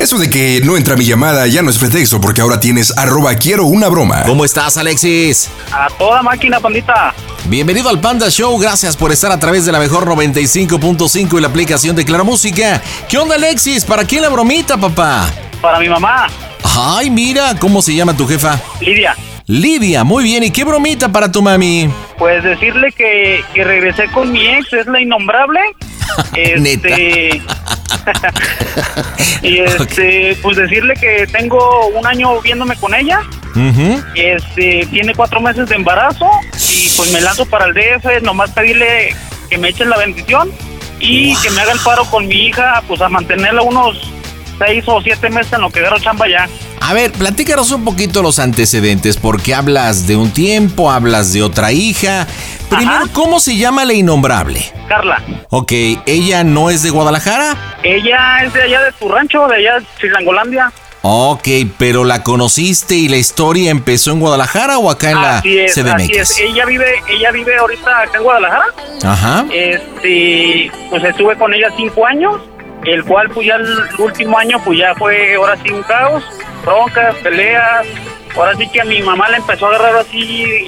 [0.00, 3.34] Eso de que no entra mi llamada ya no es pretexto porque ahora tienes arroba
[3.36, 4.24] quiero una broma.
[4.24, 5.48] ¿Cómo estás, Alexis?
[5.70, 7.14] A toda máquina, pandita.
[7.44, 11.48] Bienvenido al Panda Show, gracias por estar a través de la mejor 95.5 y la
[11.48, 12.82] aplicación de Claro Música.
[13.08, 13.84] ¿Qué onda, Alexis?
[13.84, 15.28] ¿Para quién la bromita, papá?
[15.60, 16.26] Para mi mamá,
[16.74, 18.60] Ay, mira, ¿cómo se llama tu jefa?
[18.80, 19.14] Lidia.
[19.46, 20.44] Lidia, muy bien.
[20.44, 21.90] ¿Y qué bromita para tu mami?
[22.18, 25.60] Pues decirle que, que regresé con mi ex, es la innombrable.
[26.34, 27.42] Este.
[29.42, 33.20] y este, pues decirle que tengo un año viéndome con ella.
[34.14, 36.28] Este, tiene cuatro meses de embarazo.
[36.70, 39.14] Y pues me lanzo para el DF, nomás pedirle
[39.48, 40.50] que me echen la bendición.
[41.00, 44.12] Y que me haga el paro con mi hija, pues a mantenerla unos
[44.58, 46.48] seis o siete meses en lo que agarro chamba ya.
[46.80, 51.70] A ver, platícanos un poquito los antecedentes, porque hablas de un tiempo, hablas de otra
[51.72, 52.26] hija.
[52.68, 53.08] Primero, Ajá.
[53.12, 54.72] ¿cómo se llama la innombrable?
[54.88, 55.72] Carla, Ok,
[56.06, 57.56] ¿ella no es de Guadalajara?
[57.82, 60.72] ella es de allá de tu rancho, de allá de Chilangolandia.
[61.04, 65.64] Ok, pero ¿la conociste y la historia empezó en Guadalajara o acá en así la
[65.64, 66.02] es, CDMX?
[66.02, 66.38] así es.
[66.38, 68.64] Ella vive, ella vive ahorita acá en Guadalajara.
[69.04, 69.44] Ajá.
[69.52, 72.40] Este, pues estuve con ella cinco años,
[72.84, 73.66] el cual pues ya el
[73.98, 76.22] último año pues ya fue ahora sí un caos,
[76.64, 77.86] broncas, peleas.
[78.36, 80.66] Ahora sí que a mi mamá le empezó a agarrar así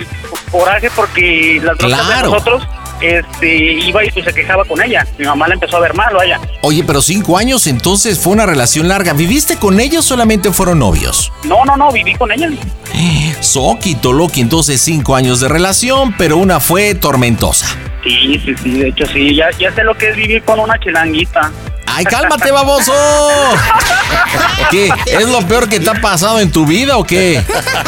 [0.51, 2.29] coraje porque las broncas Claro.
[2.29, 2.69] de nosotros
[3.01, 5.07] este iba y pues se quejaba con ella.
[5.19, 6.39] Mi mamá le empezó a ver mal, vaya.
[6.63, 9.13] Oye, pero cinco años entonces fue una relación larga.
[9.15, 11.33] ¿Viviste con ella o solamente fueron novios?
[11.45, 12.49] No, no, no, viví con ella.
[13.41, 17.67] Soki, Toloki, entonces cinco años de relación, pero una fue tormentosa.
[18.05, 20.79] Sí, sí, sí, de hecho sí, ya, ya sé lo que es vivir con una
[20.79, 21.51] chilanguita.
[21.87, 22.93] ¡Ay, cálmate, baboso!
[24.71, 24.91] ¿Qué?
[25.07, 27.41] ¿Es lo peor que te ha pasado en tu vida o qué?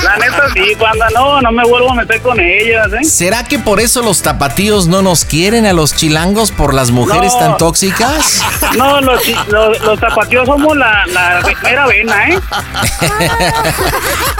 [0.05, 3.05] La neta sí, banda, no, no me vuelvo a meter con ellas, ¿eh?
[3.05, 7.32] ¿Será que por eso los tapatíos no nos quieren a los chilangos por las mujeres
[7.32, 7.38] No.
[7.41, 8.43] tan tóxicas?
[8.76, 12.38] No, los, los, los zapateos somos la, la mera vena, ¿eh?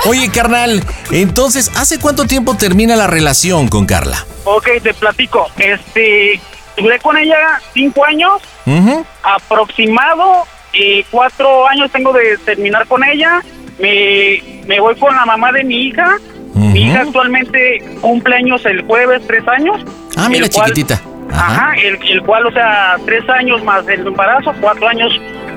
[0.06, 4.25] Oye, carnal, entonces, ¿hace cuánto tiempo termina la relación con Carla?
[4.48, 5.48] Ok, te platico.
[5.58, 6.40] Este,
[6.76, 9.04] duré con ella cinco años, Ujú.
[9.22, 13.40] aproximado, y cuatro años tengo de terminar con ella.
[13.78, 16.16] Me, me voy con la mamá de mi hija.
[16.54, 19.82] Mi hija actualmente cumple años el jueves, tres años.
[20.16, 21.00] Ah, mira, cual- chiquitita.
[21.32, 21.74] Ajá, Ajá.
[21.82, 25.12] el, el cual, o sea, tres años más el embarazo, cuatro años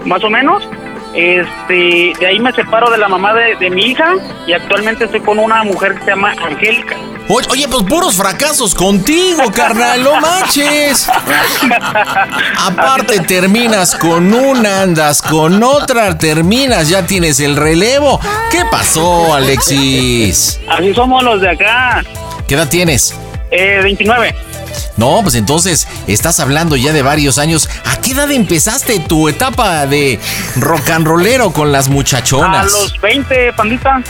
[0.05, 0.67] más o menos.
[1.13, 4.13] Este, de ahí me separo de la mamá de, de mi hija
[4.45, 6.95] y actualmente estoy con una mujer que se llama Angélica.
[7.31, 11.07] Oye, oye, pues puros fracasos contigo, carnal, no manches.
[12.65, 18.19] Aparte terminas con una, andas con otra, terminas, ya tienes el relevo.
[18.49, 20.59] ¿Qué pasó, Alexis?
[20.67, 22.03] Así somos los de acá.
[22.47, 23.15] ¿Qué edad tienes?
[23.51, 24.35] Eh, 29.
[24.97, 27.69] No, pues entonces estás hablando ya de varios años.
[27.85, 30.19] ¿A qué edad empezaste tu etapa de
[30.55, 32.71] rock and rollero con las A muchachonas?
[32.71, 34.01] los 20, pandita.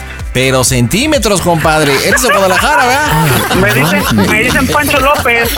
[0.41, 1.91] Pero centímetros, compadre.
[2.07, 3.55] Eres de Guadalajara, ¿verdad?
[3.57, 5.49] Me dicen, me dicen Pancho López.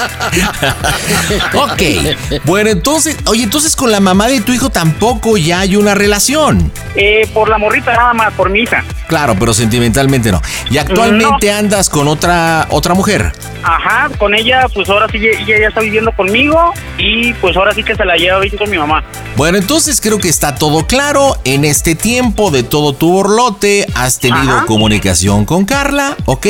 [1.53, 2.41] Ok.
[2.45, 6.71] Bueno, entonces, oye, entonces con la mamá de tu hijo tampoco ya hay una relación.
[6.95, 8.83] Eh, por la morrita nada más, por mi hija.
[9.07, 10.41] Claro, pero sentimentalmente no.
[10.72, 13.34] Y actualmente andas con otra otra mujer.
[13.63, 17.84] Ajá, con ella, pues ahora sí, ella ya está viviendo conmigo y pues ahora sí
[17.84, 19.03] que se la lleva bien con mi mamá.
[19.35, 21.37] Bueno, entonces creo que está todo claro.
[21.43, 24.66] En este tiempo de todo tu borlote has tenido Ajá.
[24.72, 26.47] Comunicación con Carla, ¿ok?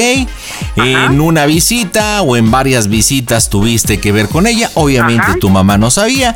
[0.76, 4.70] En una visita o en varias visitas tuviste que ver con ella.
[4.76, 6.36] Obviamente tu mamá no sabía.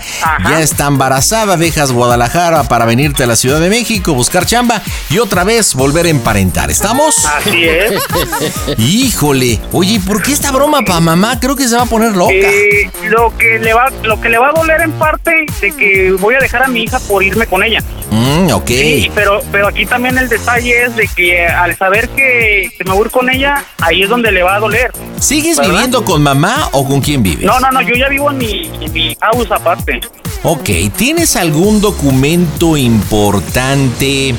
[0.49, 5.19] Ya está embarazada, dejas Guadalajara para venirte a la Ciudad de México, buscar chamba y
[5.19, 6.71] otra vez volver a emparentar.
[6.71, 7.23] ¿Estamos?
[7.23, 8.01] Así es.
[8.79, 9.59] Híjole.
[9.71, 11.39] Oye, ¿por qué esta broma para mamá?
[11.39, 12.33] Creo que se va a poner loca.
[12.33, 16.13] Eh, lo que le va lo que le va a doler en parte de que
[16.13, 17.83] voy a dejar a mi hija por irme con ella.
[18.09, 18.67] Mm, ok.
[18.67, 22.91] Sí, pero, pero aquí también el detalle es de que al saber que, que me
[22.91, 24.91] voy a ir con ella, ahí es donde le va a doler.
[25.19, 25.71] ¿Sigues ¿Verdad?
[25.71, 27.43] viviendo con mamá o con quién vives?
[27.43, 29.99] No, no, no, yo ya vivo en mi, en mi house aparte.
[30.43, 34.35] Ok, ¿tienes algún documento importante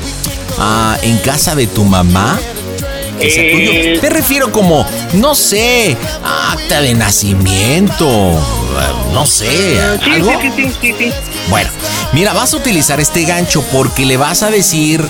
[0.57, 2.39] ah, en casa de tu mamá?
[3.19, 3.71] Sea tuyo.
[3.73, 3.97] Eh.
[3.99, 8.07] Te refiero como, no sé, acta de nacimiento,
[9.11, 10.31] no sé, Sí, algo.
[10.39, 11.13] sí, sí, sí, sí, sí.
[11.49, 11.69] Bueno,
[12.13, 15.03] mira, vas a utilizar este gancho porque le vas a decir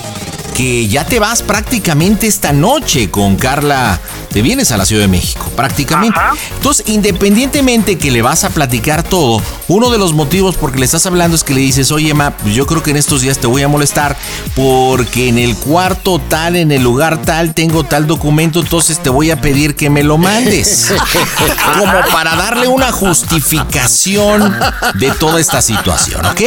[0.55, 3.99] que ya te vas prácticamente esta noche con Carla.
[4.38, 6.19] Te vienes a la Ciudad de México, prácticamente.
[6.19, 6.36] Ajá.
[6.57, 10.86] Entonces, independientemente que le vas a platicar todo, uno de los motivos por que le
[10.86, 13.39] estás hablando es que le dices, oye, ma, pues yo creo que en estos días
[13.39, 14.16] te voy a molestar
[14.56, 19.31] porque en el cuarto tal, en el lugar tal, tengo tal documento, entonces te voy
[19.31, 20.94] a pedir que me lo mandes.
[21.80, 24.56] Como para darle una justificación
[25.00, 26.42] de toda esta situación, ¿ok?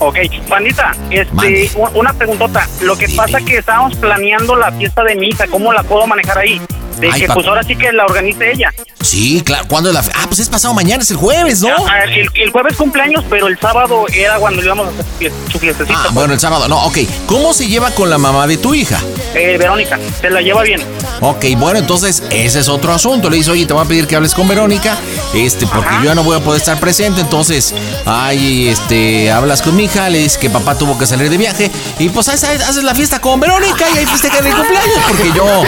[0.00, 0.16] Ok,
[0.48, 1.70] Juanita, este, Mande.
[1.94, 2.68] una preguntota.
[2.80, 6.38] Lo que pasa que estábamos planeando la fiesta de mi hija, ¿cómo la puedo manejar
[6.38, 6.60] ahí?
[7.02, 8.72] De Ay, que pues ahora sí que la organice ella.
[9.00, 9.64] Sí, claro.
[9.66, 11.68] ¿Cuándo es la fe- Ah, pues es pasado mañana, es el jueves, ¿no?
[11.88, 15.98] Ah, El, el jueves cumpleaños, pero el sábado era cuando íbamos a hacer su fiestecita.
[15.98, 16.14] Ah, pues.
[16.14, 16.68] bueno, el sábado.
[16.68, 16.98] No, ok.
[17.26, 19.00] ¿Cómo se lleva con la mamá de tu hija?
[19.34, 20.80] Eh, Verónica, se la lleva bien.
[21.20, 23.28] Ok, bueno, entonces ese es otro asunto.
[23.28, 24.96] Le dice, oye, te voy a pedir que hables con Verónica,
[25.34, 25.98] este, porque Ajá.
[26.02, 27.20] yo ya no voy a poder estar presente.
[27.20, 27.74] Entonces,
[28.06, 31.70] ay, este, hablas con mi hija, le dices que papá tuvo que salir de viaje
[31.98, 35.62] y pues haces, haces la fiesta con Verónica y ahí festejan el cumpleaños, porque yo,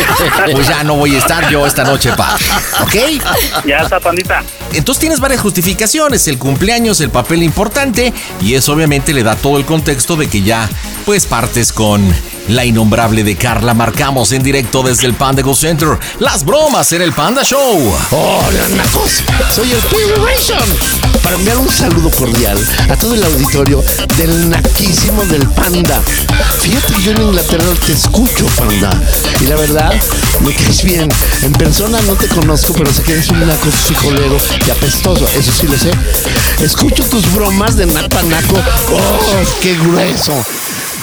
[0.52, 2.36] pues ya no voy a estar yo esta noche, pa.
[2.82, 2.94] ¿Ok?
[3.66, 4.42] Ya está, pandita.
[4.72, 9.56] Entonces tienes varias justificaciones, el cumpleaños, el papel importante y eso obviamente le da todo
[9.56, 10.68] el contexto de que ya
[11.06, 12.12] pues partes con
[12.48, 13.74] la innombrable de Carla.
[13.74, 17.94] Marcamos en directo desde el Panda Go Center las bromas en el Panda Show.
[18.10, 19.22] Hola, nacos.
[19.54, 19.80] Soy el
[20.22, 20.58] Ration.
[21.22, 22.58] Para enviar un saludo cordial
[22.90, 23.82] a todo el auditorio
[24.18, 26.02] del naquísimo del Panda.
[26.60, 28.90] Fíjate que yo en Inglaterra te escucho, Panda.
[29.40, 29.92] Y la verdad,
[30.40, 31.08] me caes bien.
[31.42, 34.36] En persona no te conozco, pero sé que eres un naco frijolero
[34.66, 35.26] y apestoso.
[35.28, 35.90] Eso sí lo sé.
[36.62, 38.56] Escucho tus bromas de napa naco.
[38.92, 40.44] ¡Oh, qué grueso!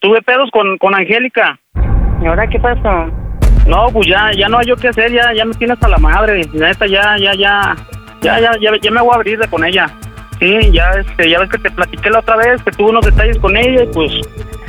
[0.00, 1.58] Tuve pedos con, con Angélica.
[2.22, 3.10] ¿Y ahora qué pasó?
[3.66, 5.98] No, pues ya, ya no hay yo qué hacer, ya, ya me tiene hasta la
[5.98, 6.42] madre.
[6.52, 7.76] Neta, ya, ya, ya,
[8.22, 9.86] ya, ya, ya, ya me voy a abrir de con ella.
[10.38, 13.38] Sí, ya, este, ya ves que te platiqué la otra vez, que tuve unos detalles
[13.38, 14.12] con ella y pues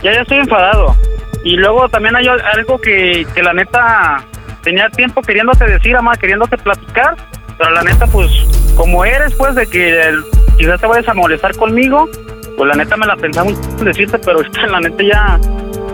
[0.04, 0.96] ya, ya estoy enfadado.
[1.44, 4.24] Y luego también hay algo que, que la neta
[4.64, 7.16] tenía tiempo queriéndote decir, mamá, queriéndote platicar,
[7.58, 8.30] pero la neta, pues,
[8.76, 10.24] como eres, pues, de que el-
[10.58, 12.08] quizás te vayas a molestar conmigo,
[12.58, 14.40] pues la neta me la pensaba un decirte, pero
[14.70, 15.40] la neta ya,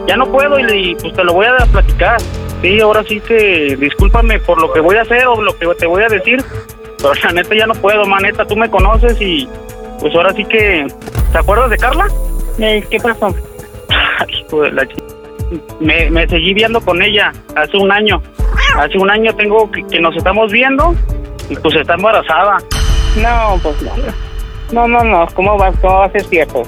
[0.08, 2.18] ya no puedo y, y, pues te lo voy a platicar.
[2.62, 5.86] Sí, ahora sí que discúlpame por lo que voy a hacer o lo que te
[5.86, 6.44] voy a decir,
[6.98, 9.48] pero la neta ya no puedo, maneta, tú me conoces y
[10.02, 10.88] pues ahora sí que...
[11.32, 12.08] ¿Te acuerdas de Carla?
[12.60, 13.28] Eh, ¿Qué pasó?
[14.20, 15.04] Ay, hijo de la ch-
[15.80, 18.22] me, me seguí viendo con ella hace un año.
[18.78, 20.94] Hace un año tengo que, que nos estamos viendo
[21.50, 22.58] y pues está embarazada.
[23.22, 23.94] No, pues no.
[24.72, 25.26] No, no, no.
[25.34, 25.76] ¿Cómo vas?
[25.80, 26.64] ¿Cómo va a ser cierto?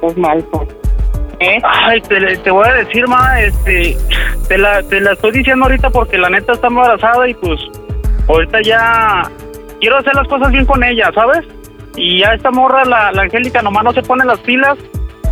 [0.00, 0.68] Pues mal, pues.
[1.40, 1.58] ¿Eh?
[1.64, 3.96] Ay, te, te voy a decir, ma, este,
[4.48, 7.60] te la, te la estoy diciendo ahorita porque la neta está embarazada y pues
[8.28, 9.22] ahorita ya
[9.80, 11.44] quiero hacer las cosas bien con ella, ¿sabes?
[11.96, 14.78] Y ya esta morra, la, la Angélica, nomás no se pone las pilas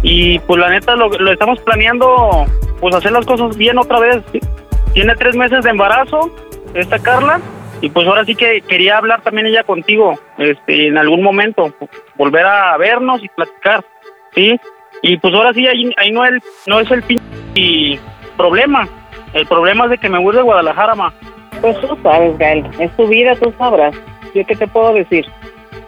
[0.03, 2.47] y pues la neta lo, lo estamos planeando,
[2.81, 4.23] pues hacer las cosas bien otra vez.
[4.93, 6.31] Tiene tres meses de embarazo,
[6.75, 7.41] esta Carla,
[7.81, 11.73] y pues ahora sí que quería hablar también ella contigo, este, en algún momento,
[12.17, 13.85] volver a vernos y platicar,
[14.35, 14.59] ¿sí?
[15.03, 17.21] Y pues ahora sí, ahí, ahí no, el, no es el pin-
[17.55, 17.99] y
[18.37, 18.89] problema.
[19.33, 21.13] El problema es de que me voy de Guadalajara, ma.
[21.61, 23.95] Pues tú sabes, Gael, es tu vida, tú sabrás.
[24.35, 25.25] ¿Yo qué te puedo decir?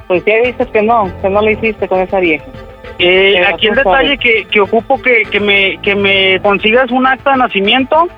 [0.07, 2.45] Pues ya dices que no, que no lo hiciste con esa vieja.
[2.99, 7.07] Eh, Pero aquí el detalle que, que ocupo que, que me que me consigas un
[7.07, 8.09] acta de nacimiento,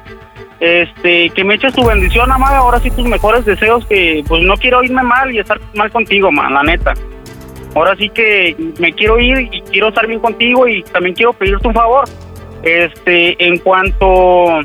[0.61, 4.54] este, que me eches tu bendición, amada, ahora sí tus mejores deseos, que pues no
[4.56, 6.94] quiero irme mal y estar mal contigo, man, la neta.
[7.75, 11.66] Ahora sí que me quiero ir y quiero estar bien contigo y también quiero pedirte
[11.68, 12.04] un favor.
[12.62, 14.61] Este, en cuanto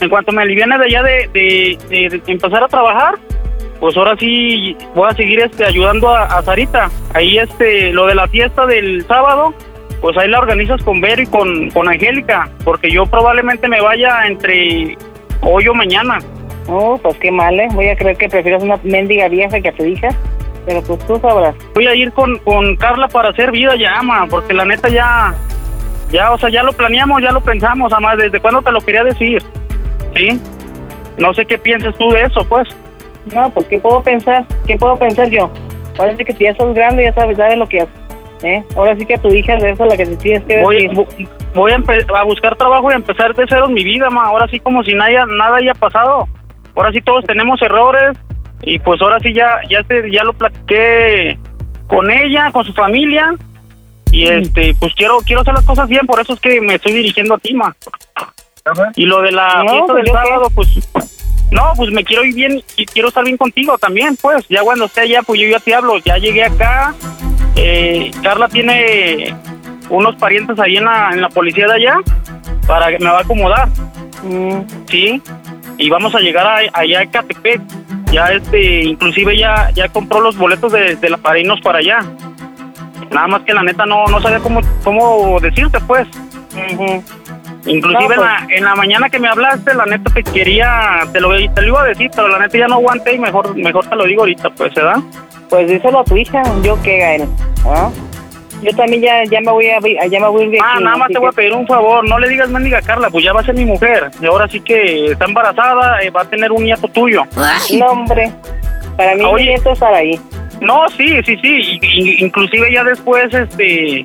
[0.00, 3.16] en cuanto me aliviane de allá de, de- de- de empezar a trabajar,
[3.80, 6.90] pues ahora sí voy a seguir este ayudando a, a Sarita.
[7.14, 9.54] Ahí este lo de la fiesta del sábado,
[10.00, 14.26] pues ahí la organizas con Vero y con, con Angélica, porque yo probablemente me vaya
[14.26, 14.96] entre
[15.42, 16.18] hoy o mañana.
[16.68, 17.68] Oh, pues qué mal, ¿eh?
[17.72, 20.08] Voy a creer que prefieres una mendiga vieja que a tu hija.
[20.66, 21.54] Pero pues tú sabrás.
[21.74, 25.34] Voy a ir con, con Carla para hacer vida ya, ama, porque la neta ya,
[26.10, 29.02] ya, o sea, ya lo planeamos, ya lo pensamos, ama, ¿desde cuándo te lo quería
[29.02, 29.42] decir?
[30.14, 30.38] ¿Sí?
[31.16, 32.68] No sé qué piensas tú de eso, pues.
[33.34, 34.44] No, pues ¿qué puedo pensar?
[34.66, 35.50] ¿Qué puedo pensar yo?
[35.96, 37.94] Parece que ya sos grande, ya sabes, sabes lo que haces.
[38.42, 38.62] ¿eh?
[38.76, 40.92] Ahora sí que a tu hija es eso la que te tienes que Voy, decir.
[40.92, 44.08] vo- voy a, empe- a buscar trabajo y a empezar de cero en mi vida,
[44.10, 44.26] ma.
[44.26, 46.28] Ahora sí como si nada, nada haya pasado.
[46.76, 48.16] Ahora sí todos tenemos errores
[48.62, 51.36] y pues ahora sí ya ya te, ya lo platiqué
[51.88, 53.34] con ella, con su familia
[54.12, 56.92] y este pues quiero quiero hacer las cosas bien, por eso es que me estoy
[56.92, 57.74] dirigiendo a ti, ma.
[58.94, 60.12] Y lo de la No, fiesta pues del qué.
[60.12, 60.68] sábado, pues
[61.50, 64.46] no, pues me quiero ir bien y quiero estar bien contigo también, pues.
[64.48, 65.98] Ya cuando esté allá, pues yo ya te hablo.
[65.98, 66.94] Ya llegué acá.
[67.56, 69.34] Eh, Carla tiene
[69.90, 71.96] unos parientes ahí en la, en la policía de allá
[72.66, 73.68] para que me va a acomodar,
[74.22, 75.22] Mm, ¿sí?
[75.78, 77.60] Y vamos a llegar a- allá a Catepec.
[78.12, 82.00] Ya este, inclusive ya, ya compró los boletos de, de la para irnos para allá.
[83.10, 86.06] Nada más que la neta no, no sabía cómo, cómo decirte, pues.
[87.68, 91.20] Inclusive No, en, la, en la mañana que me hablaste, la neta te quería, te
[91.20, 93.86] lo, te lo iba a decir, pero la neta ya no aguanté y mejor, mejor
[93.86, 94.96] te lo digo ahorita, pues, ¿verdad?
[95.48, 97.28] Pues díselo a tu hija, yo qué, Gael.
[97.66, 97.90] ¿ah?
[98.62, 100.84] Yo también ya, ya me voy a ya me voy a ir de Ah, aquí,
[100.84, 103.32] nada más te voy a pedir un favor, no le digas mendiga Carla, pues ya
[103.32, 104.10] va a ser mi mujer.
[104.20, 107.22] Y ahora sí que está embarazada, eh, va a tener un nieto tuyo.
[107.78, 108.32] No, hombre.
[108.96, 109.44] Para mí Oye.
[109.44, 110.18] mi nieto estar ahí.
[110.60, 111.78] No, sí, sí, sí.
[111.80, 114.04] y- y- inclusive ya después, este,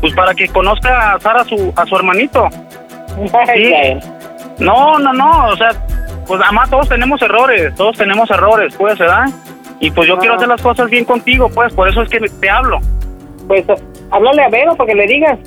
[0.00, 2.48] pues para que conozca a Sara a su, a su hermanito.
[3.54, 3.74] Sí.
[4.58, 5.70] No, no, no, o sea,
[6.26, 9.24] pues además todos tenemos errores, todos tenemos errores, pues, ¿verdad?
[9.80, 10.18] Y pues yo Ah.
[10.20, 12.78] quiero hacer las cosas bien contigo, pues, por eso es que te hablo.
[13.48, 13.64] Pues
[14.10, 15.38] háblale a Vero para que le digas.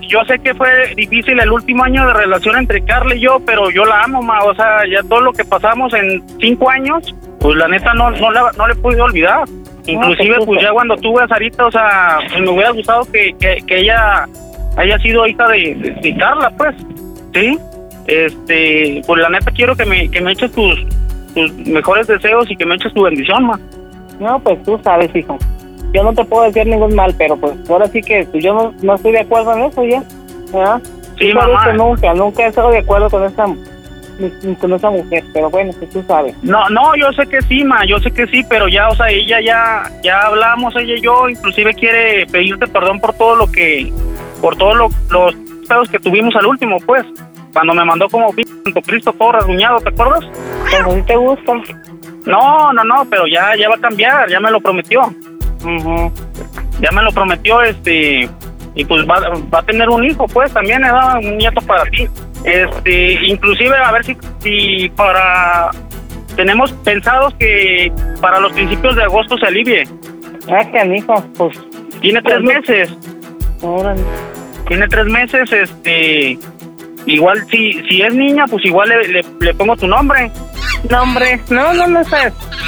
[0.00, 3.70] Yo sé que fue difícil el último año de relación entre Carla y yo, pero
[3.70, 4.42] yo la amo, ma.
[4.44, 8.30] O sea, ya todo lo que pasamos en cinco años, pues la neta no, no,
[8.30, 9.44] la- no le pude olvidar.
[9.86, 13.34] Inclusive, pues, pues ya cuando tuve a Sarita, o sea, pues, me hubiera gustado que,
[13.38, 14.26] que, que ella
[14.76, 16.74] haya sido hija de, de- de Carla, pues,
[17.34, 17.58] ¿sí?
[18.06, 20.74] Este, pues la neta quiero que me, que me eches tus,
[21.34, 23.58] tus mejores deseos y que me eches tu bendición, ma.
[24.20, 25.38] No, pues tú sabes, hijo.
[25.94, 28.74] Yo no te puedo decir ningún mal, pero pues ahora sí que pues, yo no,
[28.82, 30.02] no estoy de acuerdo en eso ya.
[30.52, 30.80] ¿verdad?
[31.18, 31.64] Sí, Tú sabes mamá.
[31.66, 33.44] que nunca, nunca he estado de acuerdo con esa,
[34.60, 36.34] con esa mujer, pero bueno, pues tú sabes.
[36.42, 39.08] No, no, yo sé que sí, ma, yo sé que sí, pero ya, o sea,
[39.10, 43.92] ella ya, ya hablamos, ella y yo, inclusive quiere pedirte perdón por todo lo que,
[44.40, 45.34] por todos lo- los
[45.72, 47.04] pedos que tuvimos al último, pues,
[47.52, 48.32] cuando me mandó como
[48.64, 50.24] Santo Cristo todo rasguñado, ¿te acuerdas?
[50.70, 51.52] Pues así te gusta.
[52.26, 55.00] No, no, no, pero ya, ya va a cambiar, ya me lo prometió,
[55.64, 56.12] Ujú.
[56.80, 58.28] ya me lo prometió, este,
[58.74, 59.20] y pues va,
[59.52, 62.06] va a tener un hijo, pues, también, era un nieto para ti,
[62.44, 65.70] este, inclusive a ver si, si para,
[66.36, 69.84] tenemos pensados que para los principios de agosto se alivie.
[70.50, 71.58] Ah, canijo, pues,
[72.00, 72.94] Tiene tres meses,
[73.62, 74.02] órale.
[74.68, 76.38] Tiene tres meses, este,
[77.06, 80.30] igual si si es niña, pues igual le, le, le pongo tu nombre.
[80.90, 82.08] No, hombre, no, no, no es,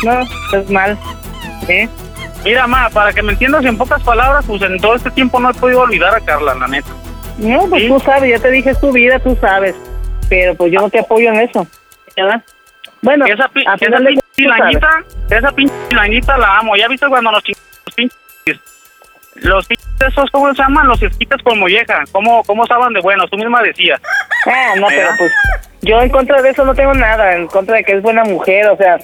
[0.05, 0.21] no,
[0.59, 0.97] es mal.
[1.69, 1.89] ¿Eh?
[2.45, 5.51] Mira, ma, para que me entiendas en pocas palabras, pues en todo este tiempo no
[5.51, 6.91] he podido olvidar a Carla, la neta.
[7.39, 7.89] No, pues Sí.
[7.89, 9.75] tú sabes, ya te dije es tu vida, tú sabes.
[10.29, 11.67] Pero pues yo no te apoyo en eso.
[12.17, 12.43] ¿verdad?
[13.03, 14.89] Bueno, Esa, pi- esa pinche chilanguita,
[15.31, 16.77] esa pinche chilanguita la amo.
[16.77, 18.61] ¿Ya viste cuando nos chingamos los pinches,
[19.37, 20.89] los pinches esos, ¿cómo se llaman?
[20.89, 23.31] Los esquites con molleja, ¿cómo, cómo estaban de buenos?
[23.31, 24.01] Tú misma decías.
[24.47, 25.15] Ah, no, pero ¿Verdad?
[25.19, 25.33] pues
[25.83, 28.69] yo en contra de eso no tengo nada, en contra de que es buena mujer,
[28.69, 28.99] o sea,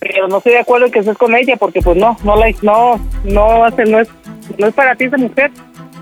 [0.00, 2.50] pero no estoy de acuerdo en que estés con ella porque pues no, no la
[2.62, 4.08] no no hace no es
[4.58, 5.50] no es para ti esa mujer.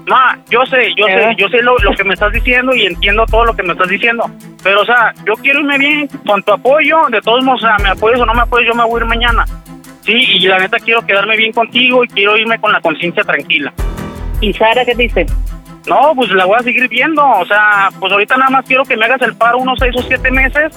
[0.06, 1.12] Ma, yo sé, yo ¿Eh?
[1.12, 3.72] sé, yo sé lo, lo que me estás diciendo y entiendo todo lo que me
[3.72, 4.24] estás diciendo.
[4.62, 7.08] Pero, o sea, yo quiero irme bien con tu apoyo.
[7.10, 9.04] De todos modos, o sea, me apoyes o no me apoyes, yo me voy a
[9.04, 9.44] ir mañana.
[10.02, 13.70] Sí, y la neta quiero quedarme bien contigo y quiero irme con la conciencia tranquila.
[14.40, 15.26] ¿Y Sara qué dice?
[15.86, 17.24] No, pues la voy a seguir viendo.
[17.24, 20.02] O sea, pues ahorita nada más quiero que me hagas el paro unos seis o
[20.02, 20.72] siete meses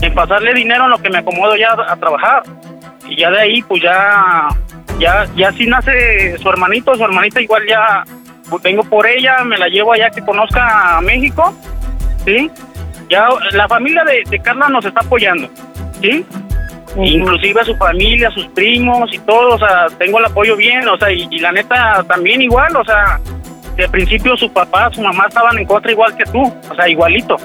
[0.00, 2.42] en pasarle dinero en lo que me acomodo ya a, trabajar.
[3.08, 4.48] Y ya de ahí, pues ya,
[4.98, 8.04] ya, ya si nace su hermanito, su hermanita igual ya
[8.48, 11.54] pues, vengo por ella, me la llevo allá que conozca a México,
[12.24, 12.50] ¿sí?
[13.08, 15.48] Ya la familia de, de Carla nos está apoyando,
[16.00, 16.24] ¿sí?
[16.96, 20.98] Inclusive a su familia, sus primos y todo, o sea, tengo el apoyo bien, o
[20.98, 23.20] sea, y, y la neta también igual, o sea,
[23.76, 27.36] de principio su papá, su mamá estaban en contra igual que tú, o sea, igualito.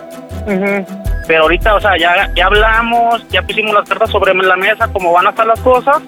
[1.27, 5.13] Pero ahorita, o sea, ya, ya hablamos, ya pusimos las cartas sobre la mesa, cómo
[5.13, 6.01] van a estar las cosas,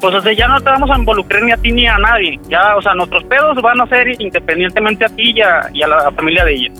[0.00, 2.38] pues o sea, ya no te vamos a involucrar ni a ti ni a nadie,
[2.48, 5.88] ya, o sea, nuestros pedos van a ser independientemente a ti y a, y a
[5.88, 6.72] la familia de ella,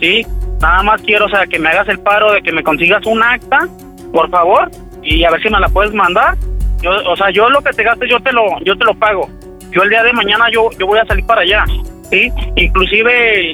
[0.00, 0.26] ¿sí?
[0.60, 3.22] Nada más quiero, o sea, que me hagas el paro de que me consigas un
[3.22, 3.66] acta,
[4.12, 4.70] por favor,
[5.02, 6.36] y a ver si me la puedes mandar.
[6.82, 9.28] Yo, o sea, yo lo que te gastes, yo te lo, yo te lo pago.
[9.70, 11.64] Yo el día de mañana yo, yo voy a salir para allá,
[12.10, 12.30] ¿sí?
[12.56, 13.52] Inclusive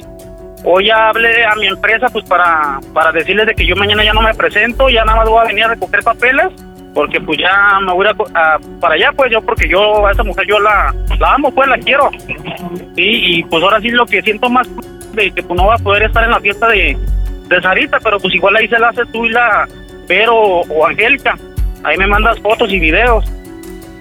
[0.63, 4.21] hoy hablé a mi empresa pues para, para decirles de que yo mañana ya no
[4.21, 6.47] me presento, ya nada más voy a venir a recoger papeles,
[6.93, 10.23] porque pues ya me voy a, a- para allá pues yo, porque yo a esa
[10.23, 12.09] mujer yo la, la amo pues, la quiero.
[12.95, 13.03] Sí,
[13.37, 14.67] y pues ahora sí lo que siento más
[15.13, 16.97] de que pues no va a poder estar en la fiesta de,
[17.47, 19.67] de Sarita, pero pues igual ahí se la hace tú y la
[20.07, 21.37] Vero o, Angélica.
[21.83, 23.25] Ahí me mandas fotos y videos.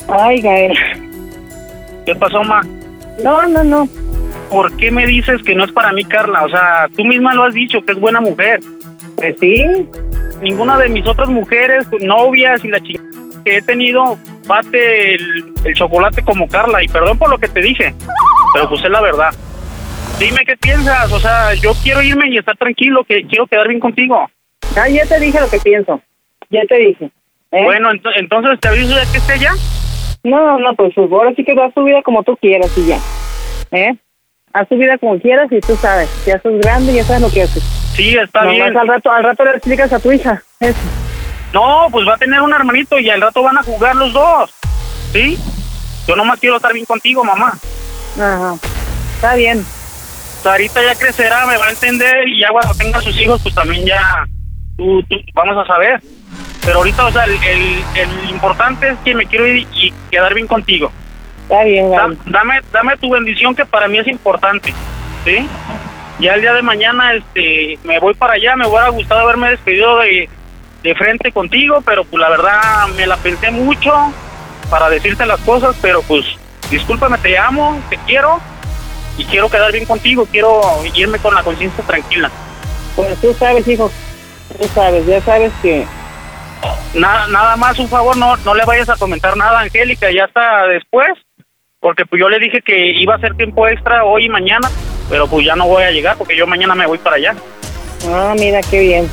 [0.08, 0.72] Ay, Gael.
[2.04, 2.62] ¿Qué pasó, ma?
[3.22, 3.88] No, no, no.
[4.50, 6.44] ¿Por qué me dices que no es para mí, Carla?
[6.44, 8.60] O sea, tú misma lo has dicho, que es buena mujer.
[9.16, 9.64] Pues sí.
[10.40, 13.02] Ninguna de mis otras mujeres, novias y la chica
[13.46, 16.82] que he tenido bate el, el chocolate como Carla.
[16.82, 17.94] Y perdón por lo que te dije,
[18.52, 19.34] pero pues es la verdad.
[20.18, 21.10] Dime qué piensas.
[21.12, 24.28] O sea, yo quiero irme y estar tranquilo, que quiero quedar bien contigo.
[24.76, 26.00] Ah, ya te dije lo que pienso.
[26.50, 27.06] Ya te dije.
[27.52, 27.64] ¿eh?
[27.64, 29.52] Bueno, ento- entonces te aviso ya que esté ya.
[30.22, 32.98] No, no, pues ahora sí que haz tu vida como tú quieras y ya.
[33.72, 33.94] ¿Eh?
[34.52, 36.08] Haz tu vida como quieras y tú sabes.
[36.26, 37.62] Ya sos grande y ya sabes lo que haces.
[37.94, 38.76] Sí, está Nomás bien.
[38.76, 40.42] al rato, al rato le explicas a tu hija.
[40.60, 40.78] Eso.
[41.52, 44.52] No, pues va a tener un hermanito y al rato van a jugar los dos.
[45.12, 45.38] ¿Sí?
[46.06, 47.58] Yo nomás quiero estar bien contigo, mamá.
[48.16, 48.54] Ajá.
[49.14, 49.64] Está bien.
[50.42, 53.84] Sarita ya crecerá, me va a entender y ya cuando tenga sus hijos, pues también
[53.86, 54.26] ya
[54.76, 56.00] tú, tú- vamos a saber.
[56.64, 60.34] Pero ahorita, o sea, el, el- el importante es que me quiero ir y quedar
[60.34, 60.90] bien contigo.
[61.42, 64.74] Está bien, Da- dame, dame tu bendición que para mí es importante,
[65.24, 65.48] ¿sí?
[66.18, 69.98] Ya el día de mañana, este, me voy para allá, me hubiera gustado haberme despedido
[69.98, 70.28] de,
[70.82, 73.92] de frente contigo, pero pues la verdad me la pensé mucho
[74.70, 76.24] para decirte las cosas, pero pues
[76.70, 78.40] discúlpame, te amo, te quiero
[79.18, 80.60] y quiero quedar bien contigo, quiero
[80.94, 82.30] irme con la conciencia tranquila.
[82.96, 83.90] Pues tú sabes, hijo.
[84.58, 85.86] Tú sabes, ya sabes que...
[86.94, 90.66] Nada, nada más, un favor, no, no le vayas a comentar nada Angélica, ya hasta
[90.68, 91.08] después,
[91.80, 94.70] porque pues yo le dije que iba a hacer tiempo extra hoy y mañana,
[95.10, 97.36] pero pues ya no voy a llegar porque yo mañana me voy para allá.
[98.08, 99.08] Ah, mira, qué bien.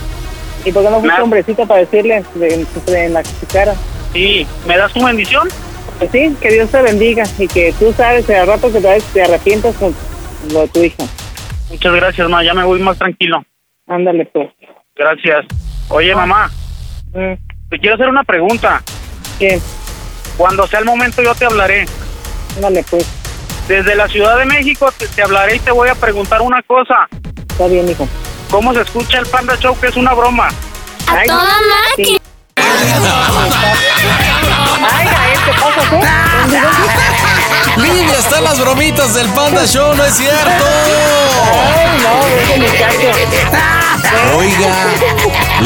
[0.65, 3.73] ¿Y por qué no fuiste hombrecito para decirle de, de en la cara?
[4.13, 5.49] Sí, ¿me das tu bendición?
[5.99, 9.01] Pues sí, que Dios te bendiga y que tú sabes que al rato que te,
[9.13, 9.93] te arrepientas con
[10.53, 11.03] lo de tu hija.
[11.69, 13.43] Muchas gracias, ma, ya me voy más tranquilo.
[13.87, 14.49] Ándale, pues.
[14.95, 15.45] Gracias.
[15.89, 16.49] Oye, mamá,
[17.15, 17.33] Mm,
[17.69, 18.81] te quiero hacer una pregunta.
[19.37, 19.61] ¿Qué?
[20.35, 21.85] Cuando sea el momento yo te hablaré.
[22.55, 23.05] Ándale, pues.
[23.67, 27.07] Desde la Ciudad de México te, te hablaré y te voy a preguntar una cosa.
[27.49, 28.07] Está bien, hijo.
[28.49, 30.47] ¿Cómo se escucha el Panda Show que es una broma?
[31.07, 31.43] A Ay, toda
[31.89, 32.19] máquina.
[32.57, 32.65] Ay,
[35.05, 35.81] Gael, ¿qué pasa,
[37.75, 37.81] qué?
[37.81, 40.39] Lidia, están las bromitas del Panda Show, ¿no es cierto?
[40.45, 43.11] Ay, no, ese muchacho.
[44.35, 44.75] Oiga,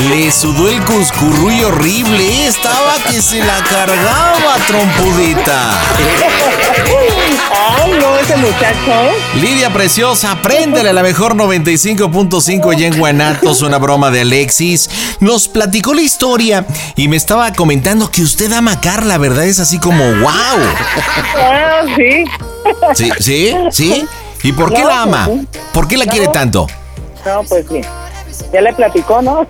[0.10, 5.72] le sudó el cuscurruy horrible, estaba que se la cargaba, trompudita.
[7.80, 9.12] Ay, no, ese muchacho.
[9.36, 14.90] Lidia Preciosa, préndele a la mejor 95.5 allá en Guanatos, una broma de Alexis.
[15.20, 19.46] Nos platicó la historia y me estaba comentando que usted ama a Carla, ¿verdad?
[19.46, 20.32] Es así como, wow.
[21.38, 22.26] Ah, sí.
[22.94, 23.12] ¿Sí?
[23.20, 23.56] ¿Sí?
[23.72, 24.06] ¿Sí?
[24.44, 25.30] ¿Y por qué No, la ama?
[25.74, 26.68] ¿Por qué la quiere tanto?
[27.26, 27.82] No, pues sí.
[28.54, 29.48] Ya le platicó, ¿no?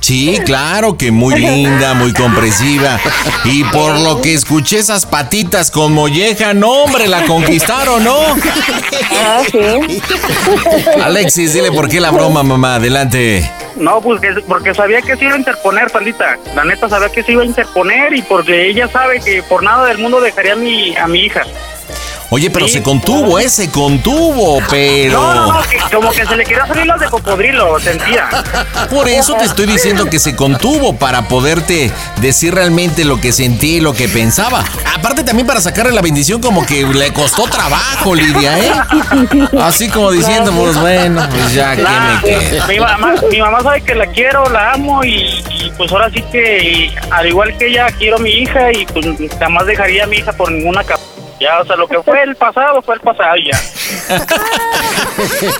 [0.00, 2.98] Sí, claro que muy linda, muy comprensiva.
[3.44, 8.16] Y por lo que escuché esas patitas con molleja, no, hombre, la conquistaron, ¿no?
[9.26, 10.00] Ah, sí.
[11.02, 12.76] Alexis, dile por qué la broma, mamá.
[12.76, 13.50] Adelante.
[13.76, 16.36] No, pues que- porque sabía que se iba a interponer, Pandita.
[16.54, 19.86] La neta sabía que se iba a interponer y porque ella sabe que por nada
[19.86, 21.42] del mundo dejaría a mi, a mi hija.
[22.34, 22.74] Oye, pero Sí.
[22.74, 23.48] se contuvo, ¿eh?
[23.48, 25.22] Se contuvo, pero...
[25.22, 28.28] No, no, no, que como que se le quería salir las de cocodrilo, sentía.
[28.90, 33.76] Por eso te estoy diciendo que se contuvo para poderte decir realmente lo que sentí
[33.76, 34.64] y lo que pensaba.
[34.98, 38.72] Aparte también para sacarle la bendición como que le costó trabajo, Lidia, ¿eh?
[39.62, 42.66] Así como diciendo, pues bueno, pues ya, ¿qué La- me queda?
[42.66, 45.20] mi, mamá, mi mamá sabe que la quiero, la amo y,
[45.50, 49.06] y, pues ahora sí que al igual que ella quiero a mi hija y pues
[49.38, 51.00] jamás dejaría a mi hija por ninguna capa.
[51.44, 53.60] Ya, o sea, lo que fue el pasado fue el pasado y ya.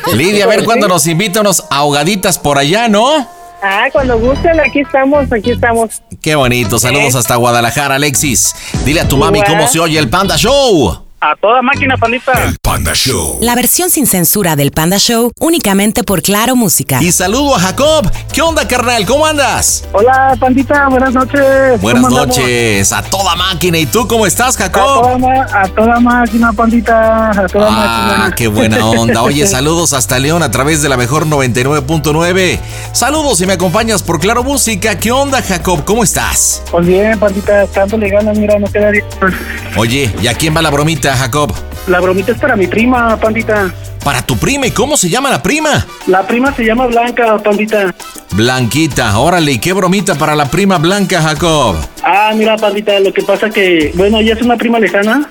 [0.14, 3.29] Lidia, a ver cuándo nos invita unos ahogaditas por allá, ¿no?
[3.62, 6.01] Ah, cuando gusten, aquí estamos, aquí estamos.
[6.23, 8.55] Qué bonito, saludos hasta Guadalajara, Alexis.
[8.87, 11.04] Dile a tu mami cómo se oye el Panda Show.
[11.27, 12.33] A toda máquina, pandita.
[12.61, 13.39] Panda Show.
[13.41, 17.03] La versión sin censura del Panda Show únicamente por Claro Música.
[17.03, 18.11] Y saludo a Jacob.
[18.31, 19.07] ¿Qué onda, carnal?
[19.07, 19.85] ¿Cómo andas?
[19.93, 21.81] Hola, pandita, buenas noches.
[21.81, 23.79] Buenas noches, a toda máquina.
[23.79, 25.25] ¿Y tú cómo estás, A toda, Jacob?
[25.55, 28.35] a toda máquina, pandita, a toda Ah, máquina.
[28.37, 29.23] qué buena onda.
[29.23, 32.61] Oye, saludos hasta León a través de la mejor 99.9.
[32.93, 34.99] Saludos y me acompañas por Claro Música.
[34.99, 35.85] ¿Qué onda, Jacob?
[35.87, 36.63] ¿Cómo estás?
[36.71, 39.05] Pues bien, pandita, dándole ganas, mira, no queda bien.
[39.79, 41.53] Oye, ¿y a quién va la bromita, Jacob?
[41.87, 43.72] La bromita es para mi prima, pandita.
[44.03, 44.66] Para tu prima.
[44.66, 45.87] ¿Y cómo se llama la prima?
[46.07, 47.94] La prima se llama Blanca, pandita.
[48.33, 49.18] Blanquita.
[49.18, 51.77] Órale, ¿y qué bromita para la prima Blanca, Jacob?
[52.03, 55.31] Ah, mira, pandita, lo que pasa que, bueno, ella es una prima lejana.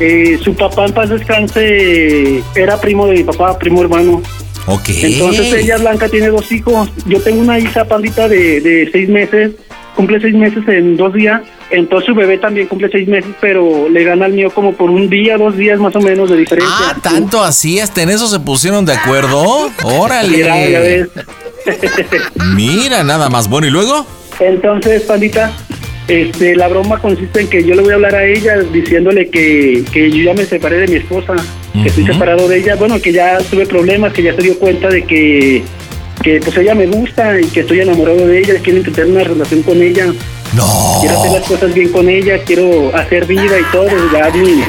[0.00, 4.22] Eh, su papá en paz descanse era primo de mi papá, primo hermano.
[4.66, 4.88] Ok.
[4.88, 6.90] Entonces ella, Blanca, tiene dos hijos.
[7.06, 9.52] Yo tengo una hija, pandita, de, de seis meses.
[9.94, 11.42] Cumple seis meses en dos días.
[11.70, 15.08] Entonces su bebé también cumple seis meses, pero le gana al mío como por un
[15.08, 16.74] día, dos días más o menos de diferencia.
[16.78, 19.68] Ah, tanto así, hasta en eso se pusieron de acuerdo.
[19.68, 20.78] Mira, ya Órale.
[20.78, 21.08] ves.
[22.54, 23.48] Mira, nada más.
[23.48, 24.06] Bueno, ¿y luego?
[24.40, 25.52] Entonces, pandita,
[26.08, 29.84] este, la broma consiste en que yo le voy a hablar a ella diciéndole que,
[29.92, 31.34] que yo ya me separé de mi esposa,
[31.72, 34.88] que estoy separado de ella, bueno, que ya tuve problemas, que ya se dio cuenta
[34.88, 35.62] de que,
[36.24, 39.62] que pues ella me gusta y que estoy enamorado de ella, quiero intentar una relación
[39.62, 40.06] con ella,
[40.54, 40.98] No.
[41.02, 44.62] quiero hacer las cosas bien con ella, quiero hacer vida y todo, ya mi...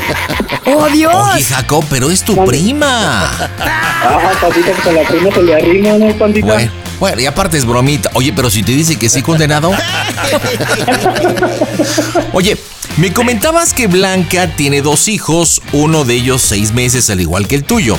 [0.66, 1.16] ¡Oh, Dios!
[1.34, 3.32] Oye, Jacob, pero es tu prima.
[3.60, 6.46] Ah, pandita, pues a la prima se le arrima, ¿no, pandita?
[6.46, 8.10] Bueno, bueno, y aparte es bromita.
[8.14, 9.72] Oye, pero si te dice que sí, condenado.
[12.34, 12.58] Oye,
[12.98, 17.56] me comentabas que Blanca tiene dos hijos, uno de ellos seis meses, al igual que
[17.56, 17.98] el tuyo.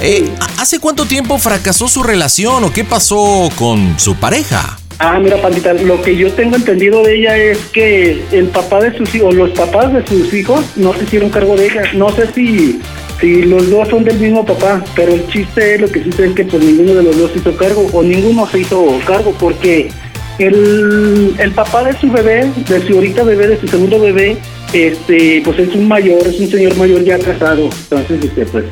[0.00, 4.78] Eh, ¿Hace cuánto tiempo fracasó su relación o qué pasó con su pareja?
[5.00, 8.96] Ah, mira, pandita, lo que yo tengo entendido de ella es que el papá de
[8.96, 11.82] sus hijos, los papás de sus hijos, no se hicieron cargo de ella.
[11.94, 12.80] No sé si,
[13.20, 16.26] si los dos son del mismo papá, pero el chiste es lo que sí sé
[16.26, 19.32] es que pues ninguno de los dos se hizo cargo o ninguno se hizo cargo
[19.38, 19.90] porque
[20.38, 24.38] el, el papá de su bebé, de su ahorita bebé, de su segundo bebé,
[24.72, 27.64] este, pues es un mayor, es un señor mayor ya casado.
[27.64, 28.64] Entonces, este, pues,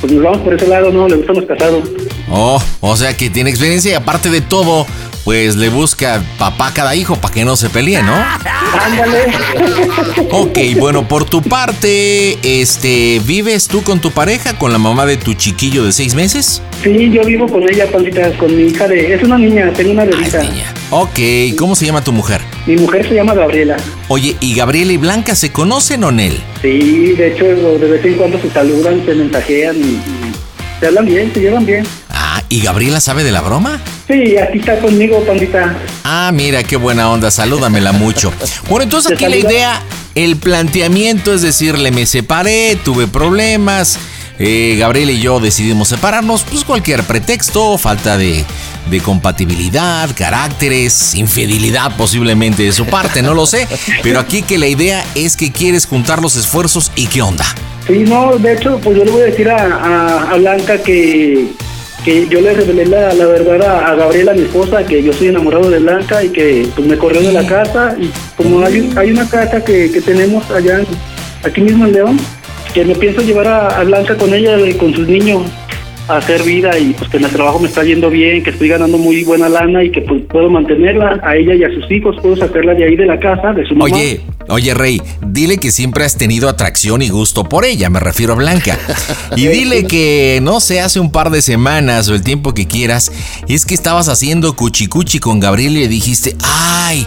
[0.00, 1.08] pues nos vamos por ese lado, ¿no?
[1.08, 1.88] Le gustan los casados.
[2.30, 4.86] Oh, o sea que tiene experiencia y aparte de todo,
[5.24, 8.14] pues le busca papá a cada hijo para que no se peleen, ¿no?
[8.14, 9.32] Ándale.
[10.30, 15.16] Ok, bueno, por tu parte, este, ¿vives tú con tu pareja, con la mamá de
[15.16, 16.60] tu chiquillo de seis meses?
[16.82, 19.14] Sí, yo vivo con ella, pandita, con mi hija de...
[19.14, 20.42] Es una niña, tengo una bebita.
[20.90, 21.18] Ok,
[21.58, 22.42] ¿cómo se llama tu mujer?
[22.66, 23.76] Mi mujer se llama Gabriela.
[24.08, 26.38] Oye, ¿y Gabriela y Blanca se conocen o Nel?
[26.60, 30.34] Sí, de hecho, de vez en cuando se saludan, se mensajean y, y
[30.80, 31.86] se hablan bien, se llevan bien.
[32.10, 33.80] Ah, ¿y Gabriela sabe de la broma?
[34.06, 35.74] Sí, aquí está conmigo, pandita.
[36.04, 38.32] Ah, mira, qué buena onda, salúdamela mucho.
[38.68, 39.82] Bueno, entonces aquí la idea,
[40.14, 43.98] el planteamiento es decirle, me separé, tuve problemas,
[44.38, 48.44] eh, Gabriela y yo decidimos separarnos, pues cualquier pretexto, falta de,
[48.90, 53.66] de compatibilidad, caracteres, infidelidad posiblemente de su parte, no lo sé,
[54.02, 57.46] pero aquí que la idea es que quieres juntar los esfuerzos y qué onda.
[57.86, 61.46] Sí, no, de hecho, pues yo le voy a decir a, a- a Blanca que,
[62.04, 65.28] que yo le revelé la, la verdad a, a Gabriela, mi esposa, que yo soy
[65.28, 67.96] enamorado de Blanca y que pues me corrió de la casa.
[67.98, 70.82] Y como hay, hay una casa que, que tenemos allá,
[71.42, 72.20] aquí mismo en León,
[72.74, 75.42] que me pienso llevar a, a Blanca con ella y con sus niños
[76.08, 78.98] hacer vida y pues que en el trabajo me está yendo bien, que estoy ganando
[78.98, 82.36] muy buena lana y que pues puedo mantenerla a ella y a sus hijos, puedo
[82.36, 83.94] sacarla de ahí de la casa, de su mamá.
[83.94, 88.34] Oye, oye Rey, dile que siempre has tenido atracción y gusto por ella, me refiero
[88.34, 88.78] a Blanca.
[89.36, 93.10] Y dile que, no sé, hace un par de semanas o el tiempo que quieras,
[93.48, 97.04] es que estabas haciendo cuchicuchi con Gabriel y le dijiste, ay,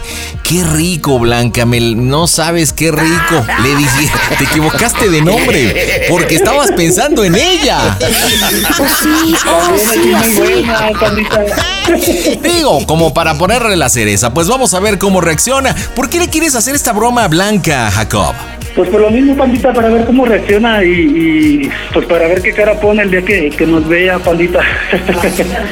[0.47, 3.45] qué rico Blanca, me- no sabes qué rico.
[3.63, 7.97] Le dije, te equivocaste de nombre, porque estabas pensando en ella.
[8.79, 9.36] ¡Oh, sí!
[9.45, 9.99] ¡Oh, sí!
[10.10, 10.39] muy sí.
[10.39, 11.41] buena, pandita.
[12.41, 15.75] Digo, como para ponerle la cereza, pues vamos a ver cómo reacciona.
[15.95, 18.33] ¿Por qué le quieres hacer esta broma a Blanca, Jacob?
[18.75, 22.53] Pues por lo mismo, pandita, para ver cómo reacciona y, y, pues para ver qué
[22.53, 24.60] cara pone el día que, que nos vea, pandita.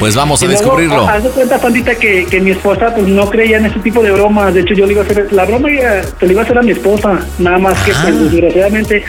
[0.00, 1.08] Pues vamos a Y luego, descubrirlo.
[1.08, 4.10] Haz de cuenta, pandita, que, que mi esposa pues no creía en ese tipo de
[4.10, 4.54] bromas.
[4.54, 6.58] De hecho, yo le iba a hacer, la broma ya, se le iba a hacer
[6.58, 7.20] a mi esposa.
[7.38, 8.00] Nada más que, Ah.
[8.02, 9.04] pues, desgraciadamente,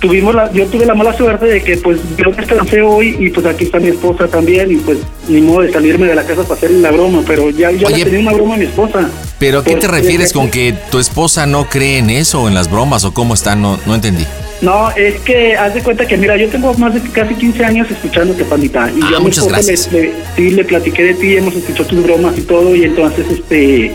[0.00, 3.46] tuvimos la, yo tuve la mala suerte de que, pues, yo descansé hoy y pues
[3.46, 4.70] aquí está mi esposa también.
[4.70, 7.22] Y pues, ni modo de salirme de la casa para hacerle la broma.
[7.26, 7.98] Pero ya, ya Oye.
[7.98, 9.08] le tenía una broma a mi esposa.
[9.38, 12.54] ¿Pero a qué te Pues, refieres con que tu esposa no cree en eso, en
[12.54, 13.56] las bromas o cómo está?
[13.56, 14.26] No, no entendí.
[14.60, 17.90] No, es que haz de cuenta que, mira, yo tengo más de casi 15 años
[17.90, 18.90] escuchándote, pandita.
[18.96, 19.60] Y Ah, yo a mi esposa.
[19.60, 23.26] Le, le- sí, le platiqué de ti, hemos escuchado tus bromas y todo, y entonces,
[23.30, 23.92] este,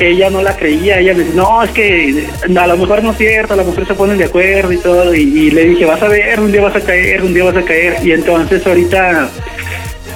[0.00, 2.26] ella no la creía, ella me dice, no, es que
[2.56, 5.14] a lo mejor no es cierto, a lo mejor se ponen de acuerdo y todo,
[5.14, 7.56] y, y le dije, vas a ver, un día vas a caer, un día vas
[7.56, 9.28] a caer, y entonces ahorita,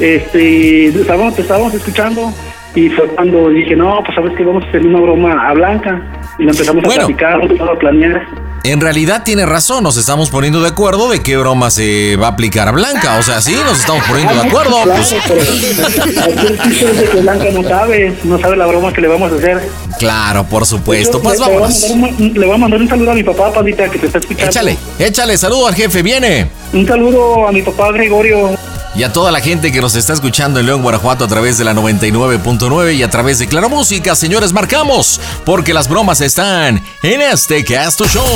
[0.00, 2.32] este, estábamos, te estábamos escuchando,
[2.74, 6.02] y fue cuando dije, no, pues sabes que vamos a hacer una broma a Blanca,
[6.38, 7.02] y lo empezamos Bueno.
[7.02, 8.47] a platicar, a planear.
[8.68, 12.30] En realidad tiene razón, nos estamos poniendo de acuerdo de qué broma se va a
[12.32, 13.16] aplicar a Blanca.
[13.18, 14.82] O sea, sí, nos estamos poniendo de acuerdo.
[14.82, 18.66] Claro, Pues, pero aquí el chiste es de que Blanca no sabe, no sabe la
[18.66, 19.70] broma que le vamos a hacer.
[19.98, 21.16] claro, por supuesto.
[21.16, 24.06] Yo Pues le, le voy a mandar un- saludo a mi papá, Pandita, que te
[24.06, 24.50] está escuchando.
[24.50, 26.50] Échale, échale, saludo al jefe, viene.
[26.74, 28.50] Un saludo a mi papá Gregorio.
[28.98, 31.62] Y a toda la gente que nos está escuchando en León, Guanajuato a través de
[31.62, 37.20] la 99.9 y a través de Claro Música, señores, marcamos, porque las bromas están en
[37.20, 38.26] este Casto Show.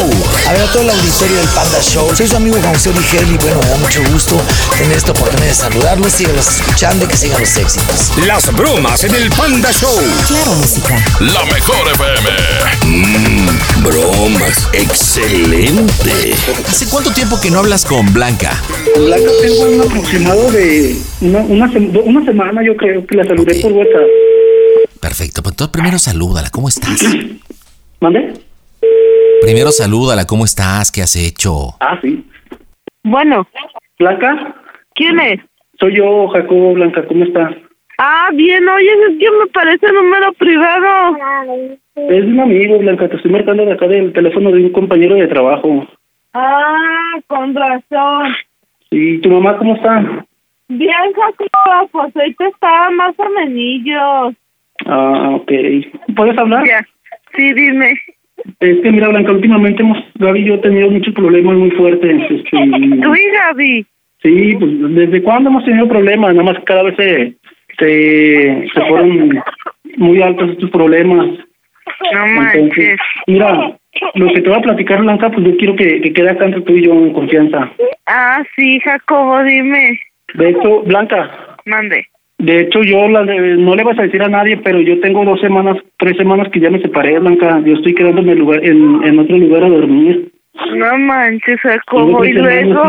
[0.47, 2.15] A ver, a todo el auditorio del Panda Show.
[2.15, 4.41] Soy su amigo José Origel y bueno, me da mucho gusto
[4.79, 6.13] tener esta oportunidad de saludarlos.
[6.13, 8.13] Síganos escuchando y que sigan los éxitos.
[8.25, 9.99] Las bromas en el Panda Show.
[10.29, 10.95] Claro, música.
[11.19, 12.31] La mejor FM.
[12.85, 14.69] Mmm, bromas.
[14.75, 16.37] Excelente.
[16.69, 18.63] ¿Hace cuánto tiempo que no hablas con Blanca?
[18.97, 23.61] Blanca tengo un aproximado de una, una, sem- una semana, yo creo, que la saludé
[23.61, 24.07] por WhatsApp.
[25.01, 27.01] Perfecto, pues entonces primero salúdala, ¿cómo estás?
[28.01, 28.35] ¿Mande?
[29.43, 30.93] Primero salúdala, ¿cómo estás?
[30.93, 31.71] ¿Qué has hecho?
[31.81, 32.25] Ah, sí.
[33.03, 33.47] Bueno,
[33.99, 34.55] Blanca,
[34.95, 35.41] ¿quién es?
[35.81, 37.53] soy yo, Jacobo Blanca, ¿cómo estás?
[37.99, 41.17] Ah, bien, oye, es que me parece número privado.
[41.97, 45.27] Es un amigo, Blanca, te estoy marcando de acá del teléfono de un compañero de
[45.27, 45.87] trabajo.
[46.35, 48.33] Ah, con razón.
[48.91, 50.25] ¿Y tu mamá cómo está?
[50.79, 54.35] Bien, Jacobo, pues ahorita estaba más o menos.
[54.87, 55.53] Ah, ok.
[56.17, 56.67] ¿Puedes hablar?
[56.67, 56.87] Ya,
[57.37, 57.99] sí, dime.
[58.61, 62.23] Es que mira, Blanca, últimamente hemos, Gaby y yo hemos tenido muchos problemas muy fuertes.
[62.31, 62.57] Este,
[63.09, 63.87] Uy, Gaby.
[64.23, 67.35] sí, pues desde cuándo hemos tenido problemas, nada más que cada vez se,
[67.79, 69.43] se, se fueron
[69.97, 71.27] muy altos estos problemas.
[72.13, 73.01] No Entonces, manches.
[73.27, 73.77] mira,
[74.15, 76.63] lo que te voy a platicar, Blanca, pues yo quiero que, que quede acá entre
[76.63, 77.71] tú y yo en confianza.
[78.07, 80.01] Ah, sí, Jacobo, dime.
[80.35, 82.05] De hecho, Blanca, Mande.
[82.39, 85.25] de hecho yo la de- no le vas a decir a nadie, pero yo tengo
[85.25, 87.61] dos semanas, tres semanas que ya me separé, Blanca.
[87.65, 90.29] Yo estoy quedándome en, lugar, en, en otro lugar a dormir.
[90.77, 92.25] No manches, Tengo Jacobo.
[92.25, 92.85] Y luego.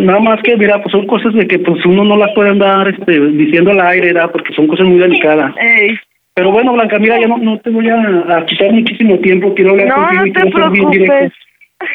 [0.00, 2.88] Nada más que, mira, pues son cosas de que pues uno no las puede andar
[2.88, 4.30] este, diciendo al aire, ¿verdad?
[4.32, 5.54] Porque son cosas muy delicadas.
[5.60, 5.94] Ey,
[6.34, 7.98] Pero bueno, Blanca, mira, ya no, no te voy a,
[8.36, 9.54] a quitar muchísimo tiempo.
[9.54, 11.34] Quiero hablar no, contigo no y te quiero ser bien directo.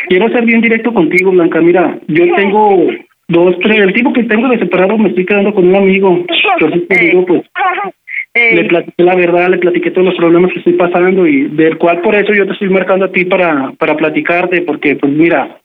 [0.09, 1.61] Quiero ser bien directo contigo, Blanca.
[1.61, 2.87] Mira, yo tengo
[3.27, 3.79] dos, tres.
[3.79, 6.25] El tiempo que tengo de separado me estoy quedando con un amigo.
[6.59, 7.09] Entonces te Ey.
[7.09, 7.41] digo, pues,
[8.33, 11.77] le Ey, platiqué la verdad, le platiqué todos los problemas que estoy pasando y del
[11.77, 15.57] cual por eso yo te estoy marcando a ti para, para platicarte, porque, pues, mira,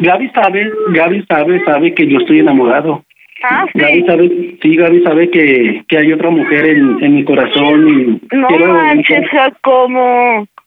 [0.00, 3.04] Gaby sabe, Gaby sabe, sabe que yo estoy enamorado.
[3.44, 4.04] ah, Gaby sí.
[4.06, 4.30] sabe,
[4.62, 8.72] sí, Gaby sabe que, que hay otra mujer en, en mi corazón y No quiero,
[8.72, 9.24] manches.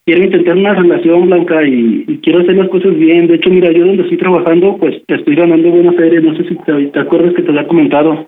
[0.05, 3.27] Quiero intentar una relación blanca y, y quiero hacer las cosas bien.
[3.27, 6.19] De hecho, mira, yo donde estoy trabajando, pues estoy ganando buena feria.
[6.21, 8.25] No sé si te, te acuerdas que te lo he comentado.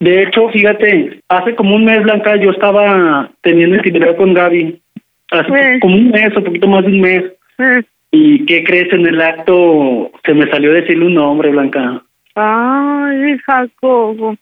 [0.00, 4.80] De hecho, fíjate, hace como un mes, Blanca, yo estaba teniendo intimidad con Gaby.
[5.30, 5.80] Hace Sí.
[5.80, 7.24] como un mes o poquito más de un mes.
[7.58, 7.78] Mm.
[8.10, 8.92] ¿Y qué crees?
[8.92, 12.02] En el acto se me salió decirle un nombre, Blanca.
[12.34, 14.36] Ay, Jacobo.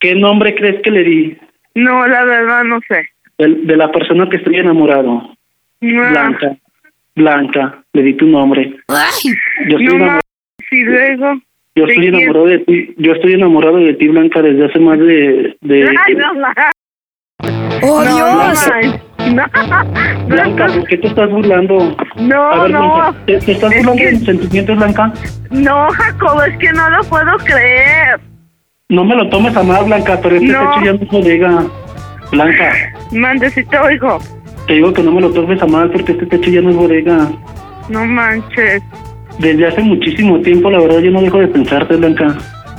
[0.00, 1.36] ¿Qué nombre crees que le di?
[1.74, 3.08] No, la verdad no sé.
[3.38, 5.34] De, de la persona que estoy enamorado.
[5.80, 6.56] No, Blanca.
[7.16, 8.76] Blanca, le di tu nombre.
[9.68, 10.20] Yo estoy no enamorado.
[10.70, 11.40] luego.
[11.76, 14.98] Yo ¿De estoy enamorado de ti, yo estoy enamorado de ti, Blanca, desde hace más
[14.98, 15.56] de...
[15.60, 17.80] de Ay, no mames.
[17.82, 18.70] ¡Oh, no, Dios!
[19.32, 19.44] No,
[20.26, 21.96] Blanca, ¿por qué te estás burlando?
[22.16, 25.12] no, A ver, no, Blanca, ¿te, te estás Es burlando que- de mis sentimientos, Blanca?
[25.50, 28.20] no, Jacobo, es que no lo puedo creer.
[28.88, 30.70] No me lo tomes a mal, Blanca, pero este No.
[30.74, 31.62] techo ya bodega.
[32.32, 32.72] Blanca,
[33.12, 34.18] Mande, si te oigo.
[34.70, 36.76] Te digo que no me lo tomes a mal porque este techo ya no es
[36.76, 37.28] bodega.
[37.88, 38.80] No manches.
[39.40, 42.36] Desde hace muchísimo tiempo, la verdad, yo no dejo de pensarte, Blanca.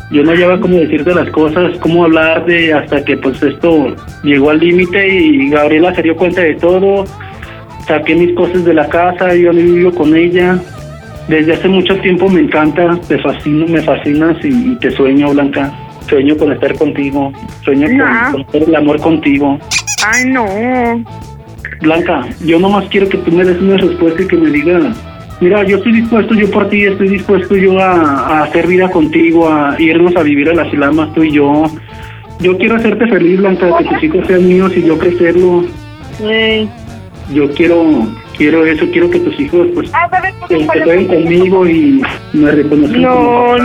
[0.09, 4.51] yo no llevaba cómo decirte las cosas, cómo hablar de hasta que pues esto llegó
[4.51, 7.03] al límite y Gabriela se dio cuenta de todo.
[7.85, 10.57] Saqué mis cosas de la casa, yo vivo con ella.
[11.27, 15.69] Desde hace mucho tiempo me encanta, te fascino, me fascinas y, y te sueño, Blanca.
[16.07, 17.33] Sueño con estar contigo,
[17.65, 19.59] sueño con- con, hacer el amor contigo.
[20.05, 20.45] Ay, no.
[21.81, 24.83] Blanca, yo nomás quiero que tú me des una respuesta y que me digas,
[25.39, 29.51] mira, yo estoy dispuesto, yo por ti estoy dispuesto yo a, a hacer vida contigo,
[29.51, 31.63] a irnos a vivir a las Ilamas, tú y yo.
[32.39, 35.65] Yo quiero hacerte feliz, Blanca, que tus hijos sean míos y yo crecerlo.
[36.23, 36.69] Ey.
[37.33, 38.07] Yo quiero,
[38.41, 39.91] quiero eso, quiero que tus hijos pues
[40.47, 42.01] se se queden conmigo y
[42.33, 43.55] me reconozcan No,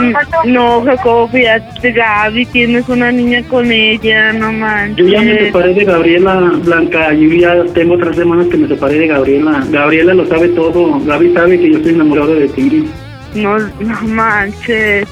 [0.45, 4.99] no, Jacobo, fíjate, Gaby, tienes una niña con ella, no manches.
[4.99, 8.99] Yo ya me separé de Gabriela Blanca, yo ya tengo tres semanas que me separé
[8.99, 9.65] de Gabriela.
[9.71, 12.87] Gabriela lo sabe todo, Gaby sabe que yo estoy enamorado de ti.
[13.35, 15.09] No, no manches.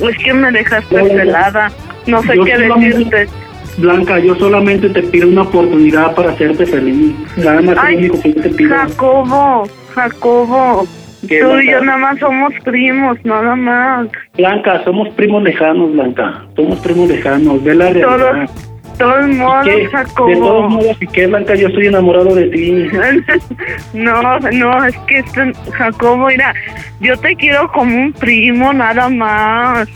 [0.00, 1.70] Es que me dejaste No, pelada.
[2.06, 3.28] Sé Yo qué decirte.
[3.78, 7.14] Blanca, yo solamente te pido una oportunidad para hacerte feliz.
[7.36, 8.76] Nada más Ay, único que yo te pido.
[8.76, 10.86] Jacobo, Jacobo.
[11.28, 14.08] ¿Qué, Tú y yo nada más somos primos, nada más.
[14.36, 16.44] Blanca, somos primos lejanos, Blanca.
[16.56, 17.62] Somos primos lejanos.
[17.62, 18.48] Ve la realidad.
[18.48, 19.70] Todos, todos ¿Y modos, qué?
[19.70, 20.68] De todos Jacobo.
[20.68, 21.54] modos, ¿y qué, Blanca?
[21.54, 22.88] Yo estoy enamorado de ti.
[23.94, 25.22] No, no, es que
[25.72, 26.52] Jacobo, mira,
[27.00, 29.88] yo te quiero como un primo, nada más.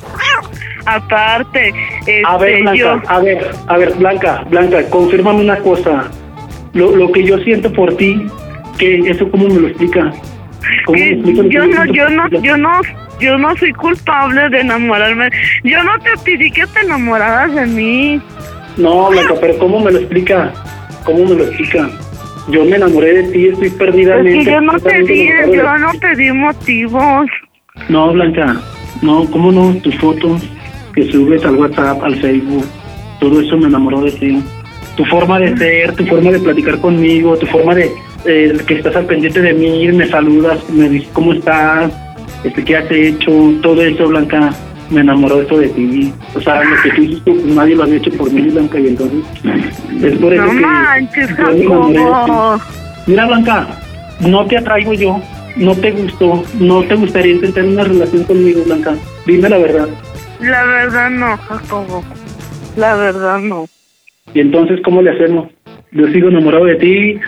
[0.86, 6.08] Aparte, este, A ver, Blanca, yo, a ver, a ver, Blanca, Blanca, confírmame una cosa.
[6.74, 8.26] Lo, lo que yo siento por ti,
[8.78, 8.98] ¿qué?
[9.06, 10.12] ¿Eso cómo me lo explica?
[10.84, 12.80] ¿Cómo me que explica que yo no, yo no, yo no,
[13.20, 15.30] yo no soy culpable de enamorarme.
[15.64, 18.20] Yo no te pedí que te enamoraras de mí.
[18.76, 20.52] No, Blanca, pero ¿cómo me lo explica?
[21.04, 21.88] ¿Cómo me lo explica?
[22.48, 24.44] Yo me enamoré de ti, estoy Es perdidamente.
[24.44, 27.26] que yo no te di, yo no te di motivos.
[27.88, 28.56] No, Blanca,
[29.02, 29.74] no, ¿cómo no?
[29.82, 30.42] Tus fotos
[30.96, 32.64] que subes al WhatsApp, al Facebook,
[33.20, 34.42] todo eso me enamoró de ti.
[34.96, 37.92] Tu forma de ser, tu forma de platicar conmigo, tu forma de
[38.24, 41.92] eh, que estás al pendiente de mí, me saludas, me dices cómo estás,
[42.44, 43.30] este, qué has hecho,
[43.62, 44.54] todo eso, Blanca,
[44.90, 46.12] me enamoró eso de ti.
[46.34, 48.86] O sea, lo que tú hiciste, pues, nadie lo había hecho por mí, Blanca, y
[48.88, 49.24] entonces
[50.02, 52.04] es por eso No que manches, yo me enamoré de ti.
[52.04, 52.60] Jacobo.
[53.06, 53.68] Mira, Blanca,
[54.20, 55.20] no te atraigo yo,
[55.56, 58.94] no te gustó, no te gustaría intentar una relación conmigo, Blanca.
[59.26, 59.88] Dime la verdad.
[60.40, 62.04] La verdad no, Jacobo.
[62.76, 63.66] La verdad no.
[64.34, 65.48] Y entonces, ¿cómo le hacemos?
[65.92, 67.18] Yo sigo enamorado de ti.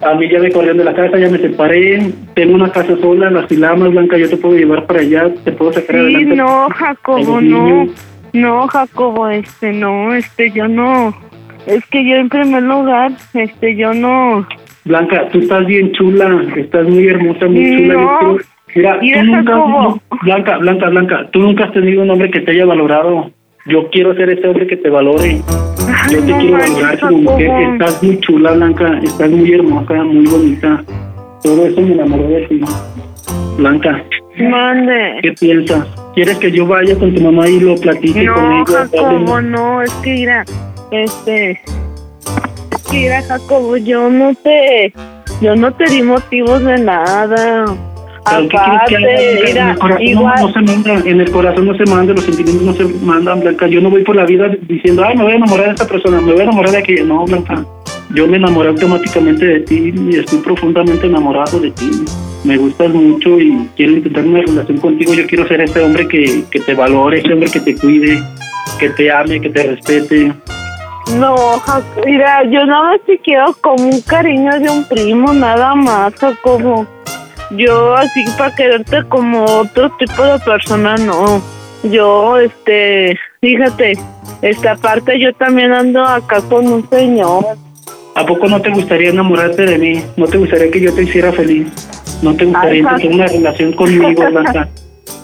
[0.00, 2.10] A mí ya me corrieron de la casa, ya me separé.
[2.34, 4.16] Tengo una casa sola en las Filamas, Blanca.
[4.16, 6.36] Yo te puedo llevar para allá, te puedo sacar Sí, adelante.
[6.36, 7.86] no, Jacobo, no.
[8.32, 11.14] No, Jacobo, este, no, este, yo no.
[11.66, 14.46] Es que yo en primer lugar, este, yo no.
[14.84, 17.94] Blanca, tú estás bien chula, estás muy hermosa, muy chula.
[17.94, 18.38] No.
[18.38, 18.38] Yo
[18.74, 22.40] Mira, Mira, tú nunca, no, Blanca, Blanca, Blanca, tú nunca has tenido un hombre que
[22.40, 23.30] te haya valorado.
[23.66, 25.40] Yo quiero ser ese hombre que te valore.
[26.02, 27.50] Ay, Yo te no quiero valorar como mujer.
[27.72, 29.00] Estás muy chula, Blanca.
[29.02, 30.84] Estás muy hermosa, muy bonita.
[31.42, 32.60] Todo eso me enamoró de ti.
[33.56, 34.02] Blanca,
[34.38, 35.18] Mande.
[35.22, 35.86] ¿qué piensas?
[36.14, 38.88] ¿Quieres que yo vaya con tu mamá y lo platique con No, ella?
[38.90, 40.44] Jacobo, no, es que mira,
[40.90, 44.92] este, es que mira, Jacobo, yo no te,
[45.40, 47.64] yo no te di motivos de nada.
[48.24, 51.66] ¿Pero qué que haga, en el corazón no- igual, no, se manda, en el corazón
[51.66, 53.66] no se manda, los sentimientos no se mandan, Blanca.
[53.66, 56.20] Yo no voy por la vida diciendo, ay, me voy a enamorar de esta persona,
[56.20, 57.04] me voy a enamorar de aquella.
[57.04, 57.64] No, Blanca.
[58.14, 61.90] Yo me enamoré automáticamente de ti y estoy profundamente enamorado de ti.
[62.44, 65.14] Me gustas mucho y quiero intentar una relación contigo.
[65.14, 68.20] Yo quiero ser ese hombre que, que te valore, ese hombre que te cuide,
[68.80, 70.32] que te ame, que te respete.
[71.18, 71.62] no,
[72.04, 76.86] mira, yo nada más te quiero como un cariño de un primo, nada más, Jacobo.
[77.50, 81.42] Yo así para quererte como otro tipo de persona, no.
[81.82, 83.98] Yo, este, fíjate,
[84.42, 87.44] esta parte yo también ando acá con un señor.
[88.14, 90.02] ¿A poco no te gustaría enamorarte de mí?
[90.16, 91.68] ¿No te gustaría que yo te hiciera feliz?
[92.22, 94.68] ¿No te gustaría tener una relación conmigo, Blanca?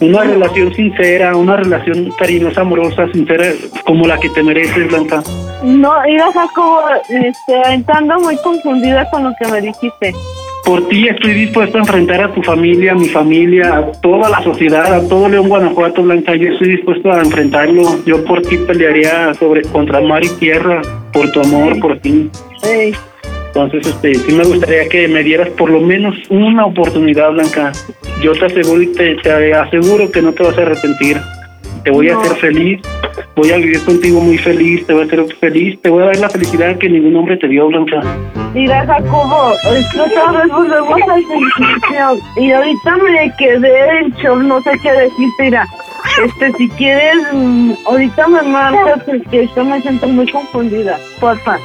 [0.01, 3.45] Una relación sincera, una relación cariñosa, amorosa, sincera,
[3.85, 5.21] como la que te mereces, Blanca.
[5.63, 10.13] No, mira, Jacobo, este, ando muy confundida con lo que me dijiste.
[10.67, 14.43] Por ti estoy dispuesto a enfrentar a tu familia, a mi familia, a toda la
[14.43, 16.35] sociedad, a todo León, Guanajuato, Blanca.
[16.35, 17.83] Yo estoy dispuesto a enfrentarlo.
[18.05, 20.81] Yo por ti pelearía sobre contra mar y tierra,
[21.13, 22.29] por tu amor, por ti.
[22.63, 22.93] Ey,
[23.47, 27.71] Entonces, este, sí me gustaría que me dieras por lo menos una oportunidad, Blanca.
[28.21, 31.15] Yo te aseguro y te, te aseguro que no te vas a arrepentir.
[31.87, 32.19] Te voy a No.
[32.19, 32.81] hacer feliz,
[33.33, 36.17] voy a vivir contigo muy feliz, te voy a hacer feliz, te voy a dar
[36.17, 38.01] la felicidad que ningún hombre te dio, Blanca.
[38.53, 39.85] Mira, Jacobo, vez
[40.51, 42.19] volvemos al principio.
[42.41, 45.43] Y ahorita me quedé en shock, no sé qué decirte.
[45.43, 45.65] Mira,
[46.25, 50.97] Este, si quieres, mm, ahorita me marcas porque yo me siento muy confundida.
[51.21, 51.57] Porfa.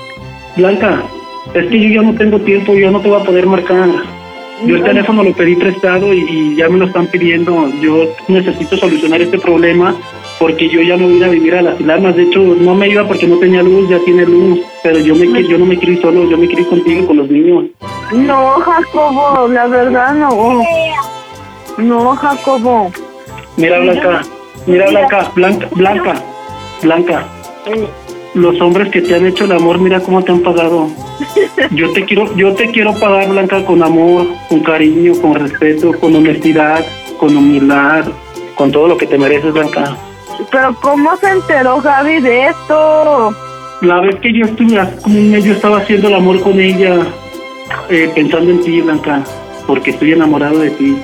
[0.57, 1.03] Blanca,
[1.53, 3.89] es que yo ya no tengo tiempo, yo no te voy a poder marcar.
[4.65, 7.69] Yo el teléfono lo pedí prestado y, y ya me lo están pidiendo.
[7.81, 9.93] Yo necesito solucionar este problema
[10.43, 12.17] porque yo ya no voy a ir a vivir a las Alarmas.
[12.17, 14.59] De hecho, no me iba porque no tenía luz, ya tiene luz.
[14.83, 17.19] Pero yo, me, yo no me quiero ir solo, yo me quiero ir contigo, con
[17.19, 17.67] los niños.
[18.13, 20.63] No, Jacobo, la verdad no.
[21.79, 22.91] No, Jacobo.
[23.57, 24.23] Mira, Blanca,
[24.67, 26.15] mira, Blanca, Blanca, Blanca,
[26.83, 27.29] Blanca.
[28.35, 30.89] Los hombres que te han hecho el amor, mira cómo te han pagado.
[31.71, 36.17] Yo te quiero, yo te quiero pagar, Blanca, con amor, con cariño, con respeto, con
[36.17, 36.85] honestidad,
[37.21, 38.07] con humildad,
[38.57, 39.97] con todo lo que te mereces, Blanca.
[40.51, 43.35] Pero ¿cómo se enteró Gaby de esto?
[43.81, 46.99] La vez que yo estuve un mes, yo estaba haciendo el amor con ella,
[47.89, 49.23] eh, pensando en ti, Blanca,
[49.67, 50.97] porque estoy enamorado de ti.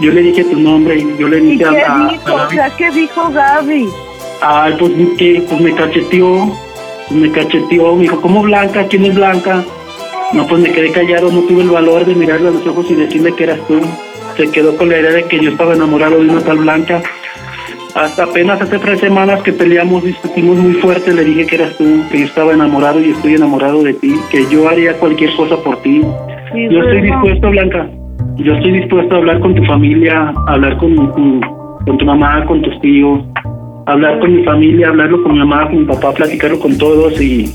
[0.00, 2.28] Yo le dije tu nombre y yo le ¿Y dije qué a, dijo?
[2.36, 3.88] a O sea, ¿qué dijo Gaby?
[4.40, 6.52] Ay, pues que pues me cacheteó,
[7.08, 8.84] pues me cacheteó, me dijo, ¿cómo Blanca?
[8.88, 9.62] ¿Quién es Blanca?
[10.32, 12.94] No, pues me quedé callado, no tuve el valor de mirarle a los ojos y
[12.94, 13.80] decirle que eras tú.
[14.36, 17.00] Se quedó con la idea de que yo estaba enamorado de una tal Blanca.
[17.94, 21.84] Hasta apenas hace tres semanas que peleamos, discutimos muy fuerte, le dije que eras tú,
[22.10, 25.80] que yo estaba enamorado y estoy enamorado de ti, que yo haría cualquier cosa por
[25.82, 26.02] ti.
[26.52, 27.88] Sí, Yo estoy dispuesto, Blanca.
[28.36, 31.40] Yo estoy dispuesto a hablar con tu familia, a hablar con, con,
[31.86, 33.22] con tu mamá, con tus tíos,
[33.86, 37.52] hablar con mi familia, hablarlo con mi mamá, con mi papá, platicarlo con todos y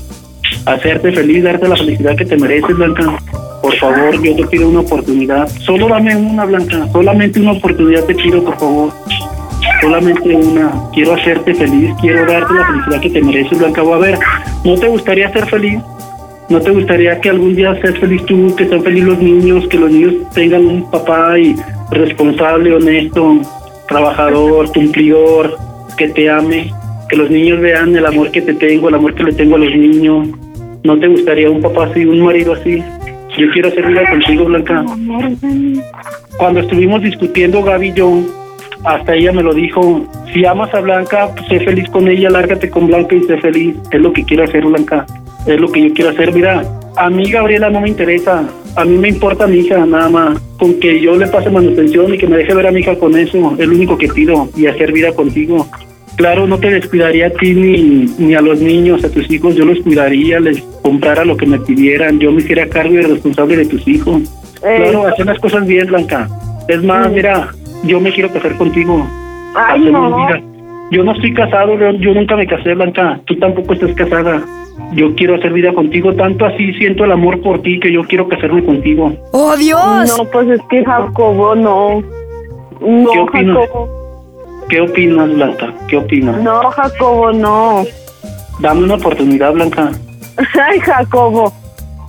[0.64, 3.18] hacerte feliz, darte la felicidad que te mereces, Blanca.
[3.60, 5.48] Por favor, yo te pido una oportunidad.
[5.48, 6.86] Solo dame una, Blanca.
[6.92, 8.90] Solamente una oportunidad te pido, por favor.
[9.80, 10.72] Solamente una.
[10.92, 13.82] Quiero hacerte feliz, quiero darte la felicidad que te mereces, Blanca.
[13.82, 14.18] O a ver,
[14.64, 15.80] ¿no te gustaría ser feliz?
[16.48, 19.78] ¿No te gustaría que algún día seas feliz tú, que sean felices los niños, que
[19.78, 21.54] los niños tengan un papá y
[21.92, 23.38] responsable, honesto,
[23.88, 25.56] trabajador, cumplidor,
[25.96, 26.72] que te ame,
[27.08, 29.58] que los niños vean el amor que te tengo, el amor que le tengo a
[29.60, 30.28] los niños?
[30.82, 32.82] ¿No te gustaría un papá así, un marido así?
[33.38, 34.84] Yo quiero hacer vida contigo, Blanca.
[36.36, 38.22] Cuando estuvimos discutiendo Gaby y yo,
[38.84, 42.70] hasta ella me lo dijo, si amas a Blanca, pues sé feliz con ella, lárgate
[42.70, 43.76] con Blanca y sé feliz.
[43.90, 45.06] Es lo que quiero hacer, Blanca.
[45.46, 46.32] Es lo que yo quiero hacer.
[46.32, 46.62] Mira,
[46.96, 48.48] a mí Gabriela no me interesa.
[48.76, 50.40] A mí me importa mi hija, nada más.
[50.58, 53.16] Con que yo le pase manutención y que me deje ver a mi hija con
[53.16, 54.48] eso, es lo único que pido.
[54.56, 55.66] Y hacer vida contigo.
[56.16, 59.56] Claro, no te descuidaría a ti ni, ni a los niños, a tus hijos.
[59.56, 62.18] Yo los cuidaría, les comprara lo que me pidieran.
[62.18, 64.22] Yo me hiciera cargo y responsable de tus hijos.
[64.60, 66.28] Claro, hacer las cosas bien, Blanca.
[66.68, 67.48] Es más, mira,
[67.84, 69.06] yo me quiero casar contigo.
[69.56, 70.16] Ay, Hacemos no.
[70.26, 70.40] vida.
[70.90, 73.20] Yo no estoy casado, León, yo nunca me casé, Blanca.
[73.24, 74.42] Tú tampoco estás casada.
[74.92, 78.26] Yo quiero hacer vida contigo, tanto así siento el amor por ti que yo quiero
[78.28, 79.12] casarme contigo.
[79.32, 80.16] ¡Oh, Dios!
[80.18, 82.02] No, pues es que Jacobo no.
[82.80, 83.56] No, ¿Qué opinas?
[83.58, 84.00] Jacobo.
[84.68, 85.74] ¿Qué opinas, Blanca?
[85.88, 86.42] ¿Qué opinas?
[86.42, 87.84] No, Jacobo, no.
[88.60, 89.90] Dame una oportunidad, Blanca,
[90.70, 91.52] Ay, Jacobo.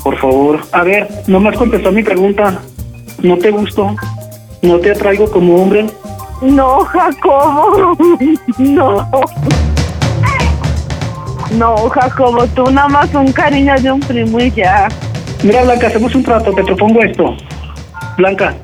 [0.03, 0.59] por favor.
[0.71, 2.59] A ver, no me has contestado mi pregunta.
[3.21, 3.93] ¿No te gustó?
[4.61, 5.87] ¿No te atraigo como hombre?
[6.41, 7.97] No, Jacobo.
[8.57, 9.07] No.
[11.57, 14.87] No, Jacobo, tú nada más un cariño de un primo y ya.
[15.43, 17.35] Mira, Blanca, hacemos un trato, te propongo esto.
[18.17, 18.55] Blanca,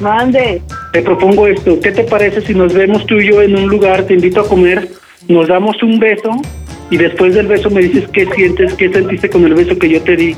[0.00, 0.60] Mande.
[0.92, 1.78] te propongo esto.
[1.80, 4.48] ¿Qué te parece si nos vemos tú y yo en un lugar, te invito a
[4.48, 4.90] comer,
[5.28, 6.30] nos damos un beso
[6.90, 10.02] y después del beso me dices qué sientes, qué sentiste con el beso que yo
[10.02, 10.36] te di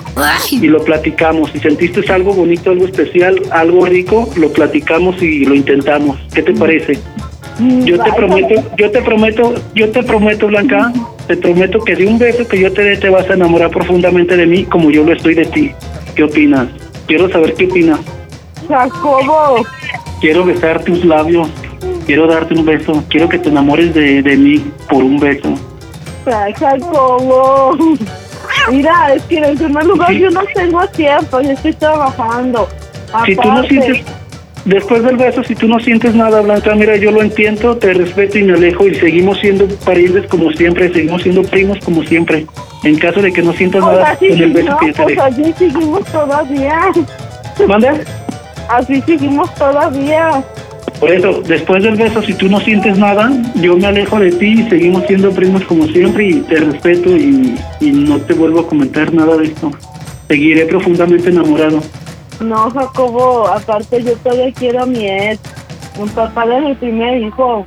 [0.51, 1.51] y lo platicamos.
[1.51, 6.18] Si sentiste algo bonito, algo especial, algo rico, lo platicamos y lo intentamos.
[6.32, 6.99] ¿Qué te parece?
[7.59, 10.92] Yo te prometo, yo te prometo, yo te prometo, Blanca,
[11.26, 14.36] te prometo que de un beso que yo te dé te vas a enamorar profundamente
[14.36, 15.72] de mí como yo lo estoy de ti.
[16.14, 16.68] ¿Qué opinas?
[17.07, 18.01] Quiero saber qué opinas.
[18.68, 19.64] Jacobo.
[20.20, 21.49] Quiero besar tus labios.
[22.07, 23.05] Quiero darte un beso.
[23.09, 25.55] Quiero que te enamores de, de mí por un beso.
[26.27, 27.77] Ay, Jacobo.
[28.70, 32.68] Mira, es que en primer lugar yo no tengo tiempo, yo estoy trabajando.
[33.24, 34.05] Si tú no sientes,
[34.64, 38.39] después del beso, si tú no sientes nada, Blanca, mira, yo lo entiendo, te respeto
[38.39, 42.47] y me alejo y seguimos siendo parientes como siempre, seguimos siendo primos como siempre.
[42.83, 46.05] En caso de que no sientas nada con el beso no, que pues así seguimos
[46.07, 46.81] todavía.
[47.66, 48.05] ¿Mande?
[48.68, 50.45] Así seguimos todavía.
[51.01, 54.61] Por eso, después del beso, si tú no sientes nada, yo me alejo de ti
[54.61, 58.66] y seguimos siendo primos como siempre y te respeto y, y no te vuelvo a
[58.66, 59.70] comentar nada de esto.
[60.28, 61.80] Seguiré profundamente enamorado.
[62.41, 65.41] No, Jacobo, aparte yo todavía quiero a mi ex,
[65.99, 67.66] un papá de mi primer hijo.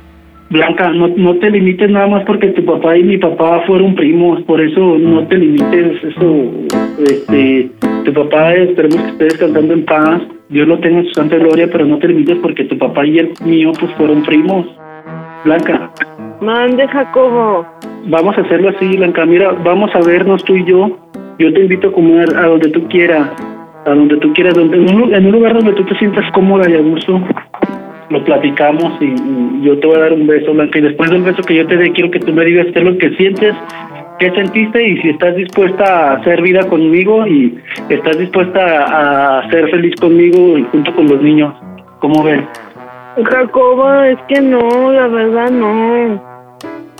[0.50, 4.42] Blanca, no, no te limites nada más porque tu papá y mi papá fueron primos,
[4.42, 6.50] por eso no te limites, eso,
[6.98, 7.70] este,
[8.00, 11.68] tu papá esperemos que esté descansando en paz, Dios lo tenga en su santa gloria,
[11.70, 14.66] pero no te limites porque tu papá y el mío pues fueron primos.
[15.44, 15.90] Blanca,
[16.40, 17.66] Mande, Jacobo.
[18.06, 19.24] Vamos a hacerlo así, Blanca.
[19.26, 20.98] Mira, vamos a vernos tú y yo.
[21.38, 23.28] Yo te invito a comer a donde tú quieras.
[23.86, 24.54] A donde tú quieras.
[24.54, 27.20] Donde, en, un, lu- en un lugar donde tú te sientas cómoda y a gusto.
[28.10, 30.78] Lo platicamos y, y yo te voy a dar un beso, Blanca.
[30.78, 32.84] Y después del beso que yo te dé, quiero que tú me digas qué es
[32.84, 33.54] lo que sientes,
[34.20, 37.58] qué sentiste y si estás dispuesta a hacer vida conmigo y
[37.88, 41.54] estás dispuesta a, ser feliz conmigo y junto con los niños.
[42.00, 42.46] ¿Cómo ven?
[43.24, 46.22] Jacobo, es que no, la verdad no.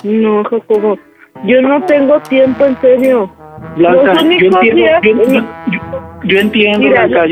[0.02, 0.98] No, Jacobo.
[1.44, 3.30] Yo no tengo tiempo, en serio.
[3.76, 4.60] Blanca, yo entiendo,
[5.02, 5.44] yo, yo-
[6.24, 7.26] yo entiendo, Mira, Blanca,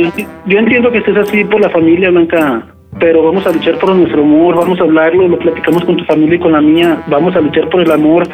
[0.47, 2.63] yo entiendo que estés así por la familia, Blanca,
[3.01, 6.37] pero vamos a luchar por nuestro amor, vamos a hablarlo, lo platicamos con tu familia
[6.37, 8.25] y con la mía, vamos a luchar por el amor,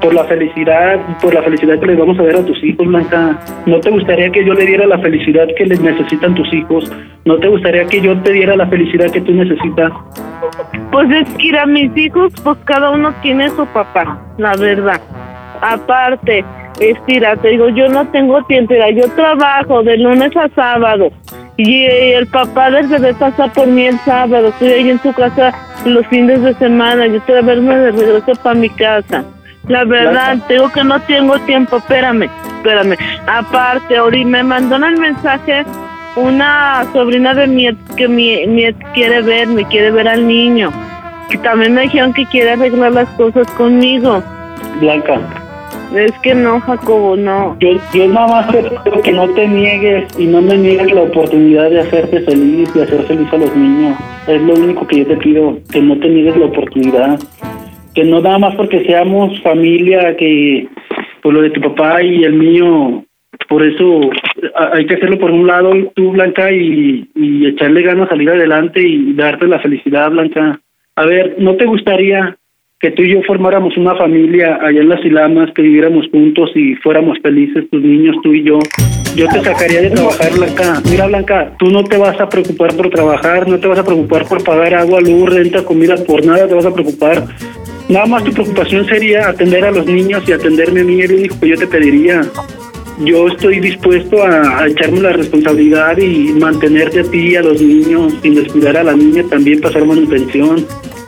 [0.00, 3.38] por la felicidad, por la felicidad que les vamos a dar a tus hijos, Blanca.
[3.66, 6.90] ¿No te gustaría que yo le diera la felicidad que les necesitan tus hijos?
[7.24, 9.92] ¿No te gustaría que yo te diera la felicidad que tú necesitas?
[10.90, 15.00] Pues es que ir a mis hijos, pues cada uno tiene su papá, la verdad.
[15.60, 16.44] Aparte,
[16.80, 21.10] estira, te digo, yo no tengo tiempo, yo trabajo de lunes a sábado.
[21.56, 25.54] Y el papá del bebé pasa por mí el sábado, estoy ahí en su casa
[25.84, 29.24] los fines de semana, yo estoy a verme de regreso para mi casa.
[29.68, 32.96] La verdad, te digo que no tengo tiempo, espérame, espérame.
[33.26, 35.64] Aparte, Ori, me mandó el mensaje
[36.16, 40.26] una sobrina de mi ex que mi, mi ex quiere ver, me quiere ver al
[40.26, 40.70] niño.
[41.30, 44.22] Que también me dijeron que quiere arreglar las cosas conmigo.
[44.80, 45.18] Blanca,
[45.94, 47.56] Es que no, Jacobo, no.
[47.60, 51.02] Yo, yo nada más te pido que no te niegues y no me niegues la
[51.02, 53.96] oportunidad de hacerte feliz, de hacer feliz a los niños.
[54.26, 57.18] Es lo único que yo te pido, que no te niegues la oportunidad.
[57.94, 60.68] Que no nada más porque seamos familia, que
[61.22, 63.04] por lo de tu papá y el mío,
[63.48, 64.10] por eso
[64.72, 69.12] hay que hacerlo por un lado, tú Blanca, y, y echarle ganas salir adelante y
[69.14, 70.60] darte la felicidad, Blanca.
[70.96, 72.36] A ver, ¿no te gustaría
[72.84, 76.74] que tú y yo formáramos una familia allá en las Ilamas, que viviéramos juntos y
[76.74, 78.58] fuéramos felices, tus niños, tú y yo.
[79.16, 80.82] Yo te sacaría de trabajar, Blanca.
[80.90, 84.26] Mira, Blanca, tú no te vas a preocupar por trabajar, no te vas a preocupar
[84.26, 87.24] por pagar agua, luz, renta, comida, por nada te vas a preocupar.
[87.88, 91.38] Nada más tu preocupación sería atender a los niños y atenderme a mí, lo único
[91.40, 92.22] que yo te pediría.
[93.04, 97.60] Yo estoy dispuesto a, a echarme la responsabilidad y mantenerte a ti y a los
[97.60, 100.64] niños, sin descuidar a la niña, también pasar manutención.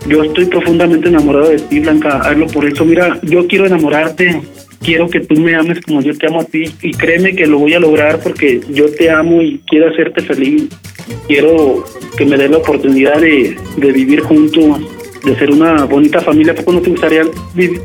[0.09, 2.21] Yo estoy profundamente enamorado de ti, Blanca.
[2.21, 2.85] Hazlo por eso.
[2.85, 4.41] Mira, yo quiero enamorarte.
[4.81, 6.65] Quiero que tú me ames como yo te amo a ti.
[6.83, 10.69] Y créeme que lo voy a lograr porque yo te amo y quiero hacerte feliz.
[11.27, 11.85] Quiero
[12.17, 14.81] que me dé la oportunidad de, de vivir juntos,
[15.27, 16.53] de ser una bonita familia.
[16.53, 17.23] ¿A poco no te gustaría